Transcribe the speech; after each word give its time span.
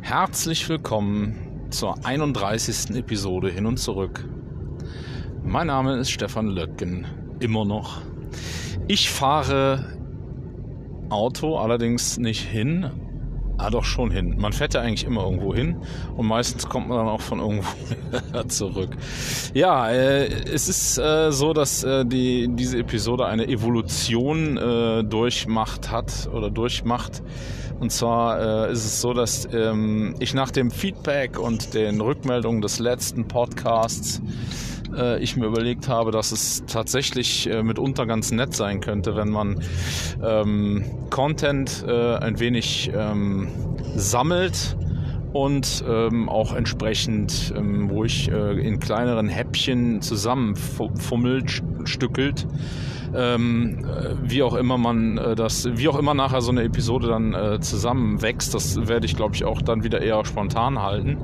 Herzlich 0.00 0.68
willkommen 0.68 1.68
zur 1.70 2.04
31. 2.04 2.96
Episode 2.96 3.48
hin 3.48 3.66
und 3.66 3.76
zurück. 3.76 4.28
Mein 5.44 5.68
Name 5.68 5.98
ist 5.98 6.10
Stefan 6.10 6.48
Löcken, 6.48 7.06
immer 7.38 7.64
noch. 7.64 8.02
Ich 8.88 9.10
fahre 9.10 9.96
Auto, 11.10 11.58
allerdings 11.58 12.18
nicht 12.18 12.42
hin, 12.42 12.90
Ah, 13.56 13.70
doch 13.70 13.84
schon 13.84 14.10
hin. 14.10 14.34
Man 14.36 14.52
fährt 14.52 14.74
ja 14.74 14.80
eigentlich 14.80 15.04
immer 15.04 15.22
irgendwo 15.24 15.54
hin 15.54 15.76
und 16.16 16.26
meistens 16.26 16.68
kommt 16.68 16.88
man 16.88 16.98
dann 16.98 17.08
auch 17.08 17.20
von 17.20 17.38
irgendwo 17.38 17.68
zurück. 18.48 18.96
Ja, 19.52 19.90
äh, 19.90 20.26
es 20.26 20.68
ist 20.68 20.98
äh, 20.98 21.30
so, 21.30 21.52
dass 21.52 21.84
äh, 21.84 22.04
die, 22.04 22.48
diese 22.50 22.78
Episode 22.78 23.26
eine 23.26 23.46
Evolution 23.46 24.56
äh, 24.56 25.04
durchmacht 25.04 25.90
hat 25.90 26.28
oder 26.32 26.50
durchmacht. 26.50 27.22
Und 27.78 27.90
zwar 27.90 28.68
äh, 28.68 28.72
ist 28.72 28.84
es 28.84 29.00
so, 29.00 29.12
dass 29.12 29.48
ähm, 29.52 30.14
ich 30.18 30.34
nach 30.34 30.50
dem 30.50 30.70
Feedback 30.70 31.38
und 31.38 31.74
den 31.74 32.00
Rückmeldungen 32.00 32.60
des 32.60 32.78
letzten 32.78 33.28
Podcasts 33.28 34.20
äh, 34.96 35.18
ich 35.22 35.36
mir 35.36 35.46
überlegt 35.46 35.88
habe, 35.88 36.10
dass 36.10 36.32
es 36.32 36.64
tatsächlich 36.66 37.48
äh, 37.50 37.62
mitunter 37.62 38.06
ganz 38.06 38.30
nett 38.30 38.54
sein 38.54 38.80
könnte, 38.80 39.16
wenn 39.16 39.30
man 39.30 39.62
ähm, 40.22 40.84
Content 41.10 41.84
äh, 41.86 42.16
ein 42.16 42.38
wenig 42.40 42.90
ähm, 42.94 43.48
sammelt 43.96 44.76
und 45.34 45.84
ähm, 45.86 46.28
auch 46.28 46.54
entsprechend 46.54 47.52
ähm, 47.56 47.90
ruhig 47.90 48.30
äh, 48.30 48.52
in 48.52 48.78
kleineren 48.78 49.28
Häppchen 49.28 50.00
zusammenfummelt, 50.00 51.62
stückelt 51.84 52.46
ähm, 53.14 53.84
wie 54.22 54.42
auch 54.42 54.54
immer 54.54 54.78
man 54.78 55.18
äh, 55.18 55.34
das, 55.34 55.68
wie 55.76 55.88
auch 55.88 55.98
immer 55.98 56.14
nachher 56.14 56.40
so 56.40 56.50
eine 56.50 56.62
Episode 56.62 57.08
dann 57.08 57.32
äh, 57.32 57.60
zusammenwächst, 57.60 58.54
das 58.54 58.88
werde 58.88 59.06
ich 59.06 59.16
glaube 59.16 59.34
ich 59.34 59.44
auch 59.44 59.62
dann 59.62 59.84
wieder 59.84 60.00
eher 60.00 60.24
spontan 60.24 60.82
halten. 60.82 61.18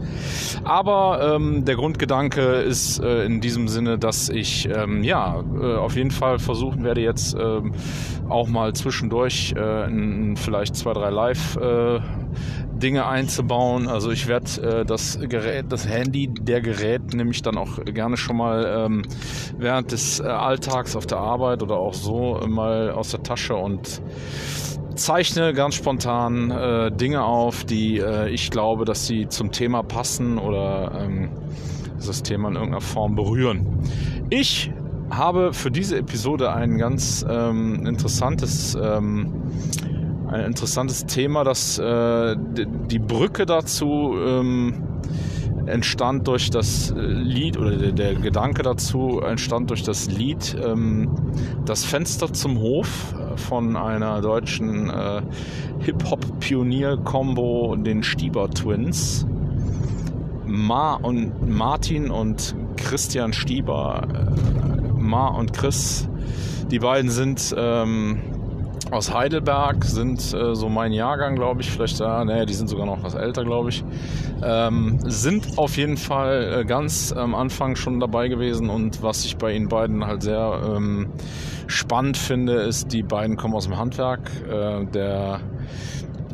Aber 0.65 1.35
ähm, 1.35 1.65
der 1.65 1.77
Grundgedanke 1.77 2.43
ist 2.43 3.03
äh, 3.03 3.25
in 3.25 3.41
diesem 3.41 3.69
Sinne, 3.69 3.99
dass 3.99 4.29
ich 4.29 4.69
ähm, 4.69 5.03
ja 5.03 5.43
äh, 5.61 5.77
auf 5.77 5.97
jeden 5.97 6.11
Fall 6.11 6.39
versuchen 6.39 6.85
werde 6.85 7.01
jetzt 7.01 7.37
ähm, 7.39 7.73
auch 8.29 8.49
mal 8.49 8.73
zwischendurch 8.73 9.55
äh, 9.57 9.87
in, 9.87 10.37
vielleicht 10.37 10.77
zwei 10.77 10.93
drei 10.93 11.11
Live 11.11 11.57
äh, 11.57 12.01
Dinge 12.81 13.07
einzubauen. 13.07 13.89
Also 13.89 14.11
ich 14.11 14.27
werde 14.27 14.81
äh, 14.81 14.85
das 14.85 15.19
Gerät, 15.21 15.67
das 15.69 15.87
Handy, 15.87 16.29
der 16.29 16.61
Gerät 16.61 17.15
nehme 17.15 17.31
ich 17.31 17.43
dann 17.43 17.57
auch 17.57 17.85
gerne 17.85 18.17
schon 18.17 18.37
mal 18.37 18.87
ähm, 18.87 19.03
während 19.59 19.93
des 19.93 20.21
äh, 20.21 20.25
Alltags 20.25 20.97
auf 20.97 21.07
der 21.07 21.19
Arbeit 21.19 21.63
oder 21.63 21.77
auch 21.77 21.95
so 21.95 22.41
mal 22.49 22.91
aus 22.91 23.11
der 23.11 23.23
Tasche 23.23 23.55
und 23.55 24.01
zeichne 24.95 25.53
ganz 25.55 25.77
spontan 25.77 26.51
äh, 26.51 26.91
Dinge 26.93 27.25
auf, 27.25 27.65
die 27.65 27.99
äh, 27.99 28.29
ich 28.29 28.51
glaube, 28.51 28.85
dass 28.85 29.07
sie 29.07 29.29
zum 29.29 29.51
Thema 29.51 29.83
passen 29.83 30.39
oder 30.39 30.93
ähm, 31.01 31.31
das 31.97 32.23
Thema 32.23 32.49
in 32.49 32.55
irgendeiner 32.55 32.81
Form 32.81 33.15
berühren. 33.15 33.67
Ich 34.31 34.73
habe 35.11 35.53
für 35.53 35.71
diese 35.71 35.99
Episode 35.99 36.53
ein 36.53 36.79
ganz 36.79 37.25
ähm, 37.29 37.87
interessantes 37.87 38.77
ähm, 38.81 39.33
ein 40.31 40.45
interessantes 40.45 41.07
Thema, 41.07 41.45
dass 41.45 41.79
äh, 41.79 42.37
die 42.39 42.99
Brücke 42.99 43.47
dazu 43.47 44.15
ähm, 44.17 44.83
entstand 45.67 46.29
durch 46.29 46.51
das 46.51 46.95
Lied 46.97 47.57
oder 47.57 47.77
der, 47.77 47.93
der, 47.93 48.15
Gedanke 48.15 48.63
dazu 48.63 49.21
entstand 49.21 49.71
durch 49.71 49.83
das 49.83 50.11
Lied 50.11 50.57
ähm, 50.65 51.11
Das 51.65 51.85
Fenster 51.85 52.33
zum 52.33 52.59
Hof 52.61 53.15
von 53.37 53.77
einer 53.77 54.21
deutschen 54.21 54.89
äh, 54.89 55.23
Hip-Hop-Pionier-Combo, 55.81 57.77
den 57.77 58.03
Stieber 58.03 58.51
Twins. 58.51 59.27
Ma 60.47 60.95
und 60.95 61.49
Martin 61.49 62.11
und 62.11 62.55
Christian 62.77 63.33
Stieber, 63.33 64.03
äh, 64.13 64.93
Ma 65.01 65.29
und 65.29 65.53
Chris, 65.53 66.09
die 66.71 66.79
beiden 66.79 67.11
sind 67.11 67.55
ähm, 67.57 68.19
aus 68.91 69.13
Heidelberg, 69.15 69.85
sind 69.85 70.19
äh, 70.35 70.55
so 70.55 70.69
mein 70.69 70.93
Jahrgang, 70.93 71.35
glaube 71.35 71.61
ich, 71.61 71.71
vielleicht 71.71 72.01
da, 72.01 72.25
nee, 72.25 72.45
die 72.47 72.55
sind 72.55 72.69
sogar 72.69 72.87
noch 72.87 73.03
was 73.03 73.15
älter, 73.15 73.45
glaube 73.45 73.71
ich, 73.71 73.85
ähm, 74.43 74.99
sind 75.05 75.59
auf 75.59 75.77
jeden 75.77 75.97
Fall 75.97 76.61
äh, 76.61 76.65
ganz 76.65 77.13
am 77.13 77.35
Anfang 77.35 77.77
schon 77.77 78.01
dabei 78.01 78.29
gewesen 78.29 78.69
und 78.71 79.03
was 79.03 79.25
ich 79.25 79.37
bei 79.37 79.53
ihnen 79.53 79.69
beiden 79.69 80.07
halt 80.07 80.23
sehr 80.23 80.61
ähm, 80.77 81.13
spannend 81.67 82.17
finde, 82.17 82.55
ist, 82.63 82.93
die 82.93 83.03
beiden 83.03 83.37
kommen 83.37 83.55
aus 83.55 83.65
dem 83.65 83.79
Handwerk, 83.79 84.31
äh, 84.49 84.85
der 84.87 85.41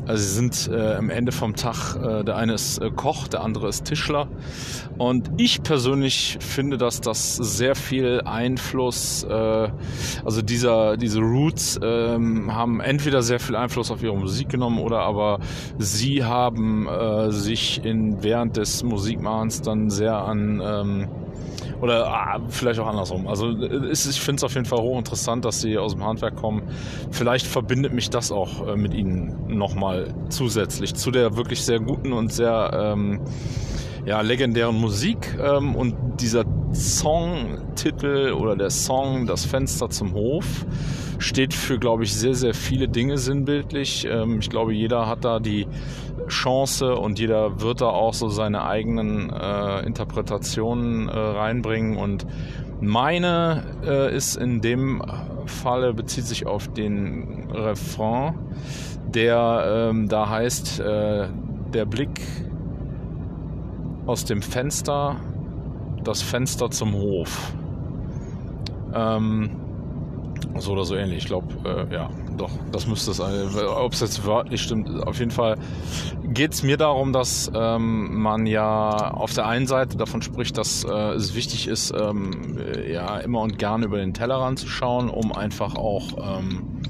also 0.06 0.22
sie 0.22 0.34
sind 0.34 0.70
äh, 0.72 0.94
am 0.94 1.10
Ende 1.10 1.32
vom 1.32 1.54
Tag, 1.54 1.96
äh, 1.96 2.24
der 2.24 2.36
eine 2.36 2.54
ist 2.54 2.78
äh, 2.78 2.90
Koch, 2.90 3.28
der 3.28 3.42
andere 3.42 3.68
ist 3.68 3.84
Tischler. 3.84 4.28
Und 4.98 5.30
ich 5.36 5.62
persönlich 5.62 6.38
finde, 6.40 6.78
dass 6.78 7.00
das 7.00 7.36
sehr 7.36 7.74
viel 7.74 8.22
Einfluss, 8.24 9.24
äh, 9.24 9.68
also 10.24 10.42
dieser, 10.42 10.96
diese 10.96 11.20
Roots 11.20 11.78
ähm, 11.82 12.54
haben 12.54 12.80
entweder 12.80 13.22
sehr 13.22 13.40
viel 13.40 13.56
Einfluss 13.56 13.90
auf 13.90 14.02
ihre 14.02 14.16
Musik 14.16 14.48
genommen 14.48 14.78
oder 14.78 15.00
aber 15.00 15.40
sie 15.78 16.24
haben 16.24 16.86
äh, 16.86 17.30
sich 17.30 17.84
in, 17.84 18.22
während 18.22 18.56
des 18.56 18.84
Musikmachens 18.84 19.60
dann 19.62 19.90
sehr 19.90 20.16
an 20.16 20.62
ähm, 20.64 21.08
oder 21.80 22.06
ah, 22.06 22.40
vielleicht 22.48 22.80
auch 22.80 22.86
andersrum. 22.86 23.26
Also 23.26 23.50
ist, 23.50 24.06
ich 24.06 24.20
finde 24.20 24.40
es 24.40 24.44
auf 24.44 24.54
jeden 24.54 24.66
Fall 24.66 24.80
hochinteressant, 24.80 25.44
dass 25.44 25.60
sie 25.60 25.78
aus 25.78 25.92
dem 25.92 26.04
Handwerk 26.04 26.36
kommen. 26.36 26.62
Vielleicht 27.10 27.46
verbindet 27.46 27.92
mich 27.92 28.10
das 28.10 28.32
auch 28.32 28.66
äh, 28.66 28.76
mit 28.76 28.94
ihnen 28.94 29.56
nochmal 29.56 30.14
zusätzlich 30.28 30.94
zu 30.94 31.10
der 31.10 31.36
wirklich 31.36 31.64
sehr 31.64 31.80
guten 31.80 32.12
und 32.12 32.32
sehr 32.32 32.70
ähm, 32.72 33.20
ja, 34.06 34.20
legendären 34.20 34.76
Musik. 34.76 35.36
Ähm, 35.40 35.74
und 35.74 35.96
dieser 36.20 36.44
Songtitel 36.72 38.32
oder 38.32 38.56
der 38.56 38.70
Song 38.70 39.26
Das 39.26 39.44
Fenster 39.44 39.90
zum 39.90 40.14
Hof 40.14 40.64
steht 41.18 41.54
für, 41.54 41.78
glaube 41.78 42.04
ich, 42.04 42.14
sehr, 42.14 42.34
sehr 42.34 42.54
viele 42.54 42.88
Dinge 42.88 43.18
sinnbildlich. 43.18 44.06
Ähm, 44.08 44.38
ich 44.40 44.48
glaube, 44.48 44.72
jeder 44.72 45.06
hat 45.06 45.24
da 45.24 45.40
die 45.40 45.66
Chance 46.28 46.96
und 46.96 47.18
jeder 47.18 47.60
wird 47.60 47.80
da 47.80 47.86
auch 47.86 48.14
so 48.14 48.28
seine 48.28 48.64
eigenen 48.64 49.30
äh, 49.30 49.80
Interpretationen 49.86 51.08
äh, 51.08 51.12
reinbringen 51.12 51.96
und 51.96 52.26
meine 52.80 53.62
äh, 53.84 54.14
ist 54.14 54.36
in 54.36 54.60
dem 54.60 55.02
Falle 55.46 55.94
bezieht 55.94 56.24
sich 56.24 56.46
auf 56.46 56.68
den 56.68 57.50
Refrain, 57.50 58.34
der 59.08 59.88
ähm, 59.90 60.08
da 60.08 60.28
heißt, 60.28 60.80
äh, 60.80 61.28
der 61.72 61.84
Blick 61.86 62.20
aus 64.06 64.24
dem 64.24 64.42
Fenster, 64.42 65.16
das 66.04 66.22
Fenster 66.22 66.70
zum 66.70 66.94
Hof. 66.94 67.54
Ähm, 68.94 69.50
so 70.58 70.72
oder 70.72 70.84
so 70.84 70.94
ähnlich. 70.96 71.18
Ich 71.18 71.26
glaube, 71.26 71.46
äh, 71.64 71.92
ja, 71.92 72.10
doch, 72.36 72.50
das 72.72 72.86
müsste 72.86 73.10
es 73.10 73.16
sein. 73.18 73.48
Ob 73.76 73.92
es 73.92 74.00
jetzt 74.00 74.24
wörtlich 74.24 74.62
stimmt, 74.62 74.88
auf 75.06 75.18
jeden 75.18 75.30
Fall 75.30 75.56
geht 76.24 76.52
es 76.52 76.62
mir 76.62 76.76
darum, 76.76 77.12
dass 77.12 77.50
ähm, 77.54 78.20
man 78.20 78.46
ja 78.46 79.10
auf 79.10 79.32
der 79.34 79.46
einen 79.46 79.66
Seite 79.66 79.96
davon 79.96 80.22
spricht, 80.22 80.58
dass 80.58 80.84
äh, 80.84 80.90
es 81.14 81.34
wichtig 81.34 81.66
ist, 81.68 81.92
ähm, 81.98 82.58
ja, 82.88 83.18
immer 83.18 83.40
und 83.40 83.58
gerne 83.58 83.86
über 83.86 83.98
den 83.98 84.14
Tellerrand 84.14 84.58
zu 84.58 84.68
schauen, 84.68 85.08
um 85.08 85.32
einfach 85.32 85.74
auch 85.76 86.38
ähm, 86.38 86.80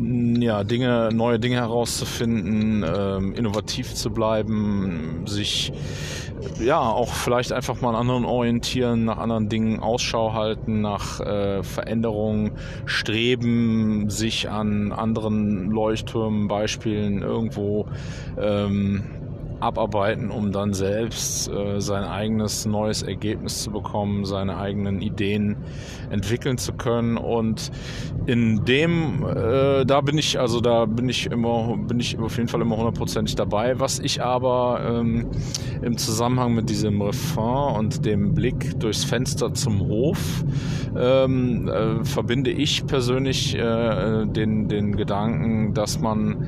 ja, 0.00 0.64
Dinge, 0.64 1.10
neue 1.12 1.38
Dinge 1.38 1.56
herauszufinden, 1.56 2.84
ähm, 2.84 3.34
innovativ 3.34 3.94
zu 3.94 4.10
bleiben, 4.10 5.24
sich 5.26 5.72
ja 6.58 6.78
auch 6.80 7.12
vielleicht 7.12 7.52
einfach 7.52 7.80
mal 7.80 7.90
an 7.90 7.96
anderen 7.96 8.24
orientieren, 8.24 9.04
nach 9.04 9.18
anderen 9.18 9.48
Dingen 9.48 9.80
Ausschau 9.80 10.32
halten, 10.32 10.80
nach 10.80 11.20
äh, 11.20 11.62
Veränderungen 11.62 12.52
streben, 12.86 14.08
sich 14.08 14.48
an 14.48 14.92
anderen 14.92 15.70
Leuchttürmen, 15.70 16.48
Beispielen 16.48 17.22
irgendwo 17.22 17.86
ähm, 18.38 19.04
abarbeiten, 19.60 20.30
um 20.30 20.52
dann 20.52 20.72
selbst 20.72 21.48
äh, 21.50 21.80
sein 21.80 22.04
eigenes 22.04 22.66
neues 22.66 23.02
Ergebnis 23.02 23.62
zu 23.62 23.70
bekommen, 23.70 24.24
seine 24.24 24.56
eigenen 24.56 25.00
Ideen 25.00 25.56
entwickeln 26.10 26.58
zu 26.58 26.72
können. 26.72 27.16
Und 27.16 27.70
in 28.26 28.64
dem, 28.64 29.24
äh, 29.24 29.84
da 29.84 30.00
bin 30.00 30.18
ich, 30.18 30.38
also 30.38 30.60
da 30.60 30.86
bin 30.86 31.08
ich 31.08 31.26
immer, 31.26 31.76
bin 31.76 32.00
ich 32.00 32.18
auf 32.18 32.36
jeden 32.36 32.48
Fall 32.48 32.60
immer 32.60 32.76
hundertprozentig 32.76 33.34
dabei. 33.34 33.78
Was 33.78 33.98
ich 33.98 34.22
aber 34.22 34.80
ähm, 34.86 35.28
im 35.82 35.96
Zusammenhang 35.96 36.54
mit 36.54 36.70
diesem 36.70 37.00
Refrain 37.02 37.76
und 37.76 38.04
dem 38.04 38.34
Blick 38.34 38.78
durchs 38.80 39.04
Fenster 39.04 39.52
zum 39.54 39.80
Hof 39.80 40.44
ähm, 40.96 41.68
äh, 41.68 42.04
verbinde 42.04 42.50
ich 42.50 42.86
persönlich 42.86 43.54
äh, 43.54 44.26
den, 44.26 44.68
den 44.68 44.96
Gedanken, 44.96 45.74
dass 45.74 46.00
man 46.00 46.46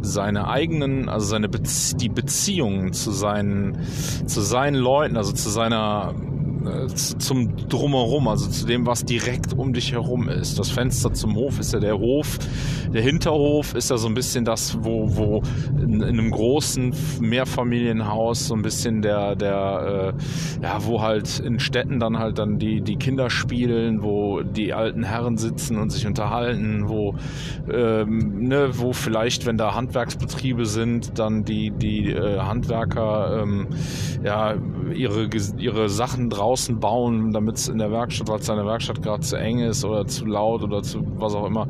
seine 0.00 0.48
eigenen, 0.48 1.08
also 1.08 1.26
seine 1.26 1.48
Bezie 1.48 1.96
die 1.96 2.08
Beziehungen 2.08 2.92
zu 2.92 3.10
seinen, 3.10 3.78
zu 4.26 4.40
seinen 4.40 4.76
Leuten, 4.76 5.16
also 5.16 5.32
zu 5.32 5.50
seiner 5.50 6.14
zum 6.88 7.56
Drumherum, 7.68 8.28
also 8.28 8.48
zu 8.48 8.66
dem, 8.66 8.86
was 8.86 9.04
direkt 9.04 9.52
um 9.56 9.72
dich 9.72 9.92
herum 9.92 10.28
ist. 10.28 10.58
Das 10.58 10.70
Fenster 10.70 11.12
zum 11.12 11.34
Hof 11.36 11.58
ist 11.58 11.72
ja 11.72 11.80
der 11.80 11.98
Hof. 11.98 12.38
Der 12.92 13.02
Hinterhof 13.02 13.74
ist 13.74 13.90
ja 13.90 13.96
so 13.96 14.08
ein 14.08 14.14
bisschen 14.14 14.44
das, 14.44 14.78
wo, 14.80 15.16
wo 15.16 15.42
in, 15.80 16.00
in 16.00 16.02
einem 16.02 16.30
großen 16.30 16.94
Mehrfamilienhaus 17.20 18.48
so 18.48 18.54
ein 18.54 18.62
bisschen 18.62 19.02
der, 19.02 19.36
der, 19.36 20.14
äh, 20.14 20.62
ja, 20.62 20.84
wo 20.84 21.02
halt 21.02 21.38
in 21.40 21.58
Städten 21.58 22.00
dann 22.00 22.18
halt 22.18 22.38
dann 22.38 22.58
die, 22.58 22.80
die 22.80 22.96
Kinder 22.96 23.30
spielen, 23.30 24.02
wo 24.02 24.42
die 24.42 24.72
alten 24.72 25.02
Herren 25.02 25.36
sitzen 25.36 25.78
und 25.78 25.90
sich 25.90 26.06
unterhalten, 26.06 26.88
wo, 26.88 27.14
ähm, 27.70 28.48
ne, 28.48 28.70
wo 28.78 28.92
vielleicht, 28.92 29.46
wenn 29.46 29.56
da 29.58 29.74
Handwerksbetriebe 29.74 30.66
sind, 30.66 31.18
dann 31.18 31.44
die, 31.44 31.70
die 31.70 32.10
äh, 32.10 32.38
Handwerker 32.38 33.42
ähm, 33.42 33.68
ja, 34.24 34.54
ihre, 34.94 35.28
ihre 35.58 35.88
Sachen 35.88 36.30
draußen 36.30 36.57
bauen, 36.80 37.32
damit 37.32 37.56
es 37.56 37.68
in 37.68 37.78
der 37.78 37.90
Werkstatt, 37.90 38.28
weil 38.28 38.38
es 38.38 38.48
in 38.48 38.56
der 38.56 38.66
Werkstatt 38.66 39.02
gerade 39.02 39.20
zu 39.20 39.36
eng 39.36 39.60
ist 39.60 39.84
oder 39.84 40.06
zu 40.06 40.26
laut 40.26 40.62
oder 40.62 40.82
zu 40.82 41.00
was 41.16 41.34
auch 41.34 41.46
immer. 41.46 41.66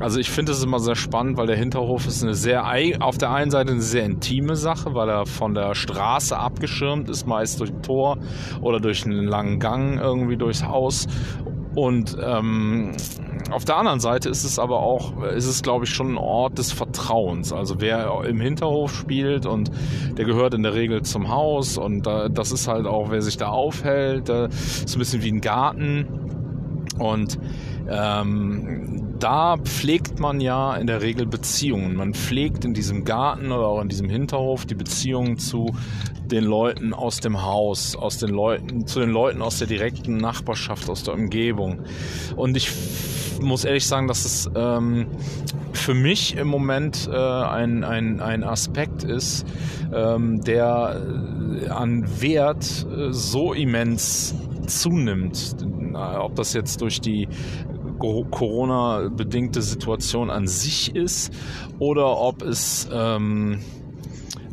Also 0.00 0.18
ich 0.18 0.30
finde 0.30 0.52
es 0.52 0.64
immer 0.64 0.78
sehr 0.78 0.94
spannend, 0.94 1.36
weil 1.36 1.46
der 1.46 1.56
Hinterhof 1.56 2.06
ist 2.06 2.22
eine 2.22 2.34
sehr, 2.34 2.64
auf 3.00 3.18
der 3.18 3.30
einen 3.30 3.50
Seite 3.50 3.72
eine 3.72 3.82
sehr 3.82 4.04
intime 4.04 4.56
Sache, 4.56 4.94
weil 4.94 5.08
er 5.08 5.26
von 5.26 5.54
der 5.54 5.74
Straße 5.74 6.36
abgeschirmt 6.36 7.10
ist, 7.10 7.26
meist 7.26 7.60
durch 7.60 7.70
ein 7.70 7.82
Tor 7.82 8.16
oder 8.62 8.80
durch 8.80 9.04
einen 9.04 9.26
langen 9.26 9.58
Gang 9.58 10.00
irgendwie 10.00 10.36
durchs 10.36 10.64
Haus. 10.66 11.06
Und 11.74 12.16
ähm, 12.22 12.92
auf 13.50 13.64
der 13.64 13.76
anderen 13.76 14.00
Seite 14.00 14.28
ist 14.28 14.44
es 14.44 14.58
aber 14.58 14.80
auch, 14.80 15.22
ist 15.22 15.46
es 15.46 15.62
glaube 15.62 15.84
ich 15.84 15.90
schon 15.90 16.12
ein 16.12 16.18
Ort 16.18 16.58
des 16.58 16.72
Vertrauens. 16.72 17.52
Also 17.52 17.80
wer 17.80 18.24
im 18.24 18.40
Hinterhof 18.40 18.94
spielt 18.94 19.46
und 19.46 19.70
der 20.16 20.24
gehört 20.24 20.54
in 20.54 20.62
der 20.62 20.74
Regel 20.74 21.02
zum 21.02 21.28
Haus 21.28 21.78
und 21.78 22.06
äh, 22.06 22.28
das 22.30 22.52
ist 22.52 22.68
halt 22.68 22.86
auch, 22.86 23.10
wer 23.10 23.22
sich 23.22 23.36
da 23.36 23.48
aufhält, 23.48 24.28
äh, 24.28 24.48
ist 24.48 24.94
ein 24.94 24.98
bisschen 24.98 25.22
wie 25.22 25.32
ein 25.32 25.40
Garten. 25.40 26.06
Und 26.98 27.38
ähm, 27.88 29.01
da 29.22 29.56
pflegt 29.56 30.18
man 30.18 30.40
ja 30.40 30.74
in 30.74 30.88
der 30.88 31.00
Regel 31.00 31.26
Beziehungen. 31.26 31.94
Man 31.94 32.12
pflegt 32.12 32.64
in 32.64 32.74
diesem 32.74 33.04
Garten 33.04 33.52
oder 33.52 33.66
auch 33.68 33.80
in 33.80 33.88
diesem 33.88 34.08
Hinterhof 34.08 34.66
die 34.66 34.74
Beziehungen 34.74 35.38
zu 35.38 35.74
den 36.26 36.44
Leuten 36.44 36.92
aus 36.92 37.20
dem 37.20 37.42
Haus, 37.42 37.94
aus 37.94 38.18
den 38.18 38.30
Leuten, 38.30 38.86
zu 38.86 38.98
den 39.00 39.10
Leuten 39.10 39.40
aus 39.40 39.58
der 39.58 39.68
direkten 39.68 40.16
Nachbarschaft, 40.16 40.90
aus 40.90 41.04
der 41.04 41.14
Umgebung. 41.14 41.80
Und 42.34 42.56
ich 42.56 42.72
muss 43.40 43.64
ehrlich 43.64 43.86
sagen, 43.86 44.08
dass 44.08 44.24
es 44.24 44.50
ähm, 44.56 45.06
für 45.72 45.94
mich 45.94 46.36
im 46.36 46.48
Moment 46.48 47.08
äh, 47.10 47.16
ein, 47.16 47.84
ein, 47.84 48.20
ein 48.20 48.42
Aspekt 48.42 49.04
ist, 49.04 49.46
ähm, 49.94 50.40
der 50.42 51.00
äh, 51.62 51.68
an 51.68 52.06
Wert 52.20 52.86
äh, 52.90 53.12
so 53.12 53.52
immens 53.52 54.34
zunimmt. 54.66 55.56
Ob 55.94 56.34
das 56.36 56.54
jetzt 56.54 56.80
durch 56.80 57.00
die 57.00 57.28
Corona-bedingte 57.98 59.62
Situation 59.62 60.30
an 60.30 60.46
sich 60.46 60.94
ist 60.94 61.32
oder 61.78 62.18
ob 62.18 62.42
es 62.42 62.88
ähm, 62.92 63.60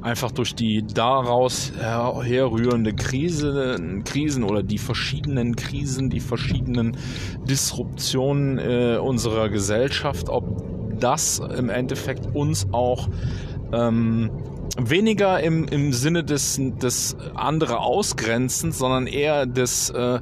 einfach 0.02 0.32
durch 0.32 0.56
die 0.56 0.86
daraus 0.86 1.74
herrührende 1.78 2.94
Krise, 2.94 4.02
Krisen 4.06 4.44
oder 4.44 4.64
die 4.64 4.78
verschiedenen 4.78 5.56
Krisen, 5.56 6.10
die 6.10 6.20
verschiedenen 6.20 6.98
Disruptionen 7.48 8.58
äh, 8.60 8.98
unserer 8.98 9.50
Gesellschaft, 9.50 10.30
ob 10.30 10.64
das 11.00 11.40
im 11.40 11.70
Endeffekt 11.70 12.34
uns 12.34 12.68
auch 12.72 13.10
ähm, 13.72 14.32
weniger 14.78 15.42
im, 15.42 15.66
im 15.66 15.94
Sinne 15.94 16.24
des, 16.24 16.60
des 16.60 17.18
andere 17.36 17.80
Ausgrenzens, 17.80 18.78
sondern 18.78 19.08
eher 19.08 19.46
des 19.46 19.90
äh, 19.90 20.20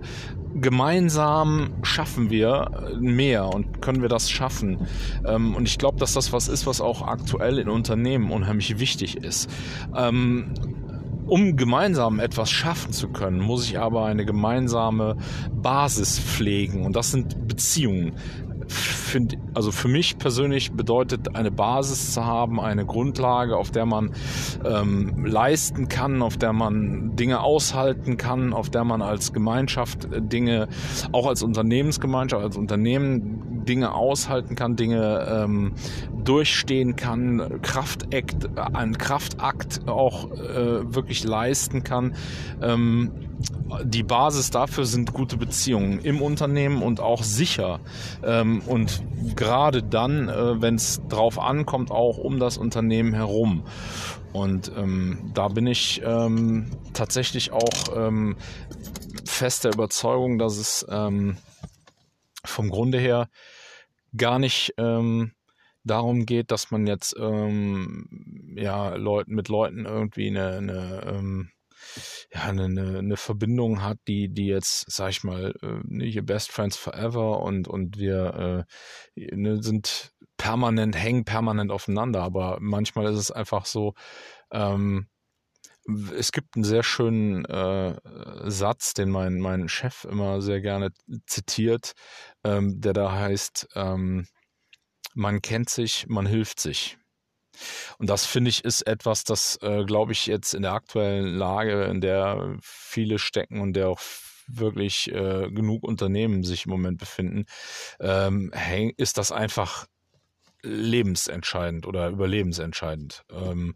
gemeinsam 0.55 1.69
schaffen 1.83 2.29
wir 2.29 2.89
mehr 2.99 3.47
und 3.53 3.81
können 3.81 4.01
wir 4.01 4.09
das 4.09 4.29
schaffen. 4.29 4.87
Ähm, 5.25 5.55
und 5.55 5.67
ich 5.67 5.77
glaube, 5.77 5.99
dass 5.99 6.13
das 6.13 6.33
was 6.33 6.47
ist, 6.47 6.65
was 6.65 6.81
auch 6.81 7.01
aktuell 7.01 7.59
in 7.59 7.69
Unternehmen 7.69 8.31
unheimlich 8.31 8.79
wichtig 8.79 9.17
ist. 9.17 9.49
Ähm, 9.95 10.53
um 11.27 11.57
gemeinsam 11.57 12.19
etwas 12.19 12.49
schaffen 12.49 12.93
zu 12.93 13.09
können, 13.09 13.39
muss 13.39 13.65
ich 13.65 13.77
aber 13.77 14.05
eine 14.05 14.25
gemeinsame 14.25 15.17
Basis 15.51 16.19
pflegen 16.19 16.85
und 16.85 16.95
das 16.95 17.11
sind 17.11 17.47
Beziehungen 17.47 18.13
finde, 18.67 19.37
also 19.53 19.71
für 19.71 19.87
mich 19.87 20.17
persönlich 20.17 20.71
bedeutet 20.71 21.35
eine 21.35 21.51
Basis 21.51 22.13
zu 22.13 22.25
haben, 22.25 22.59
eine 22.59 22.85
Grundlage, 22.85 23.57
auf 23.57 23.71
der 23.71 23.85
man 23.85 24.11
ähm, 24.65 25.25
leisten 25.25 25.87
kann, 25.87 26.21
auf 26.21 26.37
der 26.37 26.53
man 26.53 27.15
Dinge 27.15 27.41
aushalten 27.41 28.17
kann, 28.17 28.53
auf 28.53 28.69
der 28.69 28.83
man 28.83 29.01
als 29.01 29.33
Gemeinschaft 29.33 30.05
äh, 30.05 30.21
Dinge, 30.21 30.67
auch 31.11 31.27
als 31.27 31.43
Unternehmensgemeinschaft, 31.43 32.43
als 32.43 32.57
Unternehmen 32.57 33.65
Dinge 33.65 33.93
aushalten 33.93 34.55
kann, 34.55 34.75
Dinge 34.75 35.27
ähm, 35.29 35.73
durchstehen 36.23 36.95
kann, 36.95 37.61
Kraftakt, 37.61 38.49
ein 38.73 38.97
Kraftakt 38.97 39.87
auch 39.87 40.31
äh, 40.31 40.93
wirklich 40.93 41.23
leisten 41.23 41.83
kann. 41.83 42.15
Ähm, 42.61 43.11
die 43.83 44.03
Basis 44.03 44.49
dafür 44.49 44.85
sind 44.85 45.13
gute 45.13 45.37
Beziehungen 45.37 45.99
im 45.99 46.21
Unternehmen 46.21 46.81
und 46.81 46.99
auch 46.99 47.23
sicher. 47.23 47.79
Ähm, 48.23 48.61
und 48.65 49.03
gerade 49.35 49.83
dann, 49.83 50.29
äh, 50.29 50.61
wenn 50.61 50.75
es 50.75 51.01
drauf 51.07 51.39
ankommt, 51.39 51.91
auch 51.91 52.17
um 52.17 52.39
das 52.39 52.57
Unternehmen 52.57 53.13
herum. 53.13 53.63
Und 54.33 54.71
ähm, 54.75 55.31
da 55.33 55.47
bin 55.47 55.67
ich 55.67 56.01
ähm, 56.03 56.71
tatsächlich 56.93 57.51
auch 57.51 57.67
fest 59.25 59.63
der 59.63 59.73
Überzeugung, 59.73 60.37
dass 60.37 60.57
es 60.57 60.85
vom 62.45 62.69
Grunde 62.69 62.97
her 62.99 63.29
gar 64.15 64.39
nicht 64.39 64.73
darum 64.77 66.25
geht, 66.25 66.51
dass 66.51 66.71
man 66.71 66.87
jetzt 66.87 67.15
ja 67.15 68.95
Leuten 68.95 69.35
mit 69.35 69.47
Leuten 69.49 69.85
irgendwie 69.85 70.27
eine, 70.27 70.57
eine 70.57 71.49
ja, 72.33 72.43
eine, 72.43 72.99
eine 72.99 73.17
Verbindung 73.17 73.81
hat, 73.81 73.99
die, 74.07 74.29
die 74.29 74.47
jetzt, 74.47 74.85
sag 74.91 75.09
ich 75.09 75.23
mal, 75.23 75.53
äh, 75.61 76.05
hier 76.05 76.23
Best 76.23 76.51
Friends 76.51 76.77
Forever 76.77 77.41
und, 77.41 77.67
und 77.67 77.97
wir 77.97 78.65
äh, 79.15 79.35
ne, 79.35 79.61
sind 79.61 80.13
permanent, 80.37 80.95
hängen 80.95 81.25
permanent 81.25 81.71
aufeinander, 81.71 82.21
aber 82.21 82.57
manchmal 82.61 83.11
ist 83.11 83.19
es 83.19 83.31
einfach 83.31 83.65
so, 83.65 83.93
ähm, 84.51 85.07
es 86.17 86.31
gibt 86.31 86.55
einen 86.55 86.65
sehr 86.65 86.83
schönen 86.83 87.45
äh, 87.45 87.95
Satz, 88.49 88.93
den 88.93 89.09
mein, 89.09 89.39
mein 89.39 89.69
Chef 89.69 90.03
immer 90.03 90.41
sehr 90.41 90.59
gerne 90.61 90.91
zitiert, 91.25 91.93
ähm, 92.43 92.81
der 92.81 92.93
da 92.93 93.11
heißt, 93.13 93.69
ähm, 93.75 94.27
man 95.13 95.41
kennt 95.41 95.69
sich, 95.69 96.05
man 96.07 96.25
hilft 96.25 96.59
sich. 96.59 96.97
Und 97.97 98.09
das 98.09 98.25
finde 98.25 98.49
ich 98.49 98.63
ist 98.63 98.81
etwas, 98.83 99.23
das, 99.23 99.57
äh, 99.61 99.83
glaube 99.85 100.11
ich, 100.11 100.27
jetzt 100.27 100.53
in 100.53 100.63
der 100.63 100.73
aktuellen 100.73 101.35
Lage, 101.35 101.85
in 101.85 102.01
der 102.01 102.57
viele 102.61 103.19
stecken 103.19 103.61
und 103.61 103.73
der 103.73 103.89
auch 103.89 103.99
wirklich 104.47 105.11
äh, 105.11 105.49
genug 105.51 105.83
Unternehmen 105.83 106.43
sich 106.43 106.65
im 106.65 106.71
Moment 106.71 106.97
befinden, 106.97 107.45
ähm, 107.99 108.51
ist 108.97 109.17
das 109.17 109.31
einfach 109.31 109.87
lebensentscheidend 110.61 111.85
oder 111.85 112.09
überlebensentscheidend. 112.09 113.23
Ähm, 113.29 113.75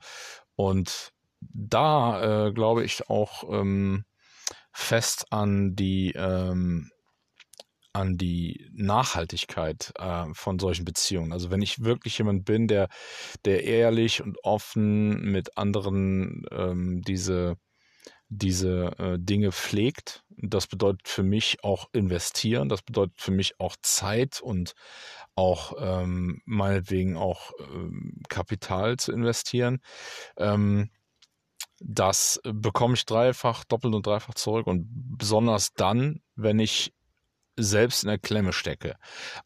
und 0.55 1.11
da 1.39 2.47
äh, 2.47 2.51
glaube 2.53 2.83
ich 2.83 3.09
auch 3.09 3.43
ähm, 3.51 4.05
fest 4.71 5.25
an 5.31 5.75
die 5.75 6.13
ähm, 6.15 6.91
an 7.93 8.17
die 8.17 8.69
Nachhaltigkeit 8.73 9.91
äh, 9.97 10.25
von 10.33 10.59
solchen 10.59 10.85
Beziehungen. 10.85 11.33
Also 11.33 11.51
wenn 11.51 11.61
ich 11.61 11.83
wirklich 11.83 12.17
jemand 12.17 12.45
bin, 12.45 12.67
der, 12.67 12.87
der 13.45 13.63
ehrlich 13.63 14.21
und 14.21 14.37
offen 14.43 15.21
mit 15.21 15.57
anderen 15.57 16.45
ähm, 16.51 17.01
diese, 17.01 17.57
diese 18.29 18.97
äh, 18.97 19.17
Dinge 19.19 19.51
pflegt, 19.51 20.23
das 20.37 20.67
bedeutet 20.67 21.07
für 21.07 21.23
mich 21.23 21.63
auch 21.63 21.89
investieren, 21.91 22.69
das 22.69 22.81
bedeutet 22.81 23.19
für 23.19 23.31
mich 23.31 23.59
auch 23.59 23.75
Zeit 23.81 24.41
und 24.41 24.73
auch 25.35 25.73
ähm, 25.79 26.41
meinetwegen 26.45 27.17
auch 27.17 27.51
ähm, 27.59 28.21
Kapital 28.29 28.97
zu 28.97 29.11
investieren. 29.11 29.79
Ähm, 30.37 30.89
das 31.83 32.39
bekomme 32.43 32.93
ich 32.93 33.05
dreifach, 33.05 33.63
doppelt 33.63 33.95
und 33.95 34.05
dreifach 34.05 34.35
zurück 34.35 34.67
und 34.67 34.87
besonders 35.17 35.73
dann, 35.73 36.21
wenn 36.35 36.59
ich 36.59 36.93
selbst 37.63 38.03
in 38.03 38.09
der 38.09 38.17
Klemme 38.17 38.53
stecke. 38.53 38.95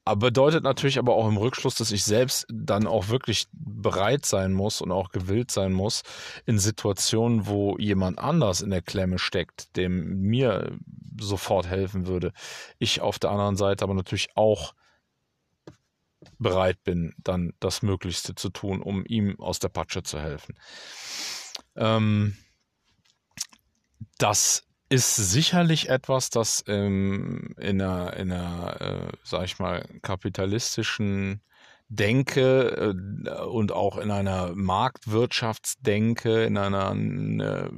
Aber 0.03 0.27
bedeutet 0.27 0.63
natürlich 0.63 0.99
aber 0.99 1.15
auch 1.15 1.27
im 1.27 1.37
Rückschluss, 1.37 1.75
dass 1.75 1.91
ich 1.91 2.03
selbst 2.03 2.45
dann 2.49 2.87
auch 2.87 3.09
wirklich 3.09 3.47
bereit 3.51 4.25
sein 4.25 4.53
muss 4.53 4.81
und 4.81 4.91
auch 4.91 5.09
gewillt 5.09 5.51
sein 5.51 5.73
muss, 5.73 6.03
in 6.45 6.59
Situationen, 6.59 7.47
wo 7.47 7.77
jemand 7.77 8.19
anders 8.19 8.61
in 8.61 8.69
der 8.69 8.81
Klemme 8.81 9.19
steckt, 9.19 9.75
dem 9.77 10.21
mir 10.21 10.77
sofort 11.19 11.67
helfen 11.67 12.07
würde, 12.07 12.33
ich 12.79 13.01
auf 13.01 13.19
der 13.19 13.31
anderen 13.31 13.55
Seite 13.55 13.83
aber 13.83 13.93
natürlich 13.93 14.29
auch 14.35 14.73
bereit 16.39 16.83
bin, 16.83 17.13
dann 17.17 17.53
das 17.59 17.81
Möglichste 17.81 18.35
zu 18.35 18.49
tun, 18.49 18.81
um 18.81 19.05
ihm 19.05 19.39
aus 19.39 19.59
der 19.59 19.69
Patsche 19.69 20.03
zu 20.03 20.19
helfen. 20.19 20.57
Ähm, 21.75 22.35
das 24.17 24.64
ist 24.89 25.15
sicherlich 25.15 25.89
etwas, 25.89 26.29
das 26.29 26.63
ähm, 26.67 27.55
in 27.57 27.81
einer, 27.81 28.13
in 28.17 28.31
einer 28.31 28.81
äh, 28.81 29.11
sag 29.23 29.45
ich 29.45 29.59
mal, 29.59 29.87
kapitalistischen 30.01 31.41
Denke 31.87 32.95
äh, 33.25 33.43
und 33.43 33.71
auch 33.71 33.97
in 33.97 34.11
einer 34.11 34.53
Marktwirtschaftsdenke, 34.55 36.43
in 36.43 36.57
einer, 36.57 36.93
ne, 36.95 37.71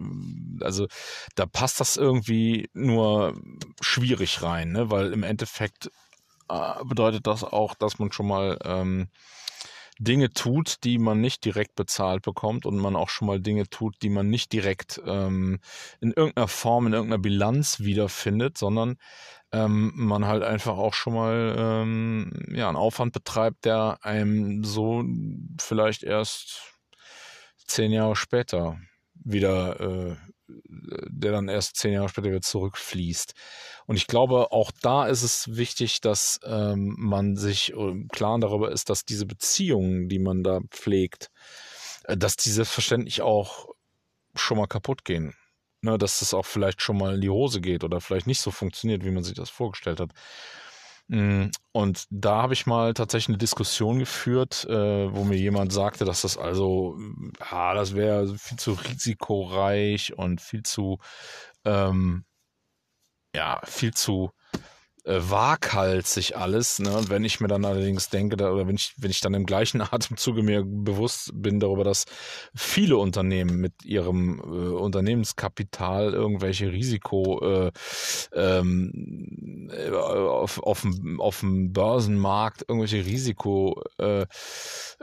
also 0.61 0.87
da 1.35 1.45
passt 1.45 1.79
das 1.79 1.97
irgendwie 1.97 2.69
nur 2.73 3.39
schwierig 3.81 4.41
rein, 4.41 4.71
ne? 4.71 4.89
weil 4.91 5.11
im 5.11 5.23
Endeffekt 5.23 5.91
äh, 6.49 6.83
bedeutet 6.85 7.27
das 7.27 7.43
auch, 7.43 7.75
dass 7.75 7.99
man 7.99 8.11
schon 8.11 8.27
mal 8.27 8.57
ähm, 8.63 9.09
Dinge 9.99 10.31
tut, 10.31 10.83
die 10.83 10.97
man 10.97 11.21
nicht 11.21 11.43
direkt 11.45 11.75
bezahlt 11.75 12.21
bekommt 12.21 12.65
und 12.65 12.77
man 12.77 12.95
auch 12.95 13.09
schon 13.09 13.27
mal 13.27 13.39
Dinge 13.39 13.67
tut, 13.69 13.95
die 14.01 14.09
man 14.09 14.29
nicht 14.29 14.53
direkt 14.53 15.01
ähm, 15.05 15.59
in 16.01 16.11
irgendeiner 16.11 16.47
Form, 16.47 16.87
in 16.87 16.93
irgendeiner 16.93 17.21
Bilanz 17.21 17.79
wiederfindet, 17.79 18.57
sondern 18.57 18.97
ähm, 19.51 19.91
man 19.95 20.25
halt 20.25 20.43
einfach 20.43 20.77
auch 20.77 20.93
schon 20.93 21.13
mal 21.13 21.55
ähm, 21.57 22.31
ja, 22.51 22.67
einen 22.67 22.77
Aufwand 22.77 23.13
betreibt, 23.13 23.65
der 23.65 23.99
einem 24.01 24.63
so 24.63 25.03
vielleicht 25.59 26.03
erst 26.03 26.73
zehn 27.65 27.91
Jahre 27.91 28.15
später 28.15 28.79
wieder 29.13 29.79
äh, 29.79 30.15
der 30.49 31.31
dann 31.31 31.49
erst 31.49 31.75
zehn 31.75 31.93
Jahre 31.93 32.09
später 32.09 32.29
wieder 32.29 32.41
zurückfließt. 32.41 33.33
Und 33.87 33.95
ich 33.95 34.07
glaube, 34.07 34.51
auch 34.51 34.71
da 34.81 35.07
ist 35.07 35.23
es 35.23 35.55
wichtig, 35.55 36.01
dass 36.01 36.39
ähm, 36.43 36.95
man 36.99 37.35
sich 37.37 37.73
äh, 37.73 38.05
klar 38.11 38.37
darüber 38.39 38.71
ist, 38.71 38.89
dass 38.89 39.05
diese 39.05 39.25
Beziehungen, 39.25 40.09
die 40.09 40.19
man 40.19 40.43
da 40.43 40.59
pflegt, 40.69 41.31
äh, 42.03 42.17
dass 42.17 42.35
die 42.35 42.51
selbstverständlich 42.51 43.21
auch 43.21 43.69
schon 44.35 44.57
mal 44.57 44.67
kaputt 44.67 45.05
gehen. 45.05 45.33
Ne, 45.81 45.97
dass 45.97 46.21
es 46.23 46.33
auch 46.33 46.45
vielleicht 46.45 46.81
schon 46.81 46.97
mal 46.97 47.15
in 47.15 47.21
die 47.21 47.29
Hose 47.29 47.61
geht 47.61 47.83
oder 47.83 48.01
vielleicht 48.01 48.25
nicht 48.25 48.41
so 48.41 48.49
funktioniert, 48.49 49.05
wie 49.05 49.11
man 49.11 49.23
sich 49.23 49.35
das 49.35 49.51
vorgestellt 49.51 49.99
hat. 49.99 50.11
Mm, 51.07 51.49
und 51.71 52.05
da 52.09 52.41
habe 52.41 52.53
ich 52.53 52.65
mal 52.65 52.93
tatsächlich 52.93 53.29
eine 53.29 53.37
Diskussion 53.37 53.99
geführt, 53.99 54.65
äh, 54.65 55.13
wo 55.13 55.23
mir 55.23 55.37
jemand 55.37 55.71
sagte, 55.71 56.03
dass 56.03 56.21
das 56.23 56.37
also, 56.37 56.97
ja, 57.51 57.73
das 57.73 57.95
wäre 57.95 58.35
viel 58.37 58.57
zu 58.57 58.73
risikoreich 58.73 60.17
und 60.17 60.41
viel 60.41 60.63
zu, 60.63 60.97
ähm, 61.63 62.25
ja, 63.37 63.61
viel 63.65 63.93
zu 63.93 64.31
äh, 65.07 65.21
waghalsig 65.29 66.35
alles. 66.35 66.79
Ne? 66.79 67.05
Wenn 67.07 67.23
ich 67.23 67.39
mir 67.39 67.47
dann 67.47 67.63
allerdings 67.63 68.09
denke, 68.09 68.35
da, 68.35 68.51
oder 68.51 68.67
wenn 68.67 68.75
ich, 68.75 68.93
wenn 68.97 69.09
ich 69.09 69.21
dann 69.21 69.33
im 69.33 69.45
gleichen 69.45 69.81
Atemzuge 69.91 70.43
mir 70.43 70.63
bewusst 70.65 71.31
bin 71.33 71.59
darüber, 71.59 71.83
dass 71.83 72.05
viele 72.53 72.97
Unternehmen 72.97 73.57
mit 73.57 73.85
ihrem 73.85 74.39
äh, 74.39 74.73
Unternehmenskapital 74.75 76.13
irgendwelche 76.13 76.71
Risiko 76.71 77.41
äh, 77.41 77.71
ähm, 78.33 79.69
äh, 79.71 79.91
auf, 79.91 80.61
auf, 80.61 80.81
dem, 80.81 81.21
auf 81.21 81.39
dem 81.39 81.71
Börsenmarkt 81.71 82.65
irgendwelche 82.67 83.05
Risiko 83.05 83.81
äh, 83.97 84.25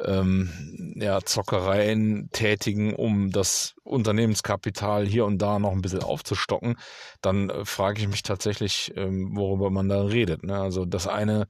ähm, 0.04 0.94
ja, 0.96 1.20
Zockereien 1.22 2.28
tätigen, 2.32 2.94
um 2.94 3.30
das 3.30 3.74
Unternehmenskapital 3.84 5.06
hier 5.06 5.24
und 5.24 5.38
da 5.38 5.58
noch 5.58 5.72
ein 5.72 5.82
bisschen 5.82 6.02
aufzustocken, 6.02 6.76
dann 7.20 7.50
äh, 7.50 7.64
frage 7.64 8.00
ich 8.00 8.08
mich 8.08 8.22
tatsächlich, 8.22 8.92
ähm, 8.96 9.36
worüber 9.36 9.70
man 9.70 9.88
da 9.88 9.93
redet. 10.02 10.44
Ne? 10.44 10.58
Also 10.58 10.84
das 10.84 11.06
eine 11.06 11.46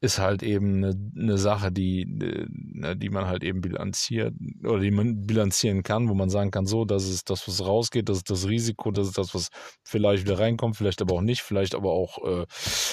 ist 0.00 0.18
halt 0.18 0.42
eben 0.42 0.76
eine, 0.76 0.94
eine 1.16 1.38
Sache, 1.38 1.72
die, 1.72 2.02
äh, 2.02 2.46
ne, 2.50 2.96
die 2.96 3.08
man 3.08 3.26
halt 3.26 3.42
eben 3.42 3.60
bilanziert 3.62 4.34
oder 4.62 4.80
die 4.80 4.90
man 4.90 5.26
bilanzieren 5.26 5.82
kann, 5.82 6.08
wo 6.08 6.14
man 6.14 6.28
sagen 6.28 6.50
kann, 6.50 6.66
so, 6.66 6.84
das 6.84 7.08
ist 7.08 7.30
das, 7.30 7.48
was 7.48 7.64
rausgeht, 7.64 8.08
das 8.08 8.18
ist 8.18 8.30
das 8.30 8.46
Risiko, 8.46 8.90
das 8.90 9.08
ist 9.08 9.18
das, 9.18 9.34
was 9.34 9.48
vielleicht 9.82 10.24
wieder 10.24 10.38
reinkommt, 10.38 10.76
vielleicht 10.76 11.00
aber 11.00 11.14
auch 11.14 11.22
nicht, 11.22 11.40
vielleicht 11.40 11.74
aber 11.74 11.92
auch, 11.92 12.18
äh, 12.24 12.46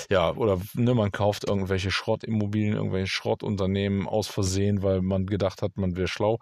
ja, 0.09 0.33
oder 0.33 0.61
ne, 0.75 0.93
man 0.93 1.11
kauft 1.11 1.47
irgendwelche 1.47 1.91
Schrottimmobilien, 1.91 2.75
irgendwelche 2.75 3.07
Schrottunternehmen 3.07 4.07
aus 4.07 4.27
Versehen, 4.27 4.81
weil 4.81 5.01
man 5.01 5.25
gedacht 5.25 5.61
hat, 5.61 5.75
man 5.75 5.97
wäre 5.97 6.07
schlau 6.07 6.39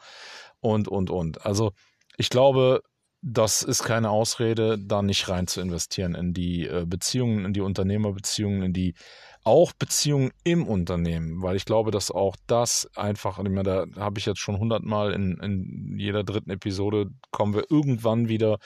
und, 0.59 0.87
und, 0.87 1.09
und. 1.09 1.43
Also 1.43 1.71
ich 2.17 2.29
glaube, 2.29 2.83
das 3.21 3.61
ist 3.61 3.83
keine 3.83 4.09
Ausrede, 4.09 4.79
da 4.79 5.01
nicht 5.01 5.29
rein 5.29 5.47
zu 5.47 5.61
investieren 5.61 6.15
in 6.15 6.33
die 6.33 6.67
äh, 6.67 6.85
Beziehungen, 6.87 7.45
in 7.45 7.53
die 7.53 7.61
Unternehmerbeziehungen, 7.61 8.63
in 8.63 8.73
die 8.73 8.95
auch 9.43 9.73
Beziehungen 9.73 10.31
im 10.43 10.67
Unternehmen, 10.67 11.41
weil 11.41 11.55
ich 11.55 11.65
glaube, 11.65 11.91
dass 11.91 12.11
auch 12.11 12.35
das 12.45 12.89
einfach, 12.95 13.39
ich 13.39 13.49
meine, 13.49 13.63
da 13.63 13.85
habe 13.99 14.19
ich 14.19 14.25
jetzt 14.25 14.39
schon 14.39 14.59
hundertmal 14.59 15.13
in, 15.13 15.37
in 15.39 15.95
jeder 15.97 16.23
dritten 16.23 16.51
Episode, 16.51 17.07
kommen 17.31 17.55
wir 17.55 17.65
irgendwann 17.69 18.27
wieder 18.27 18.59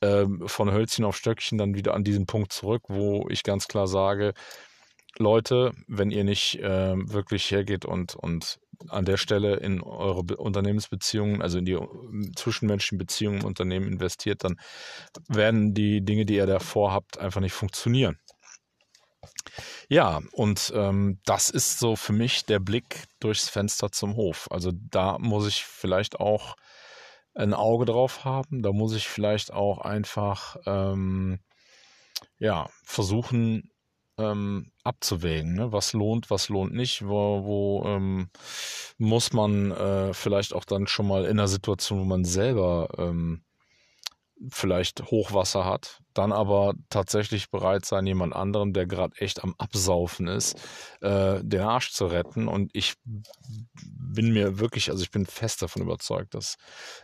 äh, 0.00 0.26
von 0.46 0.72
Hölzchen 0.72 1.04
auf 1.04 1.16
Stöckchen 1.16 1.58
dann 1.58 1.74
wieder 1.74 1.94
an 1.94 2.02
diesen 2.02 2.26
Punkt 2.26 2.52
zurück, 2.52 2.82
wo 2.88 3.28
ich 3.28 3.44
ganz 3.44 3.68
klar 3.68 3.86
sage, 3.86 4.34
Leute, 5.18 5.72
wenn 5.86 6.10
ihr 6.10 6.24
nicht 6.24 6.58
äh, 6.58 6.94
wirklich 6.96 7.50
hergeht 7.50 7.84
und, 7.84 8.14
und 8.16 8.58
an 8.88 9.04
der 9.04 9.16
Stelle 9.16 9.56
in 9.56 9.82
eure 9.82 10.24
Be 10.24 10.36
Unternehmensbeziehungen, 10.36 11.42
also 11.42 11.58
in 11.58 11.64
die 11.64 11.72
ähm, 11.72 12.32
zwischenmenschlichen 12.36 12.98
Beziehungen 12.98 13.40
im 13.40 13.46
Unternehmen 13.46 13.88
investiert, 13.88 14.44
dann 14.44 14.56
werden 15.28 15.74
die 15.74 16.04
Dinge, 16.04 16.26
die 16.26 16.36
ihr 16.36 16.46
da 16.46 16.58
vorhabt, 16.58 17.18
einfach 17.18 17.40
nicht 17.40 17.54
funktionieren. 17.54 18.18
Ja, 19.88 20.20
und 20.32 20.72
ähm, 20.74 21.20
das 21.24 21.50
ist 21.50 21.78
so 21.78 21.96
für 21.96 22.12
mich 22.12 22.44
der 22.44 22.58
Blick 22.58 23.04
durchs 23.20 23.48
Fenster 23.48 23.90
zum 23.92 24.16
Hof. 24.16 24.48
Also 24.50 24.72
da 24.74 25.18
muss 25.18 25.46
ich 25.46 25.64
vielleicht 25.64 26.20
auch 26.20 26.56
ein 27.34 27.54
Auge 27.54 27.84
drauf 27.84 28.24
haben. 28.24 28.62
Da 28.62 28.72
muss 28.72 28.94
ich 28.94 29.08
vielleicht 29.08 29.52
auch 29.52 29.78
einfach 29.78 30.56
ähm, 30.66 31.40
ja 32.38 32.68
versuchen, 32.84 33.70
ähm, 34.18 34.70
abzuwägen. 34.82 35.54
Ne? 35.54 35.72
Was 35.72 35.92
lohnt, 35.92 36.30
was 36.30 36.48
lohnt 36.48 36.74
nicht, 36.74 37.06
wo, 37.06 37.44
wo 37.44 37.84
ähm, 37.86 38.30
muss 38.98 39.32
man 39.32 39.70
äh, 39.72 40.14
vielleicht 40.14 40.54
auch 40.54 40.64
dann 40.64 40.86
schon 40.86 41.08
mal 41.08 41.24
in 41.24 41.38
einer 41.38 41.48
Situation, 41.48 42.00
wo 42.00 42.04
man 42.04 42.24
selber 42.24 42.88
ähm, 42.98 43.42
vielleicht 44.50 45.02
Hochwasser 45.10 45.64
hat, 45.64 46.00
dann 46.12 46.32
aber 46.32 46.74
tatsächlich 46.90 47.50
bereit 47.50 47.86
sein, 47.86 48.06
jemand 48.06 48.34
anderem, 48.34 48.72
der 48.74 48.86
gerade 48.86 49.16
echt 49.18 49.42
am 49.42 49.54
Absaufen 49.56 50.26
ist, 50.26 50.56
äh, 51.00 51.40
den 51.42 51.62
Arsch 51.62 51.92
zu 51.92 52.06
retten. 52.06 52.46
Und 52.46 52.70
ich 52.74 52.94
bin 53.04 54.32
mir 54.32 54.58
wirklich, 54.58 54.90
also 54.90 55.02
ich 55.02 55.10
bin 55.10 55.24
fest 55.24 55.62
davon 55.62 55.82
überzeugt, 55.82 56.34
dass 56.34 56.56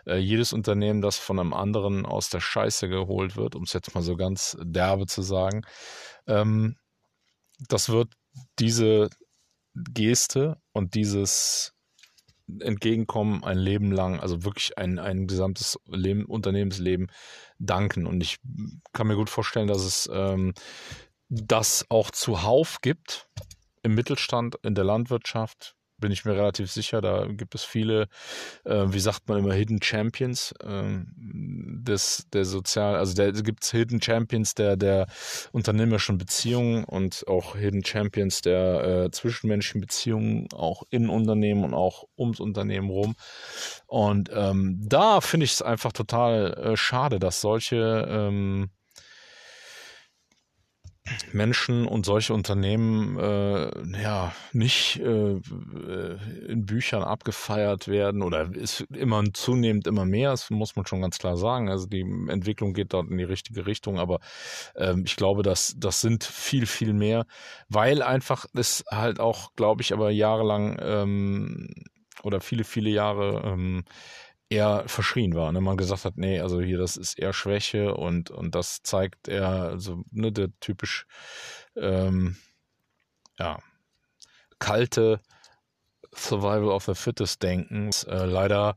äh, 0.06 0.16
jedes 0.16 0.52
Unternehmen, 0.52 1.00
das 1.00 1.16
von 1.16 1.38
einem 1.38 1.54
anderen 1.54 2.04
aus 2.04 2.28
der 2.28 2.40
Scheiße 2.40 2.88
geholt 2.88 3.36
wird, 3.36 3.54
um 3.54 3.62
es 3.62 3.72
jetzt 3.72 3.94
mal 3.94 4.02
so 4.02 4.16
ganz 4.16 4.56
derbe 4.62 5.06
zu 5.06 5.22
sagen, 5.22 5.62
ähm, 6.26 6.76
das 7.68 7.88
wird 7.88 8.14
diese 8.58 9.08
Geste 9.74 10.60
und 10.72 10.94
dieses 10.94 11.72
Entgegenkommen 12.60 13.44
ein 13.44 13.58
Leben 13.58 13.92
lang, 13.92 14.20
also 14.20 14.44
wirklich 14.44 14.76
ein, 14.76 14.98
ein 14.98 15.26
gesamtes 15.26 15.78
Leben, 15.86 16.26
Unternehmensleben 16.26 17.10
danken. 17.58 18.06
Und 18.06 18.20
ich 18.20 18.38
kann 18.92 19.06
mir 19.06 19.16
gut 19.16 19.30
vorstellen, 19.30 19.68
dass 19.68 19.82
es 19.82 20.10
ähm, 20.12 20.52
das 21.28 21.86
auch 21.88 22.10
zuhauf 22.10 22.80
gibt 22.82 23.28
im 23.82 23.94
Mittelstand, 23.94 24.56
in 24.62 24.74
der 24.74 24.84
Landwirtschaft, 24.84 25.76
bin 26.02 26.12
ich 26.12 26.26
mir 26.26 26.34
relativ 26.34 26.70
sicher. 26.70 27.00
Da 27.00 27.26
gibt 27.26 27.54
es 27.54 27.64
viele, 27.64 28.08
äh, 28.64 28.84
wie 28.88 29.00
sagt 29.00 29.26
man 29.28 29.38
immer, 29.38 29.54
Hidden 29.54 29.80
Champions 29.80 30.52
äh, 30.62 30.82
des, 31.16 32.26
der 32.34 32.44
Sozial, 32.44 32.96
also 32.96 33.14
da 33.14 33.30
gibt 33.30 33.64
es 33.64 33.70
Hidden 33.70 34.02
Champions 34.02 34.54
der, 34.54 34.76
der 34.76 35.06
unternehmerischen 35.52 36.18
Beziehungen 36.18 36.84
und 36.84 37.26
auch 37.26 37.56
Hidden 37.56 37.84
Champions 37.84 38.42
der 38.42 38.84
äh, 38.84 39.10
zwischenmenschlichen 39.10 39.80
Beziehungen, 39.80 40.48
auch 40.52 40.82
in 40.90 41.08
Unternehmen 41.08 41.64
und 41.64 41.72
auch 41.72 42.04
ums 42.18 42.40
Unternehmen 42.40 42.90
rum. 42.90 43.14
Und 43.86 44.30
ähm, 44.34 44.78
da 44.86 45.22
finde 45.22 45.44
ich 45.44 45.52
es 45.52 45.62
einfach 45.62 45.92
total 45.92 46.52
äh, 46.54 46.76
schade, 46.76 47.18
dass 47.18 47.40
solche 47.40 48.06
ähm, 48.08 48.70
Menschen 51.32 51.86
und 51.86 52.06
solche 52.06 52.32
Unternehmen 52.32 53.18
äh, 53.18 53.70
ja 54.00 54.32
nicht 54.52 55.00
äh, 55.00 55.40
in 56.48 56.64
Büchern 56.64 57.02
abgefeiert 57.02 57.88
werden 57.88 58.22
oder 58.22 58.54
ist 58.54 58.82
immer 58.92 59.24
zunehmend 59.32 59.88
immer 59.88 60.04
mehr, 60.04 60.30
das 60.30 60.50
muss 60.50 60.76
man 60.76 60.86
schon 60.86 61.00
ganz 61.00 61.18
klar 61.18 61.36
sagen. 61.36 61.68
Also 61.68 61.86
die 61.86 62.02
Entwicklung 62.28 62.72
geht 62.72 62.92
dort 62.92 63.10
in 63.10 63.18
die 63.18 63.24
richtige 63.24 63.66
Richtung, 63.66 63.98
aber 63.98 64.20
ähm, 64.76 65.02
ich 65.04 65.16
glaube, 65.16 65.42
dass 65.42 65.74
das 65.76 66.00
sind 66.00 66.22
viel, 66.22 66.66
viel 66.66 66.92
mehr, 66.92 67.26
weil 67.68 68.02
einfach 68.02 68.46
es 68.54 68.84
halt 68.88 69.18
auch, 69.18 69.54
glaube 69.56 69.82
ich, 69.82 69.92
aber 69.92 70.10
jahrelang 70.10 70.78
ähm, 70.80 71.68
oder 72.22 72.40
viele, 72.40 72.62
viele 72.62 72.90
Jahre 72.90 73.42
ähm, 73.44 73.84
eher 74.52 74.84
verschrien 74.86 75.34
war. 75.34 75.50
Ne? 75.52 75.60
Man 75.60 75.76
gesagt 75.76 76.04
hat, 76.04 76.16
nee, 76.16 76.40
also 76.40 76.60
hier, 76.60 76.78
das 76.78 76.96
ist 76.96 77.18
eher 77.18 77.32
Schwäche 77.32 77.94
und, 77.94 78.30
und 78.30 78.54
das 78.54 78.82
zeigt 78.82 79.28
eher, 79.28 79.48
also 79.48 80.04
ne, 80.10 80.30
der 80.30 80.48
typisch, 80.60 81.06
ähm, 81.76 82.36
ja, 83.38 83.58
kalte 84.58 85.20
Survival 86.14 86.68
of 86.68 86.84
the 86.84 86.94
Fittest 86.94 87.42
Denken 87.42 87.90
äh, 88.06 88.26
leider 88.26 88.76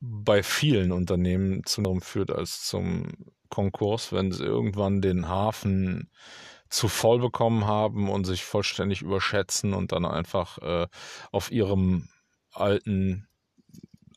bei 0.00 0.42
vielen 0.42 0.92
Unternehmen 0.92 1.64
zu 1.64 1.82
führt 2.00 2.30
als 2.30 2.64
zum 2.64 3.08
Konkurs, 3.48 4.12
wenn 4.12 4.30
sie 4.30 4.44
irgendwann 4.44 5.00
den 5.00 5.28
Hafen 5.28 6.10
zu 6.68 6.88
voll 6.88 7.18
bekommen 7.18 7.66
haben 7.66 8.10
und 8.10 8.24
sich 8.24 8.44
vollständig 8.44 9.00
überschätzen 9.00 9.72
und 9.72 9.92
dann 9.92 10.04
einfach 10.04 10.58
äh, 10.58 10.86
auf 11.32 11.50
ihrem 11.50 12.10
alten 12.52 13.28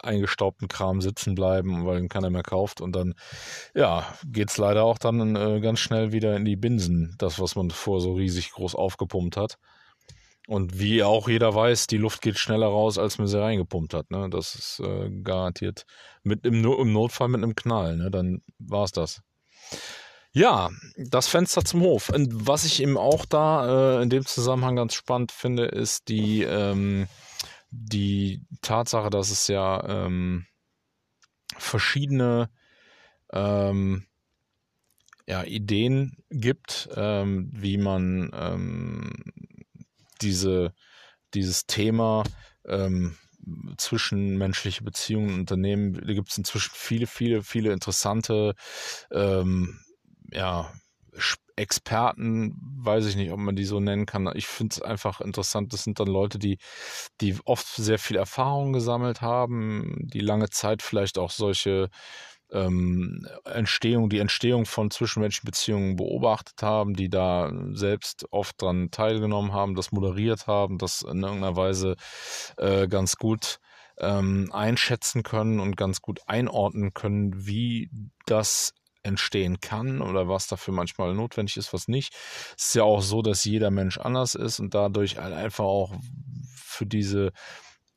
eingestaubten 0.04 0.68
Kram 0.68 1.02
sitzen 1.02 1.36
bleiben, 1.36 1.86
weil 1.86 2.00
ihn 2.00 2.10
keiner 2.10 2.30
mehr 2.30 2.44
kauft. 2.44 2.82
Und 2.82 2.96
dann, 2.96 3.14
ja, 3.76 4.06
geht's 4.26 4.58
leider 4.58 4.84
auch 4.84 4.98
dann 4.98 5.36
äh, 5.36 5.60
ganz 5.62 5.80
schnell 5.80 6.12
wieder 6.12 6.36
in 6.36 6.46
die 6.46 6.56
Binsen, 6.56 7.16
das, 7.18 7.40
was 7.40 7.56
man 7.56 7.72
vor 7.72 8.02
so 8.02 8.14
riesig 8.14 8.52
groß 8.52 8.76
aufgepumpt 8.76 9.38
hat. 9.38 9.58
Und 10.48 10.80
wie 10.80 11.04
auch 11.04 11.30
jeder 11.30 11.54
weiß, 11.54 11.88
die 11.88 11.98
Luft 11.98 12.22
geht 12.22 12.38
schneller 12.38 12.68
raus, 12.68 12.98
als 12.98 13.18
man 13.18 13.28
sie 13.28 13.40
reingepumpt 13.40 13.94
hat. 13.94 14.10
Ne? 14.12 14.30
Das 14.30 14.56
ist 14.56 14.80
äh, 14.80 15.10
garantiert 15.24 15.86
mit 16.24 16.46
im, 16.46 16.66
im, 16.66 16.92
Notfall 16.92 17.30
mit 17.30 17.44
einem 17.44 17.56
Knall. 17.56 17.98
Ne? 17.98 18.12
Dann 18.12 18.42
war's 18.58 18.92
das. 18.92 19.22
Ja, 20.34 20.70
das 20.98 21.28
Fenster 21.28 21.64
zum 21.64 21.82
Hof. 21.82 22.10
Und 22.10 22.48
was 22.48 22.66
ich 22.66 22.82
eben 22.82 22.98
auch 22.98 23.26
da 23.26 24.00
äh, 24.00 24.04
in 24.04 24.10
dem 24.10 24.26
Zusammenhang 24.26 24.78
ganz 24.78 24.94
spannend 24.94 25.32
finde, 25.32 25.66
ist 25.66 26.08
die, 26.08 26.44
ähm, 26.44 27.08
die 27.72 28.46
Tatsache, 28.62 29.10
dass 29.10 29.32
es 29.32 29.48
ja 29.48 29.84
ähm, 30.06 30.46
verschiedene 31.58 32.50
ähm, 33.32 34.06
ja, 35.28 35.44
Ideen 35.44 36.18
gibt, 36.30 36.90
ähm, 36.96 37.50
wie 37.54 37.78
man 37.78 38.32
ähm, 38.34 39.24
diese, 40.22 40.74
dieses 41.34 41.66
Thema 41.66 42.24
ähm, 42.66 43.18
zwischenmenschliche 43.78 44.84
Beziehungen 44.84 45.34
und 45.34 45.40
Unternehmen, 45.42 45.94
da 45.94 46.14
gibt 46.14 46.30
es 46.30 46.38
inzwischen 46.38 46.74
viele, 46.76 47.08
viele, 47.08 47.42
viele 47.44 47.72
interessante 47.72 48.56
ähm, 49.12 49.80
ja, 50.32 50.72
Experten, 51.56 52.56
weiß 52.78 53.06
ich 53.06 53.16
nicht, 53.16 53.32
ob 53.32 53.40
man 53.40 53.56
die 53.56 53.66
so 53.66 53.80
nennen 53.80 54.06
kann. 54.06 54.30
Ich 54.36 54.48
finde 54.48 54.74
es 54.76 54.82
einfach 54.82 55.22
interessant. 55.22 55.74
Das 55.74 55.84
sind 55.84 56.00
dann 56.00 56.08
Leute, 56.08 56.40
die, 56.40 56.58
die 57.20 57.36
oft 57.46 57.68
sehr 57.68 58.00
viel 58.00 58.18
Erfahrung 58.18 58.74
gesammelt 58.74 59.22
haben, 59.22 59.96
die 60.02 60.22
lange 60.22 60.50
Zeit 60.50 60.82
vielleicht 60.82 61.18
auch 61.20 61.30
solche 61.30 61.90
ähm, 62.52 63.28
Entstehung, 63.46 64.10
die 64.10 64.20
Entstehung 64.20 64.66
von 64.66 64.92
zwischenmenschlichen 64.92 65.46
Beziehungen 65.46 65.96
beobachtet 65.96 66.62
haben, 66.62 66.96
die 66.96 67.10
da 67.10 67.52
selbst 67.74 68.26
oft 68.32 68.62
dran 68.62 68.92
teilgenommen 68.92 69.54
haben, 69.54 69.76
das 69.76 69.92
moderiert 69.92 70.48
haben, 70.48 70.78
das 70.78 71.02
in 71.02 71.22
irgendeiner 71.24 71.56
Weise 71.56 71.96
äh, 72.58 72.88
ganz 72.88 73.16
gut 73.18 73.60
ähm, 74.00 74.50
einschätzen 74.52 75.24
können 75.24 75.60
und 75.60 75.78
ganz 75.78 76.02
gut 76.02 76.20
einordnen 76.26 76.94
können, 76.94 77.46
wie 77.46 77.90
das 78.26 78.74
entstehen 79.04 79.60
kann 79.60 80.02
oder 80.02 80.28
was 80.28 80.48
dafür 80.48 80.74
manchmal 80.74 81.14
notwendig 81.14 81.58
ist, 81.58 81.74
was 81.74 81.88
nicht. 81.88 82.14
Es 82.58 82.68
ist 82.68 82.76
ja 82.76 82.84
auch 82.84 83.02
so, 83.02 83.22
dass 83.22 83.46
jeder 83.46 83.72
Mensch 83.72 83.98
anders 83.98 84.36
ist 84.36 84.60
und 84.60 84.74
dadurch 84.74 85.18
halt 85.18 85.34
einfach 85.34 85.66
auch 85.66 85.94
für 86.56 86.86
diese 86.86 87.32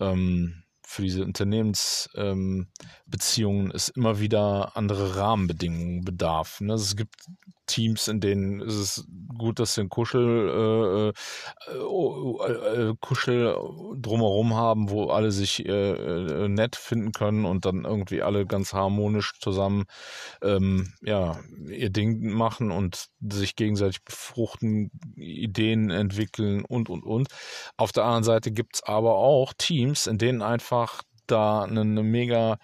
ähm, 0.00 0.60
für 0.86 1.02
diese 1.02 1.24
Unternehmensbeziehungen 1.24 3.66
ähm, 3.66 3.72
es 3.74 3.88
immer 3.88 4.20
wieder 4.20 4.76
andere 4.76 5.16
Rahmenbedingungen 5.16 6.04
bedarf. 6.04 6.60
Ne? 6.60 6.72
Also 6.72 6.84
es 6.84 6.94
gibt 6.94 7.16
Teams, 7.66 8.08
in 8.08 8.20
denen 8.20 8.60
ist 8.60 8.74
es 8.74 9.06
gut, 9.36 9.58
dass 9.58 9.74
sie 9.74 9.82
ein 9.82 9.88
Kuschel, 9.88 11.12
äh, 11.68 11.70
äh, 11.70 11.76
äh, 11.76 12.90
äh, 12.90 12.94
Kuschel 13.00 13.56
drumherum 13.96 14.54
haben, 14.54 14.90
wo 14.90 15.08
alle 15.08 15.32
sich 15.32 15.66
äh, 15.66 16.48
nett 16.48 16.76
finden 16.76 17.12
können 17.12 17.44
und 17.44 17.64
dann 17.64 17.84
irgendwie 17.84 18.22
alle 18.22 18.46
ganz 18.46 18.72
harmonisch 18.72 19.38
zusammen 19.40 19.84
ähm, 20.42 20.92
ja, 21.02 21.40
ihr 21.68 21.90
Ding 21.90 22.32
machen 22.32 22.70
und 22.70 23.06
sich 23.20 23.56
gegenseitig 23.56 24.04
befruchten, 24.04 24.90
Ideen 25.16 25.90
entwickeln 25.90 26.64
und 26.64 26.88
und 26.88 27.04
und. 27.04 27.28
Auf 27.76 27.92
der 27.92 28.04
anderen 28.04 28.24
Seite 28.24 28.52
gibt 28.52 28.76
es 28.76 28.82
aber 28.82 29.16
auch 29.16 29.52
Teams, 29.56 30.06
in 30.06 30.18
denen 30.18 30.42
einfach 30.42 31.02
da 31.26 31.62
eine, 31.62 31.80
eine 31.80 32.02
mega 32.02 32.58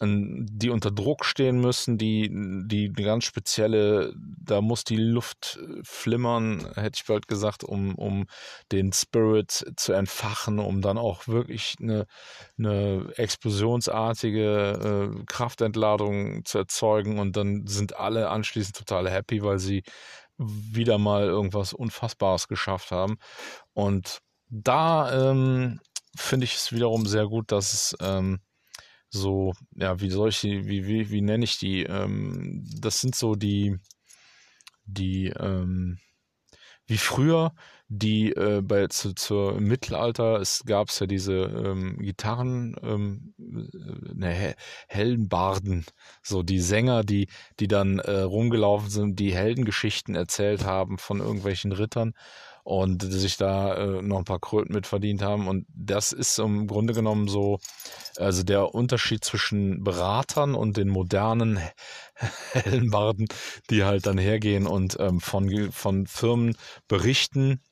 die 0.00 0.70
unter 0.70 0.90
Druck 0.90 1.24
stehen 1.24 1.60
müssen, 1.60 1.98
die, 1.98 2.28
die 2.30 2.92
eine 2.94 3.04
ganz 3.04 3.24
spezielle, 3.24 4.14
da 4.16 4.60
muss 4.60 4.84
die 4.84 4.96
Luft 4.96 5.58
flimmern, 5.82 6.70
hätte 6.74 7.00
ich 7.00 7.06
bald 7.06 7.26
gesagt, 7.26 7.64
um, 7.64 7.96
um 7.96 8.26
den 8.70 8.92
Spirit 8.92 9.72
zu 9.76 9.92
entfachen, 9.92 10.60
um 10.60 10.82
dann 10.82 10.98
auch 10.98 11.26
wirklich 11.26 11.74
eine, 11.80 12.06
eine 12.58 13.12
explosionsartige 13.16 15.10
äh, 15.18 15.24
Kraftentladung 15.26 16.44
zu 16.44 16.58
erzeugen 16.58 17.18
und 17.18 17.36
dann 17.36 17.66
sind 17.66 17.96
alle 17.96 18.30
anschließend 18.30 18.76
total 18.76 19.10
happy, 19.10 19.42
weil 19.42 19.58
sie 19.58 19.82
wieder 20.38 20.98
mal 20.98 21.24
irgendwas 21.24 21.72
Unfassbares 21.72 22.46
geschafft 22.46 22.92
haben. 22.92 23.16
Und 23.74 24.20
da 24.48 25.30
ähm, 25.30 25.80
finde 26.16 26.44
ich 26.44 26.54
es 26.54 26.72
wiederum 26.72 27.06
sehr 27.06 27.26
gut, 27.26 27.50
dass 27.50 27.74
es 27.74 27.96
ähm, 28.00 28.38
so, 29.10 29.54
ja, 29.74 30.00
wie 30.00 30.10
soll 30.10 30.30
ich 30.30 30.40
die, 30.40 30.66
wie, 30.66 30.86
wie, 30.86 31.10
wie 31.10 31.22
nenne 31.22 31.44
ich 31.44 31.58
die? 31.58 31.82
Ähm, 31.84 32.64
das 32.80 33.00
sind 33.00 33.14
so 33.14 33.34
die, 33.34 33.78
die, 34.84 35.28
ähm, 35.28 35.98
wie 36.86 36.98
früher 36.98 37.52
die 37.88 38.32
äh, 38.32 38.60
bei 38.62 38.86
zu, 38.88 39.14
zur 39.14 39.56
im 39.56 39.64
Mittelalter 39.64 40.40
es 40.40 40.62
gab 40.66 40.88
es 40.88 40.98
ja 41.00 41.06
diese 41.06 41.34
ähm, 41.34 41.98
Gitarren 41.98 42.76
ähm, 42.82 43.34
ne, 43.38 44.54
Heldenbarden 44.88 45.86
so 46.22 46.42
die 46.42 46.60
Sänger 46.60 47.04
die 47.04 47.28
die 47.60 47.68
dann 47.68 47.98
äh, 47.98 48.20
rumgelaufen 48.20 48.90
sind 48.90 49.18
die 49.18 49.34
Heldengeschichten 49.34 50.14
erzählt 50.14 50.64
haben 50.64 50.98
von 50.98 51.20
irgendwelchen 51.20 51.72
Rittern 51.72 52.12
und 52.68 53.02
sich 53.02 53.38
da 53.38 53.74
äh, 53.76 54.02
noch 54.02 54.18
ein 54.18 54.24
paar 54.26 54.40
Kröten 54.40 54.74
mit 54.74 54.86
verdient 54.86 55.22
haben. 55.22 55.48
Und 55.48 55.64
das 55.74 56.12
ist 56.12 56.38
im 56.38 56.66
Grunde 56.66 56.92
genommen 56.92 57.26
so, 57.26 57.60
also 58.18 58.42
der 58.42 58.74
Unterschied 58.74 59.24
zwischen 59.24 59.82
Beratern 59.82 60.54
und 60.54 60.76
den 60.76 60.90
modernen 60.90 61.58
Hellenbarden, 62.52 63.26
die 63.70 63.84
halt 63.84 64.04
dann 64.04 64.18
hergehen 64.18 64.66
und 64.66 64.98
ähm, 65.00 65.18
von, 65.18 65.72
von 65.72 66.06
Firmen 66.06 66.58
berichten, 66.88 67.62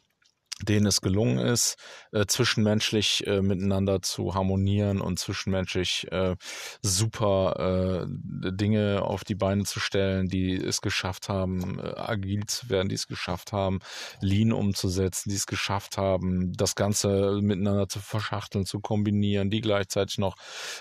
denen 0.62 0.86
es 0.86 1.02
gelungen 1.02 1.40
ist, 1.40 1.76
äh, 2.16 2.26
zwischenmenschlich 2.26 3.26
äh, 3.26 3.42
miteinander 3.42 4.00
zu 4.00 4.34
harmonieren 4.34 5.00
und 5.00 5.18
zwischenmenschlich 5.18 6.10
äh, 6.10 6.36
super 6.80 8.06
äh, 8.06 8.50
Dinge 8.52 9.02
auf 9.02 9.24
die 9.24 9.34
Beine 9.34 9.64
zu 9.64 9.80
stellen, 9.80 10.28
die 10.28 10.54
es 10.54 10.80
geschafft 10.80 11.28
haben, 11.28 11.78
äh, 11.78 11.92
agil 11.96 12.46
zu 12.46 12.70
werden, 12.70 12.88
die 12.88 12.94
es 12.94 13.06
geschafft 13.06 13.52
haben, 13.52 13.80
Lean 14.20 14.52
umzusetzen, 14.52 15.28
die 15.28 15.36
es 15.36 15.46
geschafft 15.46 15.98
haben, 15.98 16.52
das 16.54 16.74
Ganze 16.74 17.38
miteinander 17.42 17.88
zu 17.88 18.00
verschachteln, 18.00 18.64
zu 18.64 18.80
kombinieren, 18.80 19.50
die 19.50 19.60
gleichzeitig 19.60 20.18
noch 20.18 20.36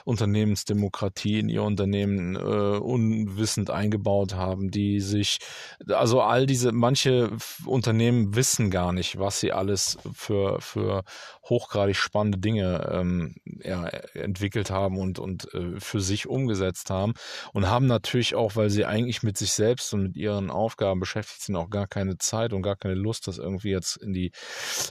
Unternehmensdemokratie 0.06 1.40
in 1.40 1.50
ihr 1.50 1.64
Unternehmen 1.64 2.36
unwissend 2.36 3.70
eingebaut 3.70 4.36
haben, 4.36 4.72
die 4.72 5.00
sich, 5.02 5.40
also 5.88 6.22
all 6.22 6.46
diese, 6.46 6.72
manche 6.72 7.32
Unternehmen 7.66 8.36
wissen 8.36 8.70
gar 8.70 8.94
nicht, 8.94 9.20
was 9.20 9.40
sie 9.40 9.52
alles 9.52 9.98
für, 10.14 10.62
für 10.62 11.04
hochgradig 11.44 11.96
spannende 11.96 12.38
Dinge 12.38 12.90
ähm, 12.92 13.36
ja, 13.64 13.88
entwickelt 14.14 14.70
haben 14.70 14.98
und, 14.98 15.20
und 15.20 15.54
äh, 15.54 15.80
für 15.80 16.02
sich 16.02 16.28
umgesetzt 16.28 16.90
haben 16.90 17.14
und 17.54 17.70
haben 17.70 17.86
natürlich 17.88 18.36
auch, 18.36 18.56
weil 18.56 18.70
sie 18.70 18.86
eigentlich 18.86 19.24
mit 19.24 19.38
sich 19.38 19.52
selbst 19.52 19.94
und 19.94 20.04
mit 20.04 20.18
ihren 20.18 20.50
Aufgaben 20.50 21.00
beschäftigt 21.00 21.42
sind, 21.42 21.56
auch 21.56 21.70
gar 21.70 21.88
keine 21.88 22.18
Zeit 22.18 22.54
und 22.54 22.62
gar 22.62 22.76
keine 22.76 22.96
Lust, 22.96 23.28
das 23.28 23.38
irgendwie 23.38 23.70
jetzt 23.70 23.98
in 23.98 24.14
die 24.14 24.32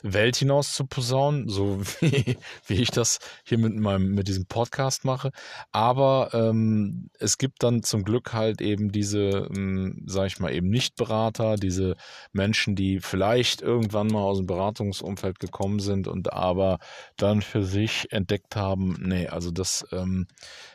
Welt 0.02 0.36
hinaus 0.36 0.72
zu 0.72 0.86
posaunen, 0.86 1.48
so 1.48 1.80
wie, 2.00 2.36
wie 2.66 2.82
ich 2.82 2.90
das 2.90 3.18
hier 3.44 3.58
mit 3.58 3.74
meinem 3.74 4.14
mit 4.14 4.28
diesem 4.28 4.46
Podcast 4.46 5.04
mache. 5.04 5.30
Aber 5.72 6.30
ähm, 6.32 7.10
es 7.18 7.38
gibt 7.38 7.62
dann 7.62 7.82
zum 7.82 8.04
Glück 8.04 8.32
halt 8.32 8.60
eben 8.60 8.92
diese, 8.92 9.48
ähm, 9.54 10.02
sag 10.06 10.26
ich 10.26 10.38
mal, 10.38 10.52
eben 10.52 10.68
Nicht-Berater, 10.68 11.56
diese 11.56 11.96
Menschen, 12.32 12.76
die 12.76 13.00
vielleicht 13.00 13.62
irgendwann 13.62 14.08
mal 14.08 14.22
aus 14.22 14.38
dem 14.38 14.46
Beratungsumfeld 14.46 15.38
gekommen 15.38 15.80
sind 15.80 16.08
und 16.08 16.23
aber 16.32 16.78
dann 17.16 17.42
für 17.42 17.62
sich 17.62 18.06
entdeckt 18.10 18.56
haben, 18.56 18.96
nee, 19.00 19.28
also 19.28 19.50
das 19.50 19.86
ähm, 19.92 20.26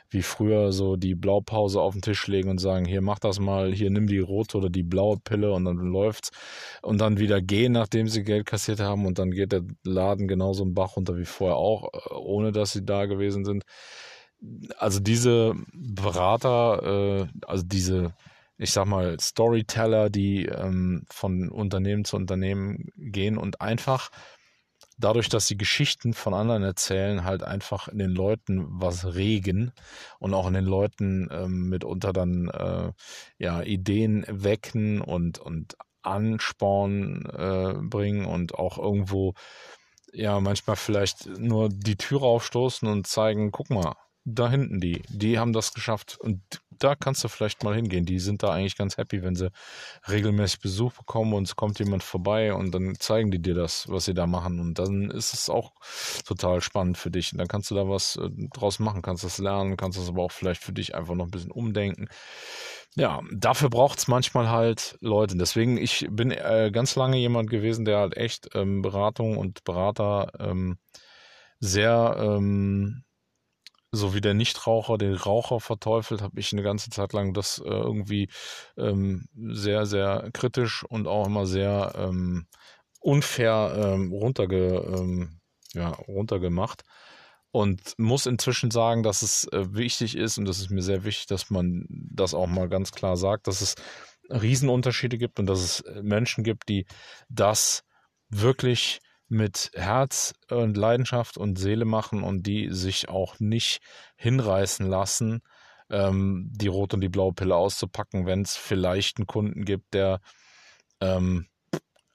wie 0.09 0.21
früher 0.23 0.71
so 0.71 0.95
die 0.95 1.15
Blaupause 1.15 1.79
auf 1.81 1.93
den 1.93 2.01
Tisch 2.01 2.27
legen 2.27 2.49
und 2.49 2.57
sagen, 2.59 2.85
hier 2.85 3.01
mach 3.01 3.19
das 3.19 3.39
mal, 3.39 3.71
hier 3.73 3.89
nimm 3.89 4.07
die 4.07 4.19
rote 4.19 4.57
oder 4.57 4.69
die 4.69 4.83
blaue 4.83 5.17
Pille 5.17 5.51
und 5.51 5.65
dann 5.65 5.77
läuft's 5.77 6.31
und 6.81 6.99
dann 6.99 7.19
wieder 7.19 7.41
gehen, 7.41 7.73
nachdem 7.73 8.07
sie 8.07 8.23
Geld 8.23 8.45
kassiert 8.45 8.79
haben 8.79 9.05
und 9.05 9.19
dann 9.19 9.31
geht 9.31 9.51
der 9.51 9.63
Laden 9.83 10.27
genauso 10.27 10.63
im 10.63 10.73
Bach 10.73 10.95
runter 10.95 11.17
wie 11.17 11.25
vorher 11.25 11.57
auch, 11.57 11.89
äh, 11.93 12.13
ohne 12.15 12.51
dass 12.51 12.71
sie 12.71 12.85
da 12.85 13.05
gewesen 13.05 13.45
sind. 13.45 13.63
Also 14.77 14.99
diese 14.99 15.53
Berater, 15.73 17.27
äh, 17.27 17.45
also 17.45 17.63
diese 17.65 18.13
ich 18.61 18.71
sag 18.71 18.87
mal, 18.87 19.17
Storyteller, 19.19 20.09
die 20.09 20.45
ähm, 20.45 21.03
von 21.09 21.49
Unternehmen 21.49 22.03
zu 22.03 22.17
Unternehmen 22.17 22.89
gehen 22.97 23.37
und 23.37 23.61
einfach 23.61 24.11
dadurch, 24.99 25.29
dass 25.29 25.47
sie 25.47 25.57
Geschichten 25.57 26.13
von 26.13 26.33
anderen 26.33 26.63
erzählen, 26.63 27.23
halt 27.23 27.43
einfach 27.43 27.87
in 27.87 27.97
den 27.97 28.11
Leuten 28.11 28.65
was 28.69 29.15
regen 29.15 29.71
und 30.19 30.33
auch 30.33 30.47
in 30.47 30.53
den 30.53 30.65
Leuten 30.65 31.29
ähm, 31.31 31.69
mitunter 31.69 32.13
dann 32.13 32.49
äh, 32.49 32.91
ja 33.37 33.61
Ideen 33.63 34.25
wecken 34.29 35.01
und 35.01 35.39
und 35.39 35.75
Ansporn 36.01 37.25
äh, 37.25 37.73
bringen 37.81 38.25
und 38.25 38.55
auch 38.55 38.77
irgendwo 38.77 39.33
ja 40.13 40.39
manchmal 40.39 40.75
vielleicht 40.75 41.27
nur 41.37 41.69
die 41.69 41.97
Türe 41.97 42.25
aufstoßen 42.25 42.87
und 42.87 43.07
zeigen, 43.07 43.51
guck 43.51 43.69
mal, 43.69 43.95
da 44.25 44.49
hinten 44.49 44.79
die, 44.79 45.01
die 45.09 45.39
haben 45.39 45.53
das 45.53 45.73
geschafft 45.73 46.17
und 46.19 46.41
da 46.79 46.95
kannst 46.95 47.23
du 47.23 47.27
vielleicht 47.27 47.63
mal 47.63 47.75
hingehen. 47.75 48.05
Die 48.05 48.19
sind 48.19 48.43
da 48.43 48.49
eigentlich 48.49 48.77
ganz 48.77 48.97
happy, 48.97 49.23
wenn 49.23 49.35
sie 49.35 49.51
regelmäßig 50.07 50.59
Besuch 50.61 50.93
bekommen 50.93 51.33
und 51.33 51.43
es 51.43 51.55
kommt 51.55 51.79
jemand 51.79 52.03
vorbei 52.03 52.53
und 52.53 52.71
dann 52.71 52.95
zeigen 52.99 53.31
die 53.31 53.41
dir 53.41 53.53
das, 53.53 53.87
was 53.89 54.05
sie 54.05 54.13
da 54.13 54.27
machen 54.27 54.59
und 54.59 54.79
dann 54.79 55.11
ist 55.11 55.33
es 55.33 55.49
auch 55.49 55.73
total 56.25 56.61
spannend 56.61 56.97
für 56.97 57.11
dich 57.11 57.31
und 57.31 57.39
dann 57.39 57.47
kannst 57.47 57.71
du 57.71 57.75
da 57.75 57.87
was 57.87 58.15
äh, 58.15 58.29
draus 58.53 58.79
machen, 58.79 59.01
kannst 59.01 59.23
das 59.23 59.37
lernen, 59.37 59.77
kannst 59.77 59.99
das 59.99 60.09
aber 60.09 60.23
auch 60.23 60.31
vielleicht 60.31 60.63
für 60.63 60.73
dich 60.73 60.95
einfach 60.95 61.15
noch 61.15 61.25
ein 61.25 61.31
bisschen 61.31 61.51
umdenken. 61.51 62.07
Ja, 62.95 63.21
dafür 63.31 63.69
braucht 63.69 63.99
es 63.99 64.07
manchmal 64.07 64.49
halt 64.49 64.97
Leute. 64.99 65.37
Deswegen, 65.37 65.77
ich 65.77 66.07
bin 66.09 66.31
äh, 66.31 66.71
ganz 66.73 66.95
lange 66.95 67.17
jemand 67.17 67.49
gewesen, 67.49 67.85
der 67.85 67.99
halt 67.99 68.17
echt 68.17 68.49
ähm, 68.55 68.81
Beratung 68.81 69.37
und 69.37 69.63
Berater 69.63 70.31
ähm, 70.39 70.77
sehr 71.59 72.15
ähm, 72.19 73.03
so 73.91 74.13
wie 74.13 74.21
der 74.21 74.33
Nichtraucher 74.33 74.97
den 74.97 75.15
Raucher 75.15 75.59
verteufelt, 75.59 76.21
habe 76.21 76.39
ich 76.39 76.53
eine 76.53 76.63
ganze 76.63 76.89
Zeit 76.89 77.13
lang 77.13 77.33
das 77.33 77.59
äh, 77.59 77.69
irgendwie 77.69 78.29
ähm, 78.77 79.27
sehr, 79.35 79.85
sehr 79.85 80.29
kritisch 80.33 80.83
und 80.83 81.07
auch 81.07 81.27
immer 81.27 81.45
sehr 81.45 81.93
ähm, 81.95 82.47
unfair 82.99 83.73
ähm, 83.75 84.11
runterge, 84.11 84.85
ähm, 84.97 85.39
ja, 85.73 85.89
runtergemacht. 85.89 86.83
Und 87.51 87.95
muss 87.97 88.27
inzwischen 88.27 88.69
sagen, 88.69 89.01
dass 89.01 89.23
es 89.23 89.47
äh, 89.51 89.73
wichtig 89.73 90.15
ist, 90.15 90.37
und 90.37 90.45
das 90.45 90.59
ist 90.59 90.69
mir 90.69 90.83
sehr 90.83 91.03
wichtig, 91.03 91.25
dass 91.27 91.49
man 91.49 91.85
das 91.89 92.35
auch 92.35 92.45
mal 92.45 92.69
ganz 92.69 92.91
klar 92.91 93.17
sagt, 93.17 93.47
dass 93.47 93.61
es 93.61 93.75
Riesenunterschiede 94.29 95.17
gibt 95.17 95.39
und 95.39 95.47
dass 95.47 95.59
es 95.59 95.83
Menschen 96.03 96.43
gibt, 96.43 96.69
die 96.69 96.85
das 97.27 97.83
wirklich 98.29 98.99
mit 99.29 99.71
Herz 99.75 100.33
und 100.49 100.75
Leidenschaft 100.75 101.37
und 101.37 101.57
Seele 101.57 101.85
machen 101.85 102.23
und 102.23 102.43
die 102.47 102.69
sich 102.71 103.09
auch 103.09 103.39
nicht 103.39 103.79
hinreißen 104.15 104.87
lassen, 104.87 105.41
ähm, 105.89 106.49
die 106.51 106.67
rote 106.67 106.95
und 106.95 107.01
die 107.01 107.09
blaue 107.09 107.33
Pille 107.33 107.55
auszupacken, 107.55 108.25
wenn 108.25 108.41
es 108.41 108.57
vielleicht 108.57 109.17
einen 109.17 109.27
Kunden 109.27 109.65
gibt, 109.65 109.93
der 109.93 110.19
ähm, 111.01 111.47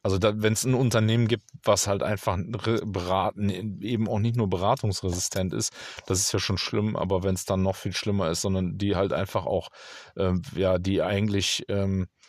also 0.04 0.18
wenn 0.20 0.52
es 0.52 0.64
ein 0.64 0.74
Unternehmen 0.74 1.28
gibt, 1.28 1.44
was 1.62 1.86
halt 1.86 2.02
einfach 2.02 2.36
beraten, 2.84 3.48
eben 3.80 4.06
auch 4.06 4.18
nicht 4.18 4.36
nur 4.36 4.50
beratungsresistent 4.50 5.54
ist, 5.54 5.72
das 6.06 6.20
ist 6.20 6.30
ja 6.30 6.38
schon 6.38 6.58
schlimm, 6.58 6.94
aber 6.94 7.22
wenn 7.22 7.34
es 7.34 7.46
dann 7.46 7.62
noch 7.62 7.74
viel 7.74 7.94
schlimmer 7.94 8.28
ist, 8.28 8.42
sondern 8.42 8.76
die 8.76 8.96
halt 8.96 9.14
einfach 9.14 9.46
auch, 9.46 9.70
ähm, 10.18 10.42
ja, 10.54 10.76
die 10.76 11.00
eigentlich 11.00 11.64
ähm, 11.68 12.02
äh, 12.02 12.23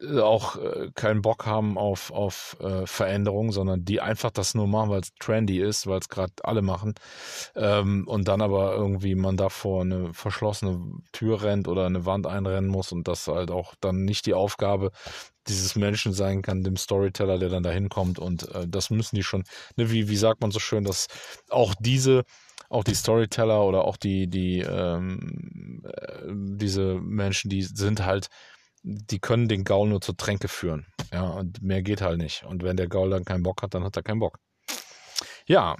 auch 0.00 0.56
äh, 0.56 0.90
keinen 0.94 1.22
Bock 1.22 1.46
haben 1.46 1.76
auf, 1.76 2.12
auf 2.12 2.56
äh, 2.60 2.86
Veränderung, 2.86 3.50
sondern 3.50 3.84
die 3.84 4.00
einfach 4.00 4.30
das 4.30 4.54
nur 4.54 4.68
machen, 4.68 4.90
weil 4.90 5.00
es 5.00 5.12
trendy 5.18 5.60
ist, 5.60 5.86
weil 5.86 5.98
es 5.98 6.08
gerade 6.08 6.32
alle 6.42 6.62
machen. 6.62 6.94
Ähm, 7.56 8.06
und 8.06 8.28
dann 8.28 8.40
aber 8.40 8.74
irgendwie 8.74 9.16
man 9.16 9.36
davor 9.36 9.82
eine 9.82 10.14
verschlossene 10.14 10.80
Tür 11.12 11.42
rennt 11.42 11.66
oder 11.66 11.86
eine 11.86 12.06
Wand 12.06 12.26
einrennen 12.26 12.70
muss 12.70 12.92
und 12.92 13.08
das 13.08 13.26
halt 13.26 13.50
auch 13.50 13.74
dann 13.80 14.04
nicht 14.04 14.26
die 14.26 14.34
Aufgabe 14.34 14.92
dieses 15.48 15.74
Menschen 15.74 16.12
sein 16.12 16.42
kann, 16.42 16.62
dem 16.62 16.76
Storyteller, 16.76 17.38
der 17.38 17.48
dann 17.48 17.62
da 17.62 17.70
hinkommt. 17.70 18.18
Und 18.18 18.54
äh, 18.54 18.68
das 18.68 18.90
müssen 18.90 19.16
die 19.16 19.24
schon, 19.24 19.44
ne, 19.76 19.90
wie, 19.90 20.08
wie 20.08 20.16
sagt 20.16 20.40
man 20.40 20.50
so 20.52 20.60
schön, 20.60 20.84
dass 20.84 21.08
auch 21.48 21.74
diese 21.80 22.24
auch 22.70 22.84
die 22.84 22.94
Storyteller 22.94 23.64
oder 23.64 23.84
auch 23.84 23.96
die, 23.96 24.28
die 24.28 24.60
ähm, 24.60 25.82
äh, 25.84 26.26
diese 26.28 26.96
Menschen, 27.00 27.48
die 27.48 27.62
sind 27.62 28.04
halt 28.04 28.28
die 28.88 29.18
können 29.18 29.48
den 29.48 29.64
Gaul 29.64 29.88
nur 29.88 30.00
zur 30.00 30.16
Tränke 30.16 30.48
führen. 30.48 30.86
Ja, 31.12 31.28
und 31.28 31.62
mehr 31.62 31.82
geht 31.82 32.00
halt 32.00 32.18
nicht. 32.18 32.44
Und 32.44 32.62
wenn 32.62 32.76
der 32.76 32.88
Gaul 32.88 33.10
dann 33.10 33.24
keinen 33.24 33.42
Bock 33.42 33.62
hat, 33.62 33.74
dann 33.74 33.84
hat 33.84 33.96
er 33.96 34.02
keinen 34.02 34.20
Bock. 34.20 34.38
Ja, 35.46 35.76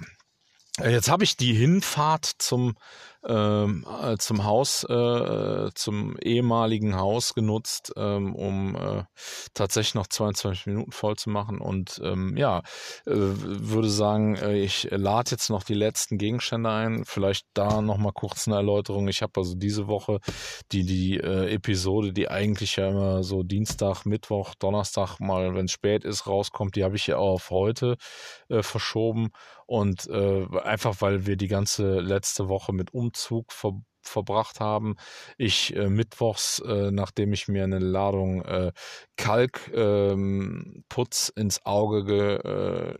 jetzt 0.79 1.09
habe 1.09 1.23
ich 1.23 1.35
die 1.35 1.53
Hinfahrt 1.53 2.25
zum 2.37 2.75
ähm, 3.27 3.85
äh, 4.01 4.17
zum 4.17 4.45
Haus, 4.45 4.85
äh, 4.85 5.69
zum 5.75 6.17
ehemaligen 6.19 6.95
Haus 6.95 7.33
genutzt, 7.33 7.91
ähm, 7.97 8.33
um 8.33 8.75
äh, 8.75 9.03
tatsächlich 9.53 9.95
noch 9.95 10.07
22 10.07 10.67
Minuten 10.67 10.91
voll 10.91 11.17
zu 11.17 11.29
machen. 11.29 11.59
Und 11.59 11.99
ähm, 12.03 12.37
ja, 12.37 12.59
äh, 13.05 13.13
würde 13.13 13.89
sagen, 13.89 14.35
äh, 14.35 14.57
ich 14.59 14.87
lade 14.91 15.31
jetzt 15.31 15.49
noch 15.49 15.63
die 15.63 15.73
letzten 15.73 16.17
Gegenstände 16.17 16.69
ein. 16.69 17.03
Vielleicht 17.05 17.45
da 17.53 17.81
nochmal 17.81 18.13
kurz 18.13 18.47
eine 18.47 18.55
Erläuterung. 18.55 19.09
Ich 19.09 19.21
habe 19.21 19.33
also 19.35 19.55
diese 19.55 19.87
Woche 19.87 20.19
die, 20.71 20.85
die 20.85 21.17
äh, 21.17 21.53
Episode, 21.53 22.13
die 22.13 22.29
eigentlich 22.29 22.77
ja 22.77 22.87
immer 22.87 23.23
so 23.23 23.43
Dienstag, 23.43 24.05
Mittwoch, 24.05 24.55
Donnerstag 24.55 25.19
mal, 25.19 25.55
wenn 25.55 25.65
es 25.65 25.71
spät 25.71 26.05
ist, 26.05 26.25
rauskommt, 26.25 26.75
die 26.75 26.83
habe 26.83 26.95
ich 26.95 27.07
ja 27.07 27.17
auf 27.17 27.49
heute 27.49 27.97
verschoben. 28.61 29.29
Und 29.65 30.09
einfach 30.09 30.95
weil 30.99 31.27
wir 31.27 31.35
die 31.35 31.47
ganze 31.47 31.99
letzte 31.99 32.49
Woche 32.49 32.73
mit 32.73 32.91
Umzug 33.09 33.51
ver 33.51 33.73
verbracht 34.01 34.59
haben. 34.59 34.95
Ich 35.37 35.75
äh, 35.75 35.89
mittwochs, 35.89 36.59
äh, 36.59 36.91
nachdem 36.91 37.33
ich 37.33 37.47
mir 37.47 37.63
eine 37.63 37.79
Ladung 37.79 38.43
äh, 38.43 38.71
Kalkputz 39.17 39.73
ähm, 39.75 40.83
ins 41.35 41.65
Auge 41.65 42.05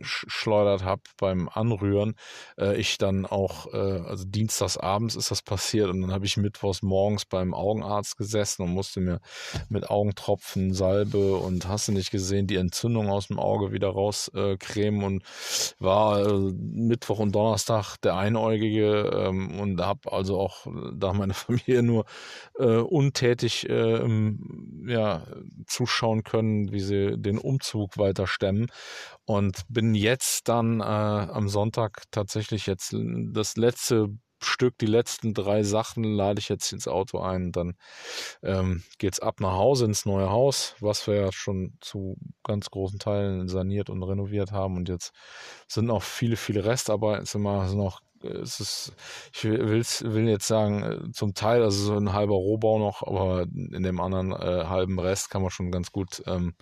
geschleudert 0.00 0.84
habe 0.84 1.02
beim 1.18 1.48
Anrühren, 1.48 2.14
äh, 2.58 2.76
ich 2.76 2.98
dann 2.98 3.26
auch, 3.26 3.72
äh, 3.72 3.76
also 3.76 4.24
dienstags 4.26 4.76
abends 4.76 5.16
ist 5.16 5.30
das 5.30 5.42
passiert 5.42 5.88
und 5.90 6.02
dann 6.02 6.12
habe 6.12 6.26
ich 6.26 6.36
mittwochs 6.36 6.82
morgens 6.82 7.24
beim 7.24 7.54
Augenarzt 7.54 8.16
gesessen 8.16 8.62
und 8.62 8.70
musste 8.70 9.00
mir 9.00 9.20
mit 9.68 9.88
Augentropfen, 9.88 10.74
Salbe 10.74 11.36
und 11.36 11.68
hast 11.68 11.88
du 11.88 11.92
nicht 11.92 12.10
gesehen, 12.10 12.46
die 12.46 12.56
Entzündung 12.56 13.08
aus 13.08 13.28
dem 13.28 13.38
Auge 13.38 13.72
wieder 13.72 13.88
rauscremen 13.88 15.04
und 15.04 15.22
war 15.78 16.26
äh, 16.26 16.52
Mittwoch 16.54 17.18
und 17.18 17.34
Donnerstag 17.34 17.96
der 18.02 18.16
Einäugige 18.16 19.10
ähm, 19.14 19.58
und 19.60 19.80
habe 19.80 20.12
also 20.12 20.38
auch 20.38 20.66
da 21.00 21.12
meine 21.12 21.34
Familie 21.34 21.82
nur 21.82 22.04
äh, 22.58 22.76
untätig 22.76 23.68
äh, 23.68 24.00
ja, 24.86 25.26
zuschauen 25.66 26.22
können, 26.22 26.72
wie 26.72 26.80
sie 26.80 27.16
den 27.16 27.38
Umzug 27.38 27.98
weiter 27.98 28.26
stemmen. 28.26 28.66
Und 29.24 29.62
bin 29.68 29.94
jetzt 29.94 30.48
dann 30.48 30.80
äh, 30.80 30.84
am 30.84 31.48
Sonntag 31.48 32.02
tatsächlich 32.10 32.66
jetzt 32.66 32.94
das 32.94 33.56
letzte 33.56 34.10
Stück, 34.42 34.78
die 34.78 34.86
letzten 34.86 35.34
drei 35.34 35.62
Sachen 35.62 36.04
lade 36.04 36.40
ich 36.40 36.48
jetzt 36.48 36.72
ins 36.72 36.88
Auto 36.88 37.20
ein 37.20 37.52
dann 37.52 37.74
ähm, 38.42 38.82
es 39.02 39.20
ab 39.20 39.40
nach 39.40 39.52
Hause 39.52 39.84
ins 39.84 40.06
neue 40.06 40.30
Haus, 40.30 40.74
was 40.80 41.06
wir 41.06 41.14
ja 41.14 41.32
schon 41.32 41.76
zu 41.80 42.16
ganz 42.42 42.70
großen 42.70 42.98
Teilen 42.98 43.48
saniert 43.48 43.90
und 43.90 44.02
renoviert 44.02 44.52
haben 44.52 44.76
und 44.76 44.88
jetzt 44.88 45.12
sind 45.68 45.86
noch 45.86 46.02
viele, 46.02 46.36
viele 46.36 46.64
Restarbeiten, 46.64 47.26
sind 47.26 47.42
noch 47.42 48.00
es 48.22 48.60
ist, 48.60 48.92
ich 49.34 49.44
will, 49.44 49.68
will 49.68 50.28
jetzt 50.28 50.46
sagen, 50.46 50.82
äh, 50.82 51.12
zum 51.12 51.34
Teil, 51.34 51.62
also 51.62 51.84
so 51.84 51.96
ein 51.96 52.12
halber 52.12 52.34
Rohbau 52.34 52.78
noch, 52.78 53.02
aber 53.02 53.42
in 53.42 53.82
dem 53.82 54.00
anderen 54.00 54.32
äh, 54.32 54.66
halben 54.66 54.98
Rest 54.98 55.30
kann 55.30 55.42
man 55.42 55.50
schon 55.50 55.70
ganz 55.70 55.92
gut 55.92 56.22
ähm, 56.26 56.54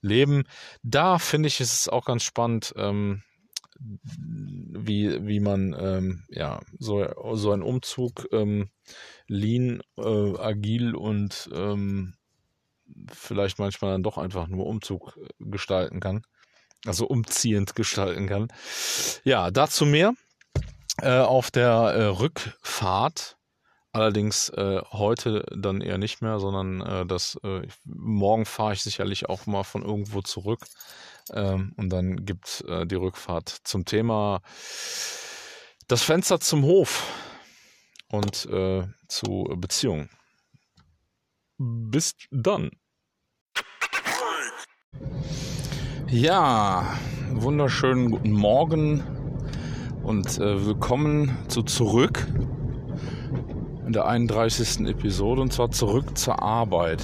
leben. 0.00 0.44
Da 0.82 1.18
finde 1.18 1.48
ich, 1.48 1.60
es 1.60 1.88
auch 1.88 2.04
ganz 2.04 2.22
spannend, 2.22 2.72
ähm, 2.76 3.22
wie, 3.80 5.26
wie 5.26 5.40
man 5.40 5.74
ähm, 5.78 6.24
ja 6.28 6.60
so, 6.78 7.06
so 7.34 7.50
einen 7.52 7.62
Umzug 7.62 8.26
ähm, 8.32 8.70
lean, 9.26 9.82
äh, 9.98 10.38
agil 10.38 10.94
und 10.94 11.50
ähm, 11.52 12.14
vielleicht 13.12 13.58
manchmal 13.58 13.92
dann 13.92 14.02
doch 14.02 14.18
einfach 14.18 14.46
nur 14.48 14.66
Umzug 14.66 15.16
äh, 15.16 15.28
gestalten 15.40 16.00
kann. 16.00 16.22
Also 16.86 17.06
umziehend 17.06 17.74
gestalten 17.74 18.26
kann. 18.26 18.48
Ja, 19.24 19.50
dazu 19.50 19.86
mehr. 19.86 20.12
Äh, 21.02 21.18
auf 21.18 21.50
der 21.50 21.70
äh, 21.70 22.04
Rückfahrt, 22.04 23.36
allerdings 23.92 24.48
äh, 24.50 24.80
heute 24.92 25.44
dann 25.56 25.80
eher 25.80 25.98
nicht 25.98 26.22
mehr, 26.22 26.38
sondern 26.38 26.80
äh, 26.80 27.06
das 27.06 27.36
äh, 27.42 27.66
morgen 27.84 28.44
fahre 28.44 28.74
ich 28.74 28.82
sicherlich 28.82 29.28
auch 29.28 29.46
mal 29.46 29.64
von 29.64 29.82
irgendwo 29.82 30.22
zurück. 30.22 30.60
Ähm, 31.32 31.74
und 31.76 31.90
dann 31.90 32.24
gibt 32.24 32.64
äh, 32.68 32.86
die 32.86 32.94
Rückfahrt 32.94 33.48
zum 33.64 33.84
Thema 33.84 34.40
das 35.88 36.02
Fenster 36.02 36.40
zum 36.40 36.64
Hof 36.64 37.02
und 38.08 38.48
zu 39.08 39.54
Beziehungen. 39.56 40.08
Bis 41.58 42.14
dann. 42.30 42.70
Ja, 46.08 46.96
wunderschönen 47.32 48.12
guten 48.12 48.30
Morgen 48.30 49.13
und 50.04 50.38
äh, 50.38 50.66
willkommen 50.66 51.36
zu 51.48 51.62
Zurück 51.62 52.26
in 53.86 53.92
der 53.94 54.06
31. 54.06 54.86
Episode 54.86 55.40
und 55.40 55.52
zwar 55.52 55.70
zurück 55.70 56.16
zur 56.18 56.42
Arbeit. 56.42 57.02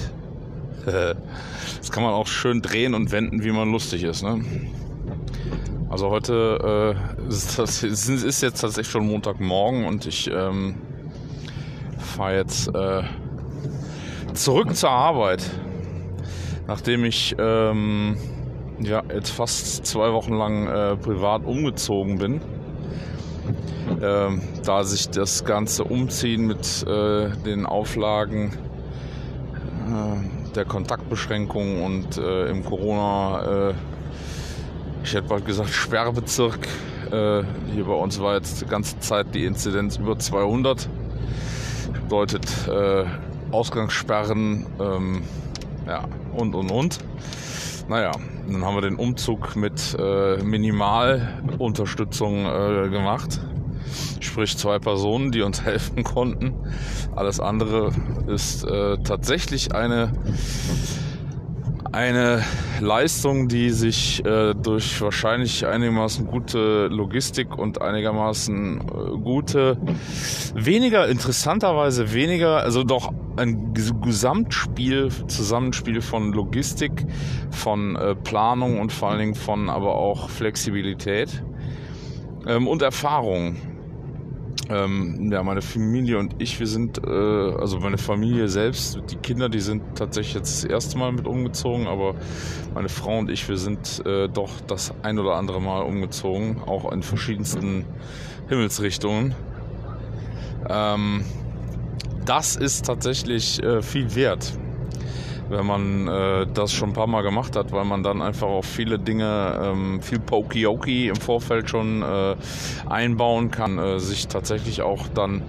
das 0.85 1.91
kann 1.91 2.03
man 2.03 2.13
auch 2.13 2.27
schön 2.27 2.61
drehen 2.61 2.93
und 2.93 3.11
wenden, 3.11 3.43
wie 3.43 3.51
man 3.51 3.71
lustig 3.71 4.03
ist. 4.03 4.23
Ne? 4.23 4.43
Also 5.89 6.09
heute 6.09 6.95
äh, 6.95 7.27
ist, 7.27 7.57
das, 7.57 7.83
ist 7.83 8.41
jetzt 8.41 8.61
tatsächlich 8.61 8.91
schon 8.91 9.07
Montagmorgen 9.07 9.85
und 9.85 10.05
ich 10.05 10.29
ähm, 10.31 10.75
fahre 11.97 12.37
jetzt 12.37 12.67
äh, 12.73 13.03
zurück 14.33 14.75
zur 14.75 14.91
Arbeit, 14.91 15.49
nachdem 16.67 17.05
ich 17.05 17.35
ähm, 17.39 18.17
ja 18.79 19.03
jetzt 19.13 19.31
fast 19.31 19.85
zwei 19.85 20.13
Wochen 20.13 20.33
lang 20.33 20.67
äh, 20.67 20.95
privat 20.97 21.45
umgezogen 21.45 22.17
bin. 22.19 22.41
Ähm, 24.01 24.41
da 24.65 24.83
sich 24.83 25.09
das 25.09 25.43
ganze 25.45 25.83
Umziehen 25.83 26.47
mit 26.47 26.85
äh, 26.87 27.29
den 27.45 27.65
Auflagen 27.65 28.53
äh, 29.87 30.55
der 30.55 30.65
Kontaktbeschränkungen 30.65 31.83
und 31.83 32.17
äh, 32.17 32.49
im 32.49 32.63
Corona 32.63 33.69
äh, 33.69 33.73
ich 35.03 35.13
hätte 35.13 35.27
bald 35.27 35.45
gesagt, 35.45 35.69
Sperrbezirk. 35.69 36.67
Äh, 37.11 37.43
hier 37.73 37.85
bei 37.85 37.93
uns 37.93 38.19
war 38.19 38.35
jetzt 38.35 38.61
die 38.61 38.65
ganze 38.65 38.99
Zeit 38.99 39.33
die 39.33 39.45
Inzidenz 39.45 39.97
über 39.97 40.17
200. 40.17 40.87
Bedeutet 42.03 42.45
äh, 42.67 43.05
Ausgangssperren 43.51 44.67
ähm, 44.79 45.23
ja, 45.87 46.05
und 46.33 46.55
und 46.55 46.71
und. 46.71 46.99
Naja, 47.89 48.11
dann 48.47 48.65
haben 48.65 48.75
wir 48.75 48.81
den 48.81 48.95
Umzug 48.95 49.55
mit 49.55 49.95
äh, 49.99 50.37
Minimalunterstützung 50.43 52.45
äh, 52.45 52.89
gemacht. 52.89 53.39
Sprich 54.19 54.57
zwei 54.57 54.79
Personen, 54.79 55.31
die 55.31 55.41
uns 55.41 55.61
helfen 55.65 56.03
konnten. 56.03 56.53
Alles 57.15 57.39
andere 57.39 57.91
ist 58.27 58.63
äh, 58.63 58.97
tatsächlich 59.03 59.73
eine 59.73 60.11
eine 61.91 62.43
Leistung, 62.79 63.47
die 63.47 63.69
sich 63.71 64.23
äh, 64.25 64.53
durch 64.53 65.01
wahrscheinlich 65.01 65.65
einigermaßen 65.65 66.25
gute 66.25 66.87
Logistik 66.87 67.57
und 67.57 67.81
einigermaßen 67.81 68.79
äh, 68.79 69.17
gute, 69.17 69.77
weniger 70.55 71.07
interessanterweise 71.07 72.13
weniger, 72.13 72.61
also 72.61 72.83
doch 72.83 73.11
ein 73.35 73.73
Gesamtspiel, 73.73 75.09
Zusammenspiel 75.27 76.01
von 76.01 76.31
Logistik, 76.31 77.05
von 77.49 77.95
äh, 77.95 78.15
Planung 78.15 78.79
und 78.79 78.91
vor 78.91 79.09
allen 79.09 79.19
Dingen 79.19 79.35
von 79.35 79.69
aber 79.69 79.95
auch 79.95 80.29
Flexibilität 80.29 81.43
ähm, 82.47 82.67
und 82.67 82.81
Erfahrung 82.81 83.57
ähm, 84.71 85.31
ja, 85.31 85.43
meine 85.43 85.61
Familie 85.61 86.17
und 86.17 86.35
ich, 86.41 86.59
wir 86.59 86.67
sind, 86.67 87.05
äh, 87.05 87.09
also 87.09 87.79
meine 87.79 87.97
Familie 87.97 88.47
selbst, 88.47 88.99
die 89.09 89.17
Kinder, 89.17 89.49
die 89.49 89.59
sind 89.59 89.83
tatsächlich 89.95 90.35
jetzt 90.35 90.63
das 90.63 90.69
erste 90.69 90.97
Mal 90.97 91.11
mit 91.11 91.27
umgezogen, 91.27 91.87
aber 91.87 92.15
meine 92.73 92.89
Frau 92.89 93.19
und 93.19 93.29
ich, 93.29 93.47
wir 93.49 93.57
sind 93.57 94.01
äh, 94.05 94.29
doch 94.29 94.61
das 94.67 94.93
ein 95.03 95.19
oder 95.19 95.35
andere 95.35 95.61
Mal 95.61 95.81
umgezogen, 95.81 96.61
auch 96.65 96.91
in 96.91 97.03
verschiedensten 97.03 97.85
Himmelsrichtungen. 98.47 99.35
Ähm, 100.69 101.25
das 102.25 102.55
ist 102.55 102.85
tatsächlich 102.85 103.61
äh, 103.61 103.81
viel 103.81 104.15
wert 104.15 104.53
wenn 105.51 105.65
man 105.65 106.07
äh, 106.07 106.47
das 106.53 106.71
schon 106.71 106.89
ein 106.91 106.93
paar 106.93 107.07
Mal 107.07 107.21
gemacht 107.21 107.55
hat, 107.55 107.71
weil 107.71 107.83
man 107.83 108.03
dann 108.03 108.21
einfach 108.21 108.47
auch 108.47 108.63
viele 108.63 108.97
Dinge, 108.97 109.59
ähm, 109.61 110.01
viel 110.01 110.19
Pokioki 110.19 111.09
im 111.09 111.17
Vorfeld 111.17 111.69
schon 111.69 112.01
äh, 112.01 112.35
einbauen 112.89 113.51
kann, 113.51 113.77
äh, 113.77 113.99
sich 113.99 114.27
tatsächlich 114.27 114.81
auch 114.81 115.07
dann 115.09 115.43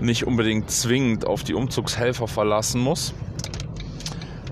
nicht 0.00 0.26
unbedingt 0.26 0.70
zwingend 0.70 1.26
auf 1.26 1.44
die 1.44 1.54
Umzugshelfer 1.54 2.26
verlassen 2.26 2.80
muss. 2.80 3.14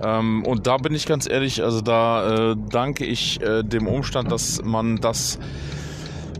Ähm, 0.02 0.44
und 0.46 0.66
da 0.66 0.76
bin 0.76 0.94
ich 0.94 1.06
ganz 1.06 1.28
ehrlich, 1.28 1.62
also 1.62 1.80
da 1.80 2.52
äh, 2.52 2.56
danke 2.70 3.04
ich 3.04 3.40
äh, 3.42 3.62
dem 3.62 3.86
Umstand, 3.86 4.30
dass 4.30 4.62
man 4.62 4.96
das, 4.96 5.38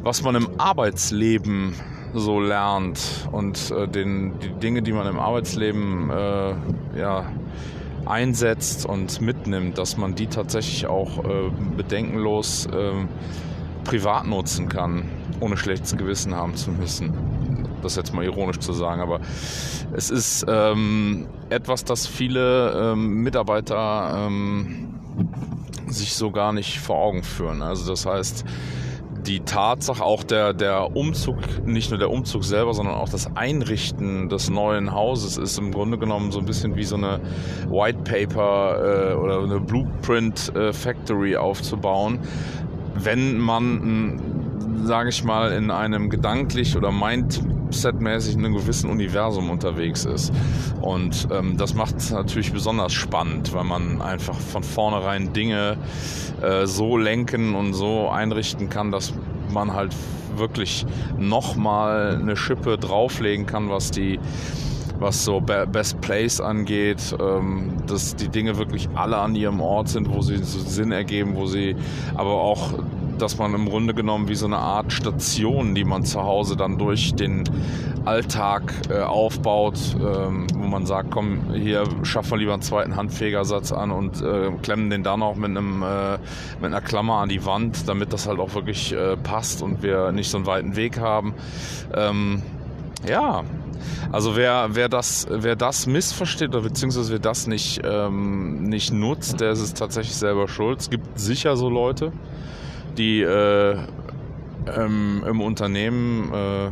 was 0.03 0.23
man 0.23 0.37
im 0.37 0.49
Arbeitsleben 0.59 1.75
so 2.15 2.41
lernt 2.41 3.29
und 3.33 3.71
äh, 3.71 3.89
den, 3.89 4.39
die 4.41 4.51
Dinge, 4.51 4.83
die 4.83 4.93
man 4.93 5.07
im 5.07 5.19
Arbeitsleben 5.19 6.11
ja, 6.95 7.25
einsetzt 8.07 8.87
und 8.87 9.21
mitnimmt, 9.21 9.79
dass 9.79 9.97
man 9.97 10.15
die 10.15 10.27
tatsächlich 10.27 10.87
auch 10.87 11.25
äh, 11.25 11.51
bedenkenlos 11.77 12.67
äh, 12.67 12.93
privat 13.85 14.27
nutzen 14.27 14.69
kann, 14.69 15.05
ohne 15.41 15.57
schlechtes 15.57 15.97
Gewissen 15.97 16.35
haben 16.35 16.55
zu 16.55 16.71
müssen. 16.71 17.13
Das 17.83 17.97
jetzt 17.97 18.15
mal 18.15 18.25
ironisch 18.25 18.61
zu 18.61 18.73
sagen, 18.73 19.01
aber 19.03 19.21
es 19.93 20.11
ist 20.11 20.45
ähm, 20.49 21.27
etwas, 21.51 21.85
das 21.85 22.07
viele 22.07 22.93
ähm, 22.93 23.23
Mitarbeiter 23.23 24.27
ähm, 24.29 24.95
sich 25.89 26.15
so 26.15 26.31
gar 26.31 26.53
nicht 26.53 26.79
vor 26.79 26.97
Augen 26.97 27.23
führen. 27.23 27.61
Also 27.61 27.91
das 27.91 28.07
heißt, 28.07 28.45
die 29.27 29.41
Tatsache, 29.41 30.03
auch 30.05 30.25
der, 30.25 30.53
der 30.53 30.97
Umzug, 30.97 31.37
nicht 31.65 31.91
nur 31.91 31.99
der 31.99 32.11
Umzug 32.11 32.45
selber, 32.45 32.75
sondern 32.75 32.95
auch 32.95 33.09
das 33.09 33.37
Einrichten 33.37 34.29
des 34.29 34.51
neuen 34.51 34.93
Hauses 34.93 35.37
ist 35.37 35.59
im 35.59 35.73
Grunde 35.73 35.99
genommen 35.99 36.33
so 36.33 36.39
ein 36.41 36.45
bisschen 36.45 36.77
wie 36.77 36.85
so 36.85 36.97
eine 36.97 37.21
White 37.69 38.01
Paper 38.05 39.13
äh, 39.13 39.15
oder 39.15 39.43
eine 39.43 39.61
Blueprint 39.61 40.55
äh, 40.57 40.73
Factory 40.73 41.37
aufzubauen. 41.37 42.19
Wenn 42.95 43.39
man, 43.39 44.21
sage 44.85 45.11
ich 45.11 45.25
mal, 45.25 45.53
in 45.53 45.71
einem 45.71 46.11
gedanklich 46.11 46.77
oder 46.77 46.91
Mindset-mäßig 47.73 48.35
in 48.35 48.45
einem 48.45 48.55
gewissen 48.55 48.91
Universum 48.91 49.51
unterwegs 49.51 50.05
ist. 50.05 50.33
Und 50.81 51.29
ähm, 51.33 51.57
das 51.57 51.75
macht 51.75 51.97
es 51.97 52.11
natürlich 52.11 52.53
besonders 52.53 52.93
spannend, 52.93 53.55
weil 53.55 53.65
man 53.65 54.03
einfach 54.03 54.39
von 54.39 54.63
vornherein 54.63 55.33
Dinge 55.33 55.79
äh, 56.43 56.67
so 56.67 56.97
lenken 56.97 57.55
und 57.55 57.73
so 57.73 58.09
einrichten 58.09 58.69
kann, 58.69 58.93
dass 58.93 59.15
man 59.51 59.73
halt 59.73 59.95
wirklich 60.37 60.87
nochmal 61.19 62.19
eine 62.21 62.37
Schippe 62.37 62.79
drauflegen 62.79 63.47
kann, 63.47 63.69
was 63.69 63.91
die 63.91 64.19
was 64.99 65.25
so 65.25 65.41
Best 65.41 66.01
Place 66.01 66.41
angeht, 66.41 67.17
ähm, 67.21 67.73
dass 67.89 68.15
die 68.15 68.29
Dinge 68.29 68.57
wirklich 68.57 68.89
alle 68.95 69.17
an 69.17 69.35
ihrem 69.35 69.61
Ort 69.61 69.89
sind, 69.89 70.09
wo 70.09 70.21
sie 70.21 70.37
Sinn 70.37 70.93
ergeben, 70.93 71.35
wo 71.35 71.47
sie 71.47 71.75
aber 72.15 72.35
auch 72.35 72.75
dass 73.19 73.39
man 73.39 73.55
im 73.55 73.69
Grunde 73.69 73.95
genommen 73.95 74.29
wie 74.29 74.35
so 74.35 74.47
eine 74.47 74.59
Art 74.59 74.93
Station, 74.93 75.75
die 75.75 75.85
man 75.85 76.05
zu 76.05 76.23
Hause 76.23 76.57
dann 76.57 76.79
durch 76.79 77.15
den 77.15 77.45
Alltag 78.05 78.73
äh, 78.91 79.01
aufbaut, 79.01 79.79
ähm, 79.97 80.47
wo 80.55 80.67
man 80.67 80.87
sagt, 80.87 81.11
komm, 81.11 81.53
hier 81.55 81.85
schaffen 82.03 82.33
wir 82.33 82.39
lieber 82.39 82.53
einen 82.53 82.63
zweiten 82.63 82.97
Handfegersatz 82.97 83.73
an 83.73 83.91
und 83.91 84.21
äh, 84.23 84.51
klemmen 84.63 84.91
den 84.91 85.03
dann 85.03 85.23
auch 85.23 85.37
mit 85.37 85.51
einem 85.51 85.83
äh, 85.83 86.19
mit 86.61 86.65
einer 86.65 86.81
Klammer 86.81 87.19
an 87.19 87.29
die 87.29 87.45
Wand, 87.45 87.89
damit 87.89 88.13
das 88.13 88.27
halt 88.27 88.41
auch 88.41 88.55
wirklich 88.55 88.93
äh, 88.93 89.17
passt 89.17 89.63
und 89.63 89.83
wir 89.83 90.13
nicht 90.13 90.31
so 90.31 90.39
einen 90.39 90.47
weiten 90.47 90.77
Weg 90.77 90.99
haben. 90.99 91.35
Ähm, 91.95 92.43
ja, 93.09 93.45
also 94.11 94.37
wer, 94.37 94.69
wer, 94.73 94.89
das, 94.89 95.27
wer 95.31 95.57
das 95.57 95.87
missversteht 95.87 96.51
oder 96.51 96.61
beziehungsweise 96.61 97.13
wer 97.13 97.19
das 97.19 97.47
nicht, 97.47 97.81
ähm, 97.85 98.65
nicht 98.65 98.93
nutzt, 98.93 99.41
der 99.41 99.53
ist 99.53 99.61
es 99.61 99.75
tatsächlich 99.75 100.17
selber 100.17 100.49
schuld. 100.49 100.81
Es 100.81 100.91
gibt 100.91 101.19
sicher 101.19 101.57
so 101.57 101.69
Leute, 101.69 102.13
die 102.97 103.23
äh, 103.23 103.77
ähm, 104.77 105.25
im 105.27 105.41
Unternehmen 105.41 106.33
äh, 106.33 106.71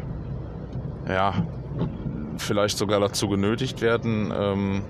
ja, 1.13 1.47
vielleicht 2.39 2.79
sogar 2.79 3.01
dazu 3.01 3.29
genötigt 3.29 3.81
werden, 3.81 4.33
ähm, 4.35 4.83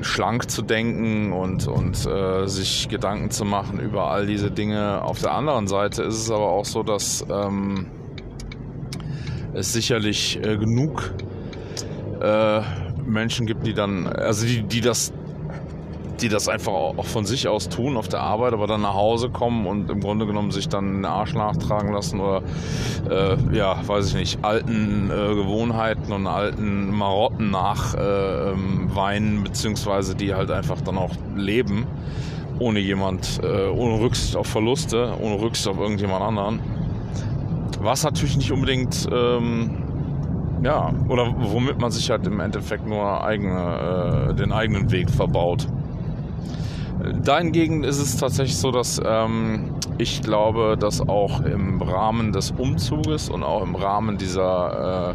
schlank 0.00 0.50
zu 0.50 0.62
denken 0.62 1.32
und, 1.32 1.66
und 1.66 2.06
äh, 2.06 2.46
sich 2.46 2.88
Gedanken 2.88 3.30
zu 3.30 3.44
machen 3.44 3.78
über 3.78 4.10
all 4.10 4.26
diese 4.26 4.50
Dinge. 4.50 5.02
Auf 5.02 5.20
der 5.20 5.32
anderen 5.32 5.66
Seite 5.66 6.02
ist 6.02 6.16
es 6.16 6.30
aber 6.30 6.48
auch 6.48 6.64
so, 6.64 6.82
dass 6.82 7.24
ähm, 7.30 7.86
es 9.54 9.72
sicherlich 9.72 10.38
äh, 10.44 10.56
genug 10.56 11.12
äh, 12.20 12.60
Menschen 13.06 13.46
gibt, 13.46 13.66
die 13.66 13.74
dann, 13.74 14.06
also 14.06 14.46
die, 14.46 14.62
die 14.62 14.80
das 14.80 15.12
die 16.20 16.28
das 16.28 16.48
einfach 16.48 16.72
auch 16.72 17.04
von 17.04 17.24
sich 17.24 17.48
aus 17.48 17.68
tun 17.68 17.96
auf 17.96 18.08
der 18.08 18.20
Arbeit, 18.20 18.52
aber 18.52 18.66
dann 18.66 18.82
nach 18.82 18.94
Hause 18.94 19.30
kommen 19.30 19.66
und 19.66 19.90
im 19.90 20.00
Grunde 20.00 20.26
genommen 20.26 20.50
sich 20.50 20.68
dann 20.68 20.94
den 20.94 21.04
Arsch 21.04 21.34
nachtragen 21.34 21.92
lassen 21.92 22.20
oder 22.20 22.42
äh, 23.10 23.36
ja, 23.56 23.76
weiß 23.86 24.08
ich 24.08 24.14
nicht, 24.14 24.44
alten 24.44 25.10
äh, 25.10 25.34
Gewohnheiten 25.34 26.12
und 26.12 26.26
alten 26.26 26.90
Marotten 26.90 27.50
nachweinen, 27.50 29.38
äh, 29.38 29.42
beziehungsweise 29.42 30.14
die 30.14 30.34
halt 30.34 30.50
einfach 30.50 30.80
dann 30.80 30.98
auch 30.98 31.12
leben, 31.36 31.86
ohne 32.58 32.80
jemand, 32.80 33.40
äh, 33.42 33.68
ohne 33.68 34.00
Rücksicht 34.00 34.36
auf 34.36 34.46
Verluste, 34.46 35.14
ohne 35.20 35.40
Rücksicht 35.40 35.68
auf 35.68 35.78
irgendjemand 35.78 36.22
anderen. 36.22 36.60
Was 37.80 38.04
natürlich 38.04 38.36
nicht 38.36 38.52
unbedingt 38.52 39.06
ähm, 39.12 39.84
ja, 40.64 40.94
oder 41.08 41.34
womit 41.36 41.78
man 41.78 41.90
sich 41.90 42.10
halt 42.10 42.26
im 42.26 42.40
Endeffekt 42.40 42.86
nur 42.86 43.22
eigene, 43.22 44.30
äh, 44.30 44.34
den 44.34 44.50
eigenen 44.50 44.90
Weg 44.90 45.10
verbaut. 45.10 45.66
Dahingegen 47.22 47.84
ist 47.84 47.98
es 47.98 48.16
tatsächlich 48.16 48.56
so, 48.56 48.70
dass 48.70 49.00
ähm, 49.04 49.74
ich 49.98 50.22
glaube, 50.22 50.76
dass 50.78 51.00
auch 51.00 51.40
im 51.40 51.82
Rahmen 51.82 52.32
des 52.32 52.52
Umzuges 52.52 53.28
und 53.28 53.42
auch 53.42 53.62
im 53.62 53.74
Rahmen 53.74 54.16
dieser 54.16 55.10
äh, 55.10 55.14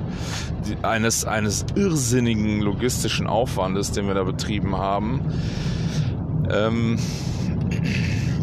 die, 0.67 0.83
eines, 0.83 1.25
eines 1.25 1.65
irrsinnigen 1.75 2.61
logistischen 2.61 3.27
Aufwandes, 3.27 3.91
den 3.91 4.07
wir 4.07 4.13
da 4.13 4.23
betrieben 4.23 4.77
haben, 4.77 5.21
ähm, 6.51 6.97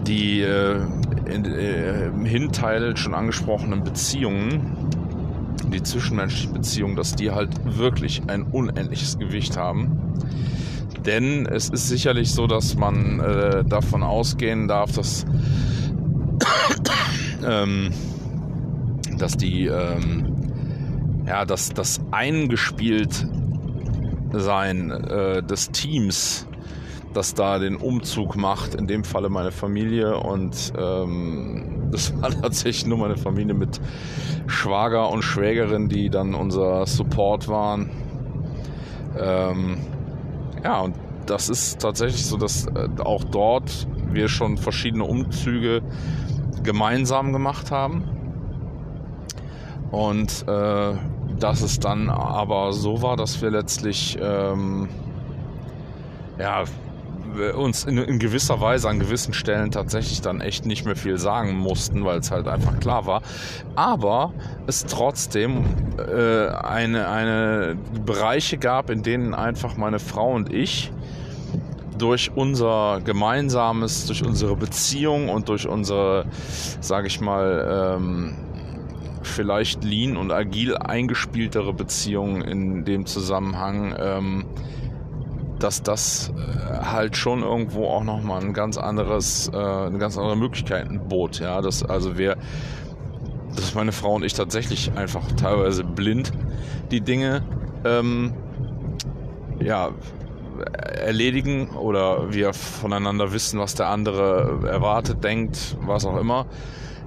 die 0.06 0.40
äh, 0.40 0.80
in, 1.26 1.44
äh, 1.44 2.06
im 2.06 2.24
Hinteil 2.24 2.96
schon 2.96 3.14
angesprochenen 3.14 3.84
Beziehungen, 3.84 4.72
die 5.72 5.82
zwischenmenschlichen 5.82 6.54
Beziehungen, 6.54 6.96
dass 6.96 7.14
die 7.14 7.30
halt 7.30 7.50
wirklich 7.64 8.22
ein 8.28 8.42
unendliches 8.44 9.18
Gewicht 9.18 9.56
haben. 9.56 10.00
Denn 11.06 11.46
es 11.46 11.68
ist 11.68 11.88
sicherlich 11.88 12.32
so, 12.32 12.48
dass 12.48 12.76
man 12.76 13.20
äh, 13.20 13.64
davon 13.64 14.02
ausgehen 14.02 14.66
darf, 14.66 14.92
dass, 14.92 15.24
ähm, 17.46 17.90
dass 19.16 19.36
die, 19.36 19.66
ähm, 19.66 21.24
ja, 21.26 21.44
dass 21.44 21.70
das 21.70 22.00
eingespielt 22.10 23.26
sein 24.32 24.90
äh, 24.90 25.42
des 25.44 25.70
Teams, 25.70 26.48
das 27.14 27.34
da 27.34 27.60
den 27.60 27.76
Umzug 27.76 28.36
macht, 28.36 28.74
in 28.74 28.88
dem 28.88 29.04
Falle 29.04 29.28
meine 29.28 29.52
Familie 29.52 30.18
und 30.18 30.72
ähm, 30.76 31.88
das 31.92 32.20
war 32.20 32.30
tatsächlich 32.30 32.86
nur 32.86 32.98
meine 32.98 33.16
Familie 33.16 33.54
mit 33.54 33.80
Schwager 34.48 35.08
und 35.10 35.22
Schwägerin, 35.22 35.88
die 35.88 36.10
dann 36.10 36.34
unser 36.34 36.84
Support 36.84 37.46
waren. 37.46 37.90
Ähm, 39.18 39.78
ja, 40.66 40.80
und 40.80 40.96
das 41.26 41.48
ist 41.48 41.80
tatsächlich 41.80 42.26
so, 42.26 42.36
dass 42.36 42.66
äh, 42.66 42.88
auch 42.98 43.22
dort 43.22 43.86
wir 44.10 44.26
schon 44.26 44.58
verschiedene 44.58 45.04
Umzüge 45.04 45.80
gemeinsam 46.64 47.32
gemacht 47.32 47.70
haben. 47.70 48.02
Und 49.92 50.44
äh, 50.48 50.94
dass 51.38 51.62
es 51.62 51.78
dann 51.78 52.10
aber 52.10 52.72
so 52.72 53.00
war, 53.00 53.16
dass 53.16 53.40
wir 53.42 53.50
letztlich 53.50 54.18
ähm, 54.20 54.88
ja, 56.40 56.64
uns 57.54 57.84
in, 57.84 57.98
in, 57.98 58.18
gewisser 58.18 58.60
Weise 58.60 58.88
an 58.88 58.98
gewissen 58.98 59.32
Stellen 59.32 59.70
tatsächlich 59.70 60.20
dann 60.20 60.40
echt 60.40 60.66
nicht 60.66 60.84
mehr 60.84 60.96
viel 60.96 61.18
sagen 61.18 61.56
mussten, 61.56 62.04
weil 62.04 62.18
es 62.18 62.30
halt 62.30 62.48
einfach 62.48 62.78
klar 62.80 63.06
war. 63.06 63.22
Aber 63.74 64.32
es 64.66 64.86
trotzdem 64.86 65.64
äh, 65.98 66.48
eine, 66.48 67.08
eine 67.08 67.76
Bereiche 68.04 68.58
gab, 68.58 68.90
in 68.90 69.02
denen 69.02 69.34
einfach 69.34 69.76
meine 69.76 69.98
Frau 69.98 70.32
und 70.32 70.52
ich 70.52 70.92
durch 71.98 72.30
unser 72.34 73.00
gemeinsames, 73.04 74.06
durch 74.06 74.24
unsere 74.24 74.56
Beziehung 74.56 75.28
und 75.28 75.48
durch 75.48 75.66
unsere, 75.66 76.26
sage 76.80 77.06
ich 77.06 77.20
mal, 77.20 77.96
ähm, 77.98 78.34
vielleicht 79.22 79.84
lean 79.84 80.16
und 80.16 80.30
agil 80.30 80.76
eingespieltere 80.76 81.72
Beziehung 81.72 82.42
in 82.42 82.84
dem 82.84 83.06
Zusammenhang, 83.06 83.94
ähm, 83.98 84.44
dass 85.58 85.82
das 85.82 86.32
äh, 86.36 86.84
halt 86.84 87.16
schon 87.16 87.42
irgendwo 87.42 87.86
auch 87.86 88.04
nochmal 88.04 88.42
ein 88.42 88.52
ganz 88.52 88.76
anderes, 88.76 89.50
äh, 89.52 89.56
eine 89.56 89.98
ganz 89.98 90.16
andere 90.18 90.36
Möglichkeiten 90.36 91.08
bot. 91.08 91.38
Ja, 91.40 91.60
dass 91.60 91.82
also 91.82 92.18
wir, 92.18 92.36
dass 93.54 93.74
meine 93.74 93.92
Frau 93.92 94.14
und 94.14 94.24
ich 94.24 94.34
tatsächlich 94.34 94.92
einfach 94.96 95.32
teilweise 95.32 95.84
blind 95.84 96.32
die 96.90 97.00
Dinge 97.00 97.42
ähm, 97.84 98.34
ja, 99.60 99.90
erledigen 100.72 101.70
oder 101.70 102.32
wir 102.32 102.52
voneinander 102.52 103.32
wissen, 103.32 103.58
was 103.58 103.74
der 103.74 103.88
andere 103.88 104.60
erwartet, 104.66 105.22
denkt, 105.22 105.76
was 105.80 106.04
auch 106.04 106.16
immer 106.16 106.46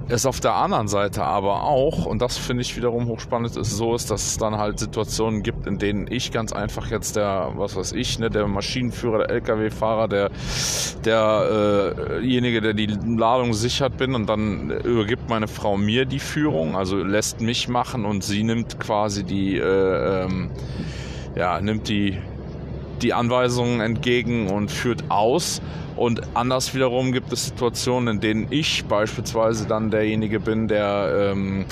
es 0.10 0.26
auf 0.26 0.40
der 0.40 0.56
anderen 0.56 0.88
Seite 0.88 1.24
aber 1.24 1.64
auch, 1.64 2.06
und 2.06 2.22
das 2.22 2.38
finde 2.38 2.62
ich 2.62 2.76
wiederum 2.76 3.08
hochspannend, 3.08 3.56
ist 3.56 3.72
so 3.72 3.94
ist, 3.94 4.10
dass 4.10 4.26
es 4.26 4.38
dann 4.38 4.58
halt 4.58 4.80
Situationen 4.80 5.44
gibt, 5.44 5.68
in 5.68 5.78
denen 5.78 6.08
ich 6.10 6.32
ganz 6.32 6.52
einfach 6.52 6.90
jetzt 6.90 7.16
der, 7.16 7.52
was 7.56 7.76
weiß 7.76 7.92
ich, 7.94 8.18
ne, 8.18 8.30
der 8.30 8.48
Maschinenführer, 8.48 9.20
der 9.20 9.30
LKW-Fahrer, 9.30 10.08
der 10.08 10.32
derjenige, 11.06 12.58
äh 12.58 12.62
der 12.62 12.74
die 12.74 12.88
Ladung 12.88 13.54
sichert 13.54 13.98
bin 13.98 14.16
und 14.16 14.28
dann 14.28 14.72
übergibt 14.72 15.30
meine 15.30 15.48
Frau 15.48 15.78
mir 15.78 16.06
die 16.06 16.20
Führung, 16.20 16.76
also 16.76 16.98
lässt 16.98 17.42
mich 17.42 17.68
machen 17.68 18.06
und 18.06 18.24
sie 18.24 18.44
nimmt 18.44 18.80
quasi 18.80 19.24
die, 19.24 19.58
äh, 19.58 20.24
ähm, 20.26 20.50
ja, 21.36 21.62
nimmt 21.62 21.88
die 21.88 22.18
die 23.02 23.14
Anweisungen 23.14 23.82
entgegen 23.82 24.48
und 24.48 24.72
führt 24.72 25.04
aus. 25.10 25.62
Und 25.96 26.22
anders 26.34 26.74
wiederum 26.74 27.12
gibt 27.12 27.34
es 27.34 27.46
Situationen, 27.46 28.16
in 28.16 28.20
denen 28.22 28.48
ich 28.52 28.86
beispielsweise 28.86 29.68
dann 29.68 29.92
derjenige 29.92 30.40
bin, 30.40 30.68
der, 30.68 31.32
ähm, 31.34 31.66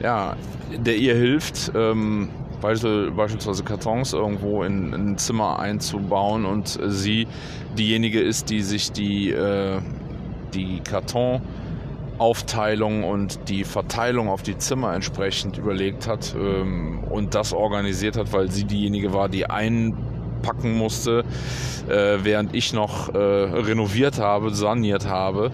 ja, 0.00 0.36
der 0.76 0.96
ihr 0.96 1.14
hilft, 1.14 1.70
ähm, 1.74 2.28
beispielsweise 2.60 3.64
Kartons 3.64 4.12
irgendwo 4.12 4.62
in, 4.62 4.92
in, 4.92 5.08
ein 5.12 5.18
Zimmer 5.18 5.58
einzubauen 5.58 6.44
und 6.44 6.78
sie 6.86 7.26
diejenige 7.76 8.20
ist, 8.20 8.50
die 8.50 8.62
sich 8.62 8.92
die, 8.92 9.30
äh, 9.30 9.80
die 10.54 10.80
Karton 10.80 11.40
Aufteilung 12.18 13.02
und 13.02 13.48
die 13.48 13.64
Verteilung 13.64 14.28
auf 14.28 14.42
die 14.42 14.56
Zimmer 14.56 14.94
entsprechend 14.94 15.58
überlegt 15.58 16.06
hat 16.06 16.36
ähm, 16.38 17.02
und 17.10 17.34
das 17.34 17.52
organisiert 17.52 18.16
hat, 18.16 18.32
weil 18.32 18.48
sie 18.50 18.64
diejenige 18.64 19.12
war, 19.12 19.28
die 19.28 19.46
ein 19.46 19.96
packen 20.42 20.76
musste, 20.76 21.24
äh, 21.88 22.18
während 22.22 22.54
ich 22.54 22.72
noch 22.72 23.14
äh, 23.14 23.18
renoviert 23.18 24.18
habe, 24.18 24.54
saniert 24.54 25.06
habe. 25.06 25.50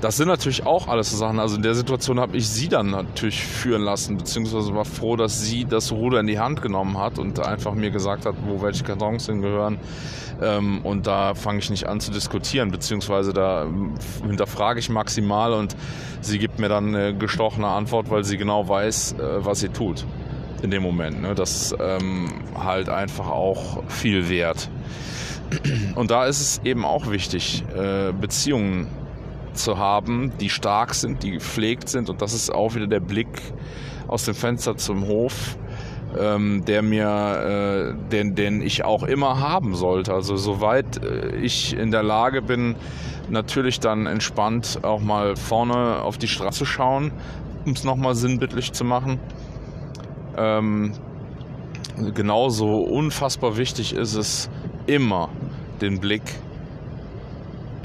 Das 0.00 0.18
sind 0.18 0.28
natürlich 0.28 0.66
auch 0.66 0.88
alles 0.88 1.10
so 1.10 1.16
Sachen. 1.16 1.40
Also 1.40 1.56
in 1.56 1.62
der 1.62 1.74
Situation 1.74 2.20
habe 2.20 2.36
ich 2.36 2.46
sie 2.48 2.68
dann 2.68 2.90
natürlich 2.90 3.42
führen 3.42 3.82
lassen, 3.82 4.18
beziehungsweise 4.18 4.74
war 4.74 4.84
froh, 4.84 5.16
dass 5.16 5.42
sie 5.42 5.64
das 5.64 5.90
Ruder 5.90 6.20
in 6.20 6.26
die 6.26 6.38
Hand 6.38 6.60
genommen 6.60 6.98
hat 6.98 7.18
und 7.18 7.40
einfach 7.40 7.74
mir 7.74 7.90
gesagt 7.90 8.26
hat, 8.26 8.34
wo 8.46 8.60
welche 8.60 8.84
Kartons 8.84 9.26
hingehören. 9.26 9.78
Ähm, 10.42 10.84
und 10.84 11.06
da 11.06 11.34
fange 11.34 11.60
ich 11.60 11.70
nicht 11.70 11.86
an 11.86 12.00
zu 12.00 12.10
diskutieren, 12.10 12.70
beziehungsweise 12.70 13.32
da 13.32 13.64
ähm, 13.64 13.94
hinterfrage 14.26 14.80
ich 14.80 14.90
maximal 14.90 15.54
und 15.54 15.74
sie 16.20 16.38
gibt 16.38 16.58
mir 16.58 16.68
dann 16.68 16.94
eine 16.94 17.16
gestochene 17.16 17.68
Antwort, 17.68 18.10
weil 18.10 18.22
sie 18.22 18.36
genau 18.36 18.68
weiß, 18.68 19.12
äh, 19.12 19.44
was 19.44 19.60
sie 19.60 19.70
tut 19.70 20.04
in 20.62 20.70
dem 20.70 20.82
Moment. 20.82 21.22
Ne? 21.22 21.34
Das 21.34 21.74
ähm, 21.78 22.28
halt 22.56 22.88
einfach 22.88 23.28
auch 23.28 23.82
viel 23.88 24.28
wert. 24.28 24.70
Und 25.94 26.10
da 26.10 26.26
ist 26.26 26.40
es 26.40 26.60
eben 26.64 26.84
auch 26.84 27.10
wichtig, 27.10 27.64
äh, 27.76 28.12
Beziehungen 28.12 28.88
zu 29.52 29.78
haben, 29.78 30.32
die 30.40 30.50
stark 30.50 30.94
sind, 30.94 31.22
die 31.22 31.32
gepflegt 31.32 31.88
sind. 31.88 32.10
Und 32.10 32.20
das 32.20 32.32
ist 32.32 32.52
auch 32.52 32.74
wieder 32.74 32.86
der 32.86 33.00
Blick 33.00 33.40
aus 34.08 34.24
dem 34.24 34.34
Fenster 34.34 34.76
zum 34.76 35.06
Hof, 35.06 35.56
ähm, 36.18 36.64
der 36.66 36.82
mir, 36.82 37.94
äh, 37.96 38.10
den, 38.10 38.34
den 38.34 38.60
ich 38.60 38.84
auch 38.84 39.02
immer 39.02 39.40
haben 39.40 39.74
sollte. 39.74 40.12
Also 40.12 40.36
soweit 40.36 41.02
äh, 41.02 41.36
ich 41.36 41.76
in 41.76 41.90
der 41.90 42.02
Lage 42.02 42.42
bin, 42.42 42.76
natürlich 43.28 43.80
dann 43.80 44.06
entspannt 44.06 44.80
auch 44.82 45.00
mal 45.00 45.36
vorne 45.36 46.02
auf 46.02 46.18
die 46.18 46.28
Straße 46.28 46.66
schauen, 46.66 47.12
um 47.64 47.72
es 47.72 47.84
nochmal 47.84 48.14
sinnbildlich 48.14 48.72
zu 48.72 48.84
machen 48.84 49.18
ähm, 50.36 50.92
genauso 52.14 52.78
unfassbar 52.80 53.56
wichtig 53.56 53.94
ist 53.94 54.14
es 54.14 54.50
immer 54.86 55.28
den 55.80 56.00
Blick 56.00 56.22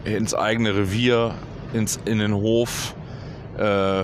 ins 0.04 0.34
eigene 0.34 0.76
Revier, 0.76 1.34
ins, 1.74 2.00
in 2.06 2.20
den 2.20 2.34
Hof, 2.34 2.96
äh, 3.58 4.04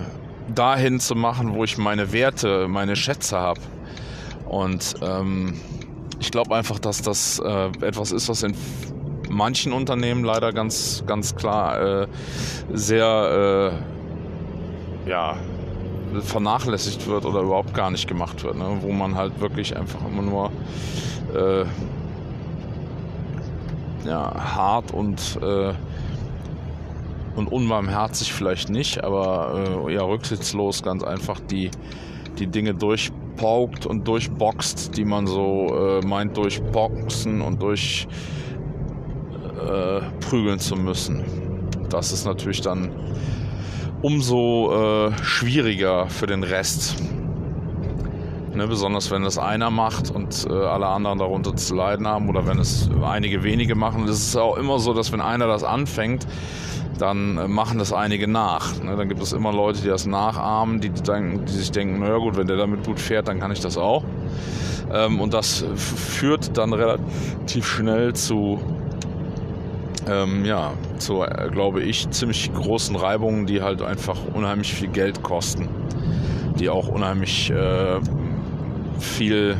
dahin 0.53 0.99
zu 0.99 1.15
machen, 1.15 1.53
wo 1.55 1.63
ich 1.63 1.77
meine 1.77 2.11
Werte, 2.11 2.67
meine 2.67 2.95
Schätze 2.95 3.37
habe. 3.37 3.59
Und 4.45 4.95
ähm, 5.01 5.55
ich 6.19 6.31
glaube 6.31 6.55
einfach, 6.55 6.79
dass 6.79 7.01
das 7.01 7.39
äh, 7.39 7.67
etwas 7.81 8.11
ist, 8.11 8.29
was 8.29 8.43
in 8.43 8.55
manchen 9.29 9.73
Unternehmen 9.73 10.23
leider 10.23 10.53
ganz, 10.53 11.03
ganz 11.05 11.35
klar 11.35 12.03
äh, 12.03 12.07
sehr 12.73 13.73
äh, 15.05 15.09
ja, 15.09 15.37
vernachlässigt 16.21 17.07
wird 17.07 17.25
oder 17.25 17.41
überhaupt 17.41 17.73
gar 17.73 17.91
nicht 17.91 18.07
gemacht 18.07 18.43
wird, 18.43 18.57
ne? 18.57 18.77
wo 18.81 18.91
man 18.91 19.15
halt 19.15 19.39
wirklich 19.39 19.75
einfach 19.75 19.99
immer 20.05 20.21
nur 20.21 20.51
äh, 21.35 21.65
ja, 24.05 24.33
hart 24.55 24.91
und, 24.91 25.39
äh, 25.41 25.73
und 27.35 27.51
unbarmherzig 27.51 28.33
vielleicht 28.33 28.69
nicht, 28.69 29.03
aber 29.03 29.85
äh, 29.87 29.93
ja, 29.93 30.03
rücksichtslos 30.03 30.81
ganz 30.81 31.03
einfach 31.03 31.39
die, 31.39 31.71
die 32.39 32.47
Dinge 32.47 32.73
durchpaukt 32.73 33.85
und 33.85 34.07
durchboxt, 34.07 34.97
die 34.97 35.05
man 35.05 35.27
so 35.27 35.99
äh, 36.01 36.05
meint 36.05 36.37
durchboxen 36.37 37.41
und 37.41 37.61
durch 37.61 38.07
äh, 39.67 40.01
prügeln 40.21 40.59
zu 40.59 40.75
müssen. 40.75 41.23
Das 41.89 42.11
ist 42.11 42.25
natürlich 42.25 42.61
dann 42.61 42.91
umso 44.01 45.07
äh, 45.07 45.23
schwieriger 45.23 46.07
für 46.07 46.27
den 46.27 46.43
Rest. 46.43 46.95
Ne, 48.53 48.65
besonders 48.67 49.11
wenn 49.11 49.23
es 49.23 49.37
einer 49.37 49.69
macht 49.69 50.09
und 50.09 50.47
äh, 50.49 50.53
alle 50.53 50.87
anderen 50.87 51.19
darunter 51.19 51.55
zu 51.55 51.75
leiden 51.75 52.07
haben 52.07 52.27
oder 52.27 52.47
wenn 52.47 52.57
es 52.57 52.89
einige 53.03 53.43
wenige 53.43 53.75
machen. 53.75 54.05
Es 54.05 54.19
ist 54.19 54.35
auch 54.35 54.57
immer 54.57 54.79
so, 54.79 54.93
dass 54.93 55.11
wenn 55.11 55.21
einer 55.21 55.45
das 55.45 55.63
anfängt, 55.63 56.25
dann 56.97 57.37
äh, 57.37 57.47
machen 57.47 57.77
das 57.77 57.93
einige 57.93 58.27
nach. 58.27 58.81
Ne, 58.81 58.95
dann 58.95 59.09
gibt 59.09 59.21
es 59.21 59.33
immer 59.33 59.53
Leute, 59.53 59.81
die 59.81 59.87
das 59.87 60.07
nachahmen, 60.07 60.81
die, 60.81 60.89
denken, 60.89 61.45
die 61.45 61.51
sich 61.51 61.71
denken, 61.71 61.99
naja 61.99 62.17
gut, 62.17 62.35
wenn 62.35 62.47
der 62.47 62.57
damit 62.57 62.83
gut 62.85 62.99
fährt, 62.99 63.27
dann 63.27 63.39
kann 63.39 63.51
ich 63.51 63.59
das 63.59 63.77
auch. 63.77 64.03
Ähm, 64.91 65.19
und 65.19 65.33
das 65.33 65.63
führt 65.75 66.57
dann 66.57 66.73
relativ 66.73 67.67
schnell 67.67 68.13
zu 68.13 68.59
ähm, 70.07 70.45
ja, 70.45 70.73
zu, 70.97 71.23
äh, 71.23 71.49
glaube 71.51 71.81
ich, 71.81 72.09
ziemlich 72.09 72.53
großen 72.53 72.95
Reibungen, 72.95 73.45
die 73.45 73.61
halt 73.61 73.81
einfach 73.81 74.17
unheimlich 74.33 74.73
viel 74.73 74.89
Geld 74.89 75.23
kosten. 75.23 75.67
Die 76.59 76.69
auch 76.69 76.87
unheimlich 76.87 77.51
äh, 77.51 77.99
viel 78.99 79.57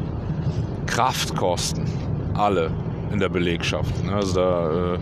Kraft 0.85 1.35
kosten. 1.35 1.85
Alle 2.33 2.71
in 3.11 3.19
der 3.19 3.29
Belegschaft. 3.29 4.03
Ne? 4.03 4.13
Also 4.13 4.35
da 4.35 4.93
äh, 4.95 4.99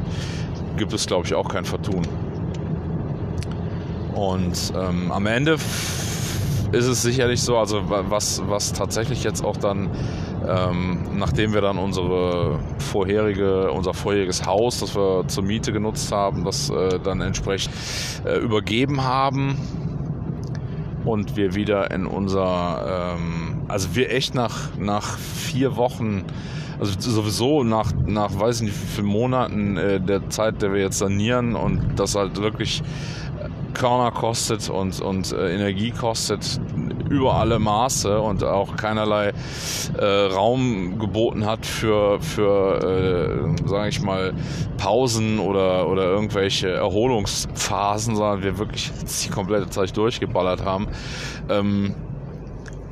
gibt 0.77 0.93
es, 0.93 1.07
glaube 1.07 1.25
ich, 1.25 1.33
auch 1.33 1.47
kein 1.47 1.65
Vertun. 1.65 2.03
Und 4.13 4.73
ähm, 4.75 5.11
am 5.11 5.25
Ende 5.25 5.57
ist 6.71 6.87
es 6.87 7.01
sicherlich 7.01 7.41
so, 7.41 7.57
also 7.57 7.81
was, 7.87 8.41
was 8.47 8.73
tatsächlich 8.73 9.23
jetzt 9.23 9.43
auch 9.43 9.57
dann 9.57 9.89
ähm, 10.47 11.17
nachdem 11.17 11.53
wir 11.53 11.61
dann 11.61 11.77
unsere 11.77 12.59
vorherige, 12.77 13.71
unser 13.71 13.93
vorheriges 13.93 14.45
Haus, 14.45 14.79
das 14.79 14.95
wir 14.95 15.27
zur 15.27 15.43
Miete 15.43 15.71
genutzt 15.71 16.11
haben, 16.11 16.43
das 16.43 16.69
äh, 16.69 16.99
dann 16.99 17.21
entsprechend 17.21 17.73
äh, 18.25 18.37
übergeben 18.37 19.03
haben 19.03 19.57
und 21.03 21.35
wir 21.35 21.55
wieder 21.55 21.91
in 21.91 22.05
unser, 22.05 23.15
ähm, 23.17 23.61
also 23.67 23.95
wir 23.95 24.11
echt 24.11 24.35
nach, 24.35 24.75
nach 24.77 25.17
vier 25.17 25.75
Wochen 25.77 26.25
also 26.77 26.99
sowieso 26.99 27.63
nach, 27.63 27.93
nach 28.05 28.37
weiß 28.37 28.61
nicht 28.61 28.73
wie 28.73 28.95
vielen 28.95 29.07
Monaten 29.07 29.77
äh, 29.77 30.01
der 30.01 30.29
Zeit, 30.29 30.61
der 30.61 30.73
wir 30.73 30.81
jetzt 30.81 30.97
sanieren 30.97 31.55
und 31.55 31.95
das 31.95 32.15
halt 32.15 32.41
wirklich 32.41 32.83
Körner 33.75 34.11
kostet 34.11 34.69
und, 34.69 34.99
und 35.01 35.31
äh, 35.31 35.53
Energie 35.53 35.91
kostet 35.91 36.59
über 37.09 37.35
alle 37.35 37.59
Maße 37.59 38.19
und 38.19 38.43
auch 38.43 38.75
keinerlei 38.75 39.33
äh, 39.97 40.05
Raum 40.05 40.97
geboten 40.97 41.45
hat 41.45 41.65
für, 41.65 42.19
für 42.19 42.79
äh, 42.81 43.67
sage 43.67 43.89
ich 43.89 44.01
mal, 44.01 44.33
Pausen 44.77 45.39
oder, 45.39 45.87
oder 45.87 46.05
irgendwelche 46.05 46.69
Erholungsphasen, 46.69 48.15
sondern 48.15 48.41
wir 48.41 48.57
wirklich 48.57 48.91
die 49.23 49.29
komplette 49.29 49.69
Zeit 49.69 49.95
durchgeballert 49.95 50.65
haben. 50.65 50.87
Ähm, 51.49 51.93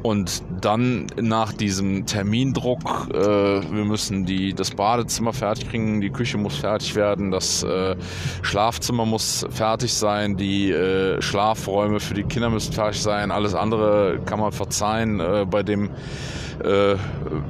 und 0.03 0.43
dann 0.61 1.07
nach 1.19 1.53
diesem 1.53 2.05
Termindruck, 2.05 3.07
äh, 3.13 3.17
wir 3.17 3.85
müssen 3.85 4.25
die, 4.25 4.53
das 4.53 4.71
Badezimmer 4.71 5.31
fertig 5.31 5.69
kriegen, 5.69 6.01
die 6.01 6.09
Küche 6.09 6.37
muss 6.37 6.57
fertig 6.57 6.95
werden, 6.95 7.31
das 7.31 7.63
äh, 7.63 7.95
Schlafzimmer 8.41 9.05
muss 9.05 9.45
fertig 9.49 9.93
sein, 9.93 10.35
die 10.35 10.71
äh, 10.71 11.21
Schlafräume 11.21 12.01
für 12.01 12.13
die 12.13 12.23
Kinder 12.23 12.49
müssen 12.49 12.73
fertig 12.73 13.01
sein, 13.01 13.31
alles 13.31 13.55
andere 13.55 14.19
kann 14.25 14.39
man 14.39 14.51
verzeihen 14.51 15.21
äh, 15.21 15.45
bei 15.49 15.63
dem 15.63 15.89
äh, 16.63 16.95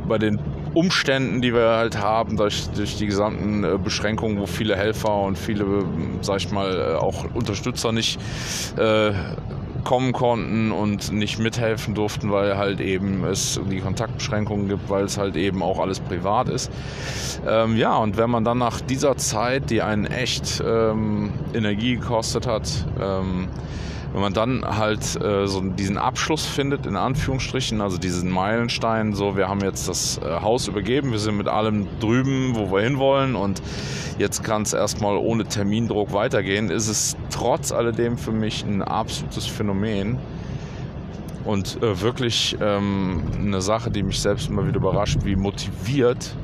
bei 0.07 0.17
den 0.17 0.39
Umständen, 0.73 1.41
die 1.41 1.53
wir 1.53 1.69
halt 1.69 1.99
haben, 1.99 2.37
durch, 2.37 2.67
durch 2.69 2.97
die 2.97 3.05
gesamten 3.05 3.63
äh, 3.63 3.77
Beschränkungen, 3.77 4.39
wo 4.39 4.45
viele 4.45 4.75
Helfer 4.75 5.21
und 5.21 5.37
viele, 5.37 5.65
sag 6.21 6.37
ich 6.37 6.51
mal, 6.51 6.95
auch 6.95 7.25
Unterstützer 7.33 7.91
nicht 7.91 8.19
kommen 9.83 10.13
konnten 10.13 10.71
und 10.71 11.11
nicht 11.11 11.39
mithelfen 11.39 11.93
durften, 11.93 12.31
weil 12.31 12.57
halt 12.57 12.79
eben 12.79 13.23
es 13.25 13.59
die 13.69 13.79
Kontaktbeschränkungen 13.79 14.69
gibt, 14.69 14.89
weil 14.89 15.05
es 15.05 15.17
halt 15.17 15.35
eben 15.35 15.61
auch 15.61 15.79
alles 15.79 15.99
privat 15.99 16.49
ist. 16.49 16.71
Ähm, 17.47 17.77
ja, 17.77 17.97
und 17.97 18.17
wenn 18.17 18.29
man 18.29 18.43
dann 18.43 18.57
nach 18.57 18.81
dieser 18.81 19.17
Zeit, 19.17 19.69
die 19.69 19.81
einen 19.81 20.05
echt 20.05 20.63
ähm, 20.65 21.31
Energie 21.53 21.95
gekostet 21.95 22.47
hat, 22.47 22.69
ähm, 23.01 23.47
wenn 24.13 24.21
man 24.21 24.33
dann 24.33 24.63
halt 24.63 25.19
äh, 25.19 25.47
so 25.47 25.59
diesen 25.61 25.97
Abschluss 25.97 26.45
findet, 26.45 26.85
in 26.85 26.95
Anführungsstrichen, 26.95 27.81
also 27.81 27.97
diesen 27.97 28.29
Meilenstein, 28.29 29.13
so 29.13 29.35
wir 29.35 29.49
haben 29.49 29.61
jetzt 29.61 29.89
das 29.89 30.19
äh, 30.19 30.41
Haus 30.41 30.67
übergeben, 30.67 31.11
wir 31.11 31.17
sind 31.17 31.35
mit 31.35 31.47
allem 31.47 31.87
drüben, 31.99 32.55
wo 32.55 32.71
wir 32.71 32.83
hinwollen 32.83 33.35
und 33.35 33.63
jetzt 34.19 34.43
kann 34.43 34.61
es 34.61 34.73
erstmal 34.73 35.17
ohne 35.17 35.45
Termindruck 35.45 36.13
weitergehen, 36.13 36.69
ist 36.69 36.89
es 36.89 37.17
trotz 37.31 37.71
alledem 37.71 38.17
für 38.19 38.31
mich 38.31 38.63
ein 38.63 38.83
absolutes 38.83 39.47
Phänomen 39.47 40.19
und 41.43 41.81
äh, 41.81 41.99
wirklich 41.99 42.55
ähm, 42.61 43.23
eine 43.35 43.61
Sache, 43.61 43.89
die 43.89 44.03
mich 44.03 44.21
selbst 44.21 44.47
immer 44.47 44.67
wieder 44.67 44.77
überrascht, 44.77 45.21
wie 45.23 45.35
motiviert 45.35 46.35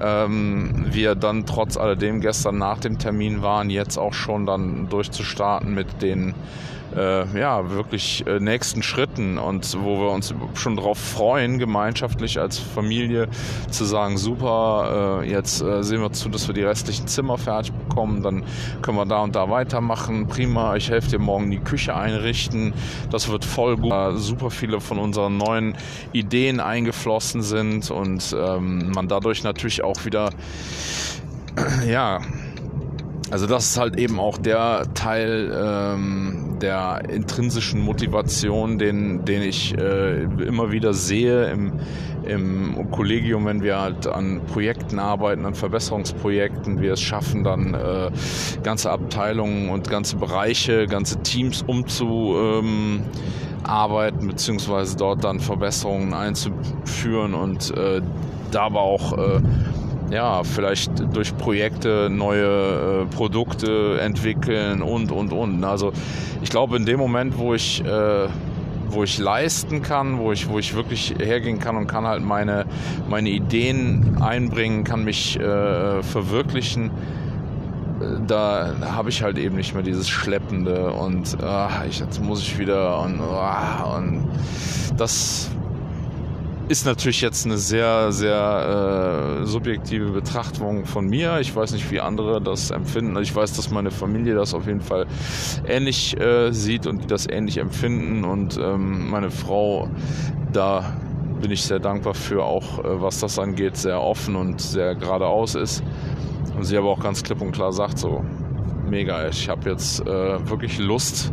ähm, 0.00 0.86
wir 0.90 1.16
dann 1.16 1.44
trotz 1.44 1.76
alledem 1.76 2.20
gestern 2.20 2.58
nach 2.58 2.78
dem 2.78 2.98
Termin 2.98 3.42
waren, 3.42 3.68
jetzt 3.68 3.98
auch 3.98 4.14
schon 4.14 4.46
dann 4.46 4.88
durchzustarten 4.88 5.74
mit 5.74 6.02
den 6.02 6.34
äh, 6.96 7.38
ja, 7.38 7.70
wirklich 7.70 8.26
äh, 8.26 8.40
nächsten 8.40 8.82
Schritten 8.82 9.38
und 9.38 9.76
wo 9.82 10.00
wir 10.00 10.10
uns 10.10 10.34
schon 10.54 10.76
darauf 10.76 10.98
freuen, 10.98 11.58
gemeinschaftlich 11.58 12.38
als 12.38 12.58
Familie 12.58 13.28
zu 13.70 13.84
sagen, 13.84 14.16
super, 14.16 15.20
äh, 15.22 15.30
jetzt 15.30 15.62
äh, 15.62 15.82
sehen 15.82 16.00
wir 16.00 16.12
zu, 16.12 16.28
dass 16.28 16.46
wir 16.46 16.54
die 16.54 16.62
restlichen 16.62 17.06
Zimmer 17.06 17.38
fertig 17.38 17.72
bekommen, 17.72 18.22
dann 18.22 18.44
können 18.82 18.96
wir 18.96 19.06
da 19.06 19.22
und 19.22 19.34
da 19.34 19.50
weitermachen, 19.50 20.26
prima, 20.26 20.76
ich 20.76 20.90
helfe 20.90 21.10
dir 21.10 21.18
morgen 21.18 21.50
die 21.50 21.58
Küche 21.58 21.94
einrichten, 21.94 22.74
das 23.10 23.28
wird 23.28 23.44
voll 23.44 23.76
gut, 23.76 23.92
super 24.16 24.50
viele 24.50 24.80
von 24.80 24.98
unseren 24.98 25.36
neuen 25.36 25.76
Ideen 26.12 26.60
eingeflossen 26.60 27.42
sind 27.42 27.90
und 27.90 28.34
ähm, 28.38 28.90
man 28.92 29.08
dadurch 29.08 29.42
natürlich 29.42 29.82
auch 29.82 30.04
wieder 30.04 30.30
ja, 31.86 32.20
also 33.30 33.46
das 33.46 33.70
ist 33.70 33.78
halt 33.78 33.96
eben 33.98 34.20
auch 34.20 34.38
der 34.38 34.86
Teil 34.94 35.52
ähm, 35.52 36.43
der 36.60 37.02
intrinsischen 37.08 37.80
Motivation, 37.80 38.78
den, 38.78 39.24
den 39.24 39.42
ich 39.42 39.76
äh, 39.76 40.22
immer 40.22 40.72
wieder 40.72 40.94
sehe 40.94 41.50
im, 41.50 41.72
im 42.24 42.90
Kollegium, 42.90 43.46
wenn 43.46 43.62
wir 43.62 43.80
halt 43.80 44.06
an 44.06 44.40
Projekten 44.46 44.98
arbeiten, 44.98 45.46
an 45.46 45.54
Verbesserungsprojekten, 45.54 46.80
wir 46.80 46.94
es 46.94 47.00
schaffen, 47.00 47.44
dann 47.44 47.74
äh, 47.74 48.10
ganze 48.62 48.90
Abteilungen 48.90 49.68
und 49.68 49.88
ganze 49.90 50.16
Bereiche, 50.16 50.86
ganze 50.86 51.22
Teams 51.22 51.62
umzuarbeiten, 51.62 53.02
ähm, 54.20 54.28
beziehungsweise 54.28 54.96
dort 54.96 55.24
dann 55.24 55.40
Verbesserungen 55.40 56.14
einzuführen 56.14 57.34
und 57.34 57.76
äh, 57.76 58.00
da 58.50 58.62
aber 58.62 58.80
auch 58.80 59.18
äh, 59.18 59.40
ja, 60.14 60.44
vielleicht 60.44 60.92
durch 61.14 61.36
Projekte 61.36 62.08
neue 62.08 63.02
äh, 63.02 63.14
Produkte 63.14 63.98
entwickeln 64.00 64.80
und, 64.80 65.10
und, 65.10 65.32
und. 65.32 65.64
Also 65.64 65.92
ich 66.40 66.50
glaube, 66.50 66.76
in 66.76 66.86
dem 66.86 67.00
Moment, 67.00 67.36
wo 67.36 67.52
ich, 67.52 67.84
äh, 67.84 68.28
wo 68.88 69.02
ich 69.02 69.18
leisten 69.18 69.82
kann, 69.82 70.18
wo 70.18 70.30
ich, 70.30 70.48
wo 70.48 70.60
ich 70.60 70.74
wirklich 70.74 71.16
hergehen 71.18 71.58
kann 71.58 71.76
und 71.76 71.88
kann 71.88 72.06
halt 72.06 72.22
meine, 72.22 72.64
meine 73.08 73.28
Ideen 73.28 74.18
einbringen, 74.22 74.84
kann 74.84 75.02
mich 75.02 75.38
äh, 75.40 76.02
verwirklichen, 76.02 76.92
da 78.26 78.72
habe 78.82 79.08
ich 79.08 79.22
halt 79.22 79.36
eben 79.38 79.56
nicht 79.56 79.74
mehr 79.74 79.82
dieses 79.82 80.08
Schleppende 80.08 80.92
und 80.92 81.36
ach, 81.42 81.84
ich, 81.88 81.98
jetzt 81.98 82.22
muss 82.22 82.40
ich 82.40 82.58
wieder 82.58 83.00
und, 83.00 83.20
ah, 83.20 83.96
und 83.96 84.28
das 84.96 85.50
ist 86.68 86.86
natürlich 86.86 87.20
jetzt 87.20 87.44
eine 87.44 87.58
sehr, 87.58 88.10
sehr 88.12 89.40
äh, 89.42 89.46
subjektive 89.46 90.10
Betrachtung 90.10 90.86
von 90.86 91.06
mir. 91.06 91.38
Ich 91.40 91.54
weiß 91.54 91.72
nicht, 91.72 91.90
wie 91.90 92.00
andere 92.00 92.40
das 92.40 92.70
empfinden. 92.70 93.16
Ich 93.20 93.34
weiß, 93.34 93.52
dass 93.54 93.70
meine 93.70 93.90
Familie 93.90 94.34
das 94.34 94.54
auf 94.54 94.66
jeden 94.66 94.80
Fall 94.80 95.06
ähnlich 95.66 96.18
äh, 96.18 96.52
sieht 96.52 96.86
und 96.86 97.02
die 97.02 97.06
das 97.06 97.28
ähnlich 97.28 97.58
empfinden. 97.58 98.24
Und 98.24 98.56
ähm, 98.56 99.10
meine 99.10 99.30
Frau, 99.30 99.88
da 100.52 100.96
bin 101.40 101.50
ich 101.50 101.62
sehr 101.62 101.80
dankbar 101.80 102.14
für, 102.14 102.42
auch 102.42 102.78
äh, 102.78 103.02
was 103.02 103.20
das 103.20 103.38
angeht, 103.38 103.76
sehr 103.76 104.00
offen 104.00 104.34
und 104.34 104.60
sehr 104.60 104.94
geradeaus 104.94 105.54
ist. 105.54 105.82
Und 106.56 106.64
sie 106.64 106.78
aber 106.78 106.88
auch 106.88 107.00
ganz 107.00 107.22
klipp 107.22 107.42
und 107.42 107.52
klar 107.52 107.72
sagt, 107.72 107.98
so, 107.98 108.24
mega, 108.88 109.28
ich 109.28 109.48
habe 109.50 109.68
jetzt 109.68 110.00
äh, 110.00 110.48
wirklich 110.48 110.78
Lust 110.78 111.30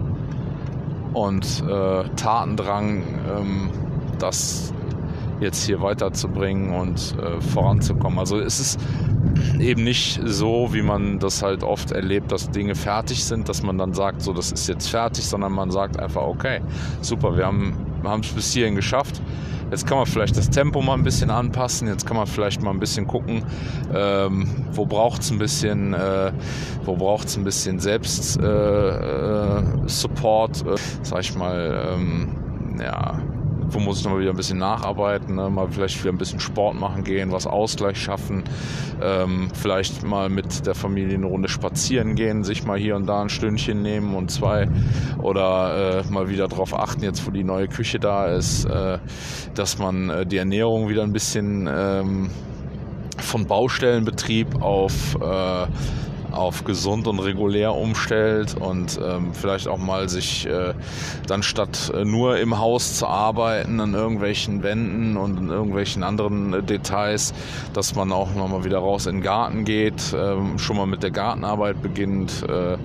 und 1.13 1.63
äh, 1.69 2.03
Tatendrang, 2.15 3.03
ähm, 3.37 3.69
das 4.19 4.73
jetzt 5.41 5.65
hier 5.65 5.81
weiterzubringen 5.81 6.73
und 6.73 7.15
äh, 7.19 7.41
voranzukommen. 7.41 8.19
Also 8.19 8.39
es 8.39 8.59
ist 8.59 8.79
eben 9.59 9.83
nicht 9.83 10.21
so, 10.23 10.69
wie 10.71 10.81
man 10.81 11.19
das 11.19 11.41
halt 11.41 11.63
oft 11.63 11.91
erlebt, 11.91 12.31
dass 12.31 12.49
Dinge 12.51 12.75
fertig 12.75 13.25
sind, 13.25 13.49
dass 13.49 13.63
man 13.63 13.77
dann 13.77 13.93
sagt, 13.93 14.21
so 14.21 14.33
das 14.33 14.51
ist 14.51 14.67
jetzt 14.67 14.87
fertig, 14.87 15.25
sondern 15.25 15.51
man 15.51 15.71
sagt 15.71 15.99
einfach, 15.99 16.21
okay, 16.21 16.61
super, 17.01 17.35
wir 17.37 17.45
haben 17.45 17.75
es 18.21 18.29
bis 18.29 18.53
hierhin 18.53 18.75
geschafft. 18.75 19.21
Jetzt 19.71 19.87
kann 19.87 19.97
man 19.97 20.05
vielleicht 20.05 20.35
das 20.35 20.49
Tempo 20.49 20.81
mal 20.81 20.95
ein 20.95 21.03
bisschen 21.03 21.29
anpassen. 21.29 21.87
Jetzt 21.87 22.05
kann 22.05 22.17
man 22.17 22.27
vielleicht 22.27 22.61
mal 22.61 22.71
ein 22.71 22.79
bisschen 22.81 23.07
gucken, 23.07 23.43
ähm, 23.93 24.49
wo 24.73 24.85
braucht 24.85 25.21
es 25.21 25.31
ein 25.31 25.39
bisschen, 25.39 25.93
äh, 25.93 26.33
wo 26.83 26.97
braucht 26.97 27.33
ein 27.37 27.45
bisschen 27.45 27.79
Selbst 27.79 28.37
äh, 28.37 28.45
äh, 28.45 29.63
Support, 29.85 30.65
äh, 30.67 30.75
sag 31.03 31.21
ich 31.21 31.35
mal, 31.35 31.93
ähm, 31.93 32.35
ja, 32.81 33.17
wo 33.71 33.79
muss 33.79 33.99
ich 33.99 34.03
nochmal 34.03 34.21
wieder 34.21 34.31
ein 34.31 34.37
bisschen 34.37 34.59
nacharbeiten, 34.59 35.35
ne? 35.35 35.49
mal 35.49 35.67
vielleicht 35.69 36.01
wieder 36.01 36.13
ein 36.13 36.17
bisschen 36.17 36.39
Sport 36.39 36.75
machen 36.75 37.03
gehen, 37.03 37.31
was 37.31 37.47
Ausgleich 37.47 37.97
schaffen, 37.97 38.43
ähm, 39.01 39.49
vielleicht 39.53 40.03
mal 40.03 40.29
mit 40.29 40.65
der 40.65 40.75
Familie 40.75 41.15
eine 41.15 41.25
Runde 41.25 41.49
spazieren 41.49 42.15
gehen, 42.15 42.43
sich 42.43 42.65
mal 42.65 42.77
hier 42.77 42.95
und 42.95 43.07
da 43.07 43.21
ein 43.21 43.29
Stündchen 43.29 43.81
nehmen 43.81 44.15
und 44.15 44.31
zwei 44.31 44.67
oder 45.21 46.01
äh, 46.01 46.11
mal 46.11 46.29
wieder 46.29 46.47
darauf 46.47 46.73
achten, 46.73 47.03
jetzt 47.03 47.25
wo 47.25 47.31
die 47.31 47.43
neue 47.43 47.67
Küche 47.67 47.99
da 47.99 48.27
ist, 48.27 48.65
äh, 48.65 48.99
dass 49.55 49.77
man 49.77 50.09
äh, 50.09 50.25
die 50.25 50.37
Ernährung 50.37 50.89
wieder 50.89 51.03
ein 51.03 51.13
bisschen 51.13 51.69
ähm, 51.71 52.29
von 53.17 53.45
Baustellenbetrieb 53.45 54.61
auf 54.61 55.15
äh, 55.21 55.67
auf 56.31 56.63
gesund 56.63 57.07
und 57.07 57.19
regulär 57.19 57.75
umstellt 57.75 58.55
und 58.59 58.99
ähm, 59.03 59.33
vielleicht 59.33 59.67
auch 59.67 59.77
mal 59.77 60.09
sich 60.09 60.47
äh, 60.47 60.73
dann 61.27 61.43
statt 61.43 61.91
äh, 61.93 62.05
nur 62.05 62.37
im 62.39 62.57
Haus 62.57 62.97
zu 62.97 63.07
arbeiten, 63.07 63.79
an 63.79 63.93
irgendwelchen 63.93 64.63
Wänden 64.63 65.17
und 65.17 65.37
in 65.37 65.49
irgendwelchen 65.49 66.03
anderen 66.03 66.53
äh, 66.53 66.63
Details, 66.63 67.33
dass 67.73 67.95
man 67.95 68.11
auch 68.11 68.33
mal 68.33 68.63
wieder 68.63 68.79
raus 68.79 69.05
in 69.05 69.17
den 69.17 69.21
Garten 69.23 69.65
geht, 69.65 70.15
ähm, 70.17 70.57
schon 70.57 70.77
mal 70.77 70.87
mit 70.87 71.03
der 71.03 71.11
Gartenarbeit 71.11 71.81
beginnt, 71.81 72.43
äh, 72.47 72.77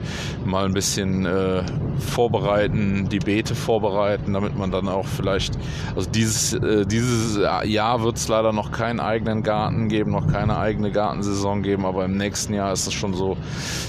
mal 0.44 0.64
ein 0.64 0.74
bisschen 0.74 1.26
äh, 1.26 1.62
vorbereiten, 1.98 3.08
die 3.08 3.18
Beete 3.18 3.54
vorbereiten, 3.54 4.32
damit 4.32 4.56
man 4.56 4.70
dann 4.70 4.88
auch 4.88 5.06
vielleicht, 5.06 5.56
also 5.94 6.08
dieses, 6.10 6.52
äh, 6.54 6.84
dieses 6.86 7.38
Jahr 7.64 8.02
wird 8.02 8.16
es 8.16 8.28
leider 8.28 8.52
noch 8.52 8.70
keinen 8.70 9.00
eigenen 9.00 9.42
Garten 9.42 9.88
geben, 9.88 10.10
noch 10.10 10.26
keine 10.26 10.58
eigene 10.58 10.90
Gartensaison 10.90 11.62
geben, 11.62 11.84
aber 11.86 12.04
im 12.04 12.16
nächsten 12.16 12.54
Jahr 12.54 12.72
ist 12.72 12.86
es 12.86 12.94
schon 12.94 13.14
so 13.14 13.35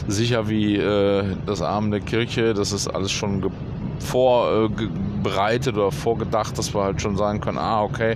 sicher 0.07 0.47
wie 0.49 0.75
äh, 0.75 1.23
das 1.45 1.61
Abend 1.61 1.93
der 1.93 2.01
Kirche. 2.01 2.53
Das 2.53 2.71
ist 2.71 2.87
alles 2.87 3.11
schon 3.11 3.51
vorbereitet 3.99 5.75
oder 5.75 5.91
vorgedacht, 5.91 6.57
dass 6.57 6.73
wir 6.73 6.83
halt 6.83 7.01
schon 7.01 7.17
sagen 7.17 7.41
können, 7.41 7.57
ah, 7.57 7.81
okay, 7.81 8.15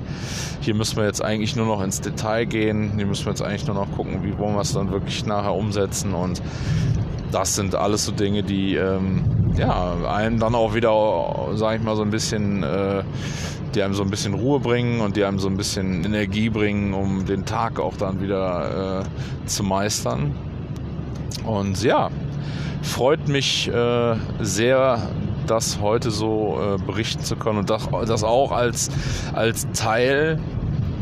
hier 0.62 0.76
müssen 0.76 0.98
wir 0.98 1.06
jetzt 1.06 1.24
eigentlich 1.24 1.56
nur 1.56 1.66
noch 1.66 1.82
ins 1.82 2.02
Detail 2.02 2.46
gehen, 2.46 2.94
hier 2.96 3.06
müssen 3.06 3.26
wir 3.26 3.32
jetzt 3.32 3.42
eigentlich 3.42 3.66
nur 3.66 3.76
noch 3.76 3.92
gucken, 3.92 4.24
wie 4.24 4.38
wollen 4.38 4.56
wir 4.56 4.62
es 4.62 4.74
dann 4.74 4.92
wirklich 4.92 5.26
nachher 5.26 5.54
umsetzen 5.54 6.14
und 6.14 6.42
das 7.32 7.56
sind 7.56 7.76
alles 7.76 8.06
so 8.06 8.12
Dinge, 8.12 8.44
die 8.44 8.76
ähm, 8.76 9.24
ja, 9.58 9.96
einem 10.08 10.40
dann 10.40 10.56
auch 10.56 10.74
wieder, 10.74 11.50
sage 11.54 11.78
ich 11.78 11.84
mal, 11.84 11.96
so 11.96 12.02
ein 12.02 12.10
bisschen, 12.10 12.64
äh, 12.64 13.04
die 13.74 13.82
einem 13.82 13.94
so 13.94 14.04
ein 14.04 14.10
bisschen 14.10 14.34
Ruhe 14.34 14.60
bringen 14.60 15.00
und 15.00 15.16
die 15.16 15.24
einem 15.24 15.40
so 15.40 15.48
ein 15.48 15.56
bisschen 15.56 16.04
Energie 16.04 16.50
bringen, 16.50 16.94
um 16.94 17.26
den 17.26 17.46
Tag 17.46 17.80
auch 17.80 17.96
dann 17.96 18.22
wieder 18.22 19.02
äh, 19.02 19.48
zu 19.48 19.64
meistern. 19.64 20.36
Und 21.46 21.82
ja, 21.84 22.10
freut 22.82 23.28
mich 23.28 23.68
äh, 23.68 24.16
sehr, 24.40 25.00
das 25.48 25.80
heute 25.82 26.12
so 26.12 26.60
äh, 26.62 26.78
berichten 26.84 27.24
zu 27.24 27.36
können 27.36 27.60
und 27.60 27.70
das, 27.70 27.88
das 28.06 28.24
auch 28.24 28.52
als, 28.52 28.90
als 29.34 29.68
Teil 29.74 30.40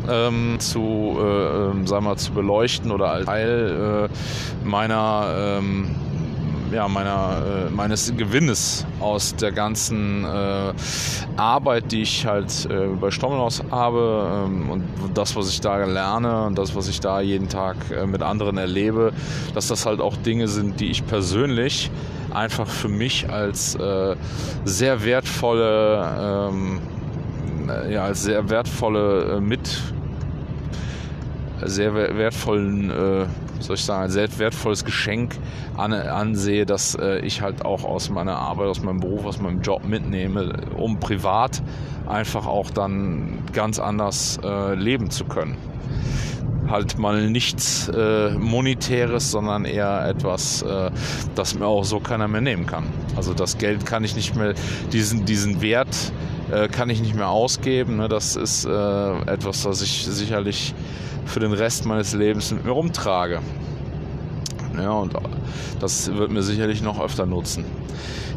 ähm, 0.09 0.55
zu, 0.59 1.17
äh, 1.19 1.69
ähm, 1.69 1.87
sagen 1.87 2.05
wir, 2.05 2.17
zu 2.17 2.31
beleuchten 2.31 2.91
oder 2.91 3.11
als 3.11 3.25
Teil 3.25 4.09
äh, 4.09 4.67
meiner 4.67 5.57
ähm, 5.59 5.95
ja, 6.71 6.87
meiner, 6.87 7.67
äh, 7.67 7.69
meines 7.69 8.15
Gewinnes 8.15 8.85
aus 8.99 9.35
der 9.35 9.51
ganzen 9.51 10.23
äh, 10.23 10.73
Arbeit, 11.37 11.91
die 11.91 12.01
ich 12.01 12.25
halt 12.25 12.67
äh, 12.69 12.87
bei 12.99 13.11
Stommelhaus 13.11 13.63
habe 13.71 14.45
ähm, 14.45 14.69
und 14.69 14.83
das, 15.13 15.35
was 15.35 15.49
ich 15.49 15.61
da 15.61 15.83
lerne 15.85 16.45
und 16.45 16.57
das, 16.57 16.75
was 16.75 16.87
ich 16.87 16.99
da 16.99 17.21
jeden 17.21 17.49
Tag 17.49 17.77
äh, 17.91 18.05
mit 18.05 18.21
anderen 18.21 18.57
erlebe, 18.57 19.13
dass 19.53 19.67
das 19.67 19.85
halt 19.85 19.99
auch 19.99 20.15
Dinge 20.17 20.47
sind, 20.47 20.79
die 20.79 20.91
ich 20.91 21.05
persönlich 21.05 21.89
einfach 22.31 22.67
für 22.67 22.89
mich 22.89 23.29
als 23.29 23.75
äh, 23.75 24.15
sehr 24.65 25.03
wertvolle, 25.03 26.49
ähm, 26.51 26.79
ja, 27.89 28.03
als 28.03 28.23
sehr 28.23 28.49
wertvolle 28.49 29.37
äh, 29.37 29.41
mit 29.41 29.81
sehr 31.61 31.93
wertvollen 31.93 32.89
soll 33.59 33.75
ich 33.75 33.85
sagen, 33.85 34.03
ein 34.03 34.09
sehr 34.09 34.27
wertvolles 34.37 34.85
Geschenk 34.85 35.35
an, 35.77 35.93
ansehe, 35.93 36.65
dass 36.65 36.95
äh, 36.95 37.19
ich 37.19 37.41
halt 37.41 37.65
auch 37.65 37.83
aus 37.83 38.09
meiner 38.09 38.37
Arbeit, 38.37 38.67
aus 38.67 38.81
meinem 38.81 38.99
Beruf, 38.99 39.25
aus 39.25 39.39
meinem 39.39 39.61
Job 39.61 39.85
mitnehme, 39.85 40.61
um 40.77 40.99
privat 40.99 41.61
einfach 42.07 42.47
auch 42.47 42.69
dann 42.71 43.39
ganz 43.53 43.79
anders 43.79 44.39
äh, 44.43 44.75
leben 44.75 45.09
zu 45.11 45.25
können. 45.25 45.57
Halt 46.67 46.99
mal 46.99 47.29
nichts 47.29 47.89
äh, 47.89 48.29
Monetäres, 48.31 49.31
sondern 49.31 49.65
eher 49.65 50.07
etwas, 50.07 50.61
äh, 50.61 50.91
das 51.33 51.55
mir 51.55 51.65
auch 51.65 51.83
so 51.83 51.99
keiner 51.99 52.27
mehr 52.27 52.41
nehmen 52.41 52.67
kann. 52.67 52.85
Also 53.15 53.33
das 53.33 53.57
Geld 53.57 53.85
kann 53.85 54.03
ich 54.03 54.15
nicht 54.15 54.35
mehr, 54.35 54.53
diesen, 54.91 55.25
diesen 55.25 55.61
Wert 55.61 56.11
äh, 56.51 56.67
kann 56.67 56.89
ich 56.89 57.01
nicht 57.01 57.15
mehr 57.15 57.29
ausgeben. 57.29 57.97
Ne? 57.97 58.07
Das 58.07 58.35
ist 58.35 58.65
äh, 58.65 58.69
etwas, 58.69 59.65
was 59.65 59.81
ich 59.81 60.05
sicherlich 60.05 60.73
für 61.29 61.39
den 61.39 61.53
Rest 61.53 61.85
meines 61.85 62.13
Lebens 62.13 62.51
mit 62.51 62.65
mir 62.65 62.71
rumtrage. 62.71 63.39
Ja, 64.77 64.91
und 64.91 65.13
das 65.79 66.13
wird 66.13 66.31
mir 66.31 66.41
sicherlich 66.41 66.81
noch 66.81 66.99
öfter 66.99 67.25
nutzen. 67.25 67.65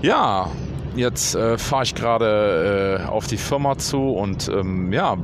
Ja, 0.02 0.48
jetzt 0.96 1.34
äh, 1.34 1.56
fahre 1.58 1.84
ich 1.84 1.94
gerade 1.94 3.00
äh, 3.00 3.08
auf 3.08 3.26
die 3.26 3.36
Firma 3.36 3.78
zu 3.78 4.10
und 4.10 4.48
ähm, 4.48 4.92
ja, 4.92 5.16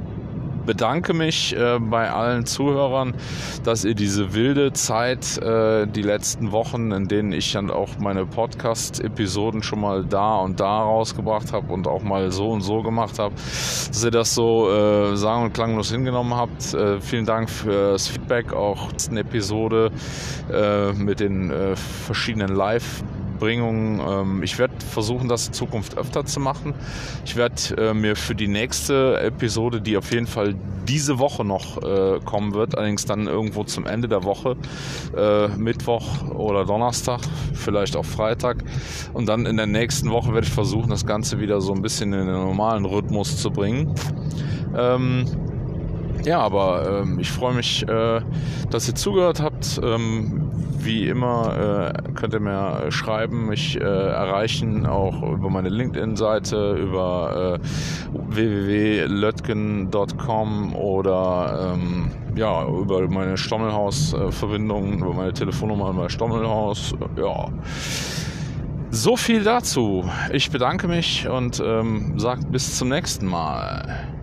bedanke 0.69 1.15
mich 1.15 1.57
äh, 1.57 1.79
bei 1.81 2.11
allen 2.11 2.45
Zuhörern, 2.45 3.15
dass 3.65 3.87
ihr 3.87 3.95
diese 3.95 4.35
wilde 4.35 4.75
Zeit, 4.75 5.39
äh, 5.39 5.87
die 5.87 6.03
letzten 6.03 6.53
Wochen, 6.53 6.93
in 6.93 7.09
denen 7.09 7.33
ich 7.33 7.53
dann 7.53 7.71
auch 7.71 7.99
meine 7.99 8.27
Podcast-Episoden 8.27 9.63
schon 9.63 9.81
mal 9.81 10.05
da 10.05 10.37
und 10.37 10.61
da 10.61 10.83
rausgebracht 10.83 11.55
habe 11.55 11.73
und 11.73 11.87
auch 11.89 12.03
mal 12.03 12.31
so 12.31 12.51
und 12.51 12.61
so 12.61 12.83
gemacht 12.83 13.19
habe, 13.19 13.35
dass 13.35 14.05
ihr 14.05 14.11
das 14.11 14.35
so 14.35 14.71
äh, 14.71 15.17
sagen 15.17 15.45
und 15.45 15.55
klanglos 15.55 15.91
hingenommen 15.91 16.35
habt. 16.35 16.75
Äh, 16.75 17.01
vielen 17.01 17.25
Dank 17.25 17.49
für 17.49 17.93
das 17.93 18.07
Feedback, 18.07 18.53
auch 18.53 18.93
der 18.93 19.21
Episode 19.21 19.91
äh, 20.53 20.93
mit 20.93 21.21
den 21.21 21.51
äh, 21.51 21.77
verschiedenen 21.77 22.55
Live- 22.55 23.03
Bringung. 23.39 24.01
Ähm, 24.01 24.43
ich 24.43 24.59
werde 24.59 24.75
versuchen, 24.85 25.29
das 25.29 25.49
in 25.49 25.53
Zukunft 25.53 25.97
öfter 25.97 26.25
zu 26.25 26.41
machen. 26.41 26.75
Ich 27.25 27.37
werde 27.37 27.55
äh, 27.77 27.95
mir 27.95 28.17
für 28.17 28.35
die 28.35 28.49
nächste 28.49 29.19
Episode, 29.21 29.81
die 29.81 29.97
auf 29.97 30.13
jeden 30.13 30.27
Fall 30.27 30.55
diese 30.89 31.19
Woche 31.19 31.45
noch 31.45 31.83
äh, 31.83 32.19
kommen 32.25 32.55
wird, 32.55 32.77
allerdings 32.77 33.05
dann 33.05 33.27
irgendwo 33.27 33.65
zum 33.65 33.87
Ende 33.87 34.09
der 34.09 34.25
Woche, 34.25 34.57
äh, 35.17 35.49
Mittwoch 35.49 36.31
oder 36.31 36.65
Donnerstag, 36.65 37.21
vielleicht 37.53 37.97
auch 37.97 38.07
Freitag. 38.07 38.65
Und 39.13 39.29
dann 39.29 39.45
in 39.47 39.57
der 39.57 39.67
nächsten 39.67 40.11
Woche 40.11 40.33
werde 40.33 40.47
ich 40.47 40.53
versuchen, 40.53 40.89
das 40.91 41.05
Ganze 41.05 41.41
wieder 41.41 41.61
so 41.61 41.75
ein 41.75 41.83
bisschen 41.83 42.13
in 42.13 42.27
den 42.27 42.35
normalen 42.35 42.87
Rhythmus 42.87 43.37
zu 43.37 43.51
bringen. 43.51 43.95
Ähm, 44.77 45.27
ja, 46.25 46.41
aber 46.41 47.03
ähm, 47.03 47.19
ich 47.19 47.31
freue 47.31 47.55
mich, 47.55 47.87
äh, 47.89 48.21
dass 48.71 48.89
ihr 48.89 48.95
zugehört 48.95 49.41
habt. 49.41 49.81
Ähm, 49.83 50.51
wie 50.81 51.09
immer 51.09 51.93
äh, 52.07 52.13
könnt 52.13 52.35
ihr 52.35 52.41
mir 52.41 52.91
schreiben, 52.91 53.47
mich 53.47 53.77
äh, 53.77 53.83
erreichen, 53.83 54.87
auch 54.87 55.23
über 55.23 55.51
meine 55.51 55.69
LinkedIn-Seite, 55.69 56.75
über 56.75 57.61
äh, 57.61 58.35
www.lötgen.com 58.35 60.75
oder 60.75 61.75
ähm, 61.75 62.11
ja, 62.37 62.67
über 62.67 63.07
meine 63.09 63.37
Stommelhaus-Verbindung, 63.37 65.01
über 65.01 65.13
meine 65.13 65.33
Telefonnummer 65.33 65.93
bei 65.93 66.09
Stommelhaus. 66.09 66.95
Ja. 67.17 67.49
So 68.91 69.17
viel 69.17 69.43
dazu. 69.43 70.09
Ich 70.33 70.51
bedanke 70.51 70.89
mich 70.89 71.29
und 71.29 71.63
ähm, 71.65 72.19
sage 72.19 72.47
bis 72.47 72.79
zum 72.79 72.89
nächsten 72.89 73.27
Mal. 73.27 74.18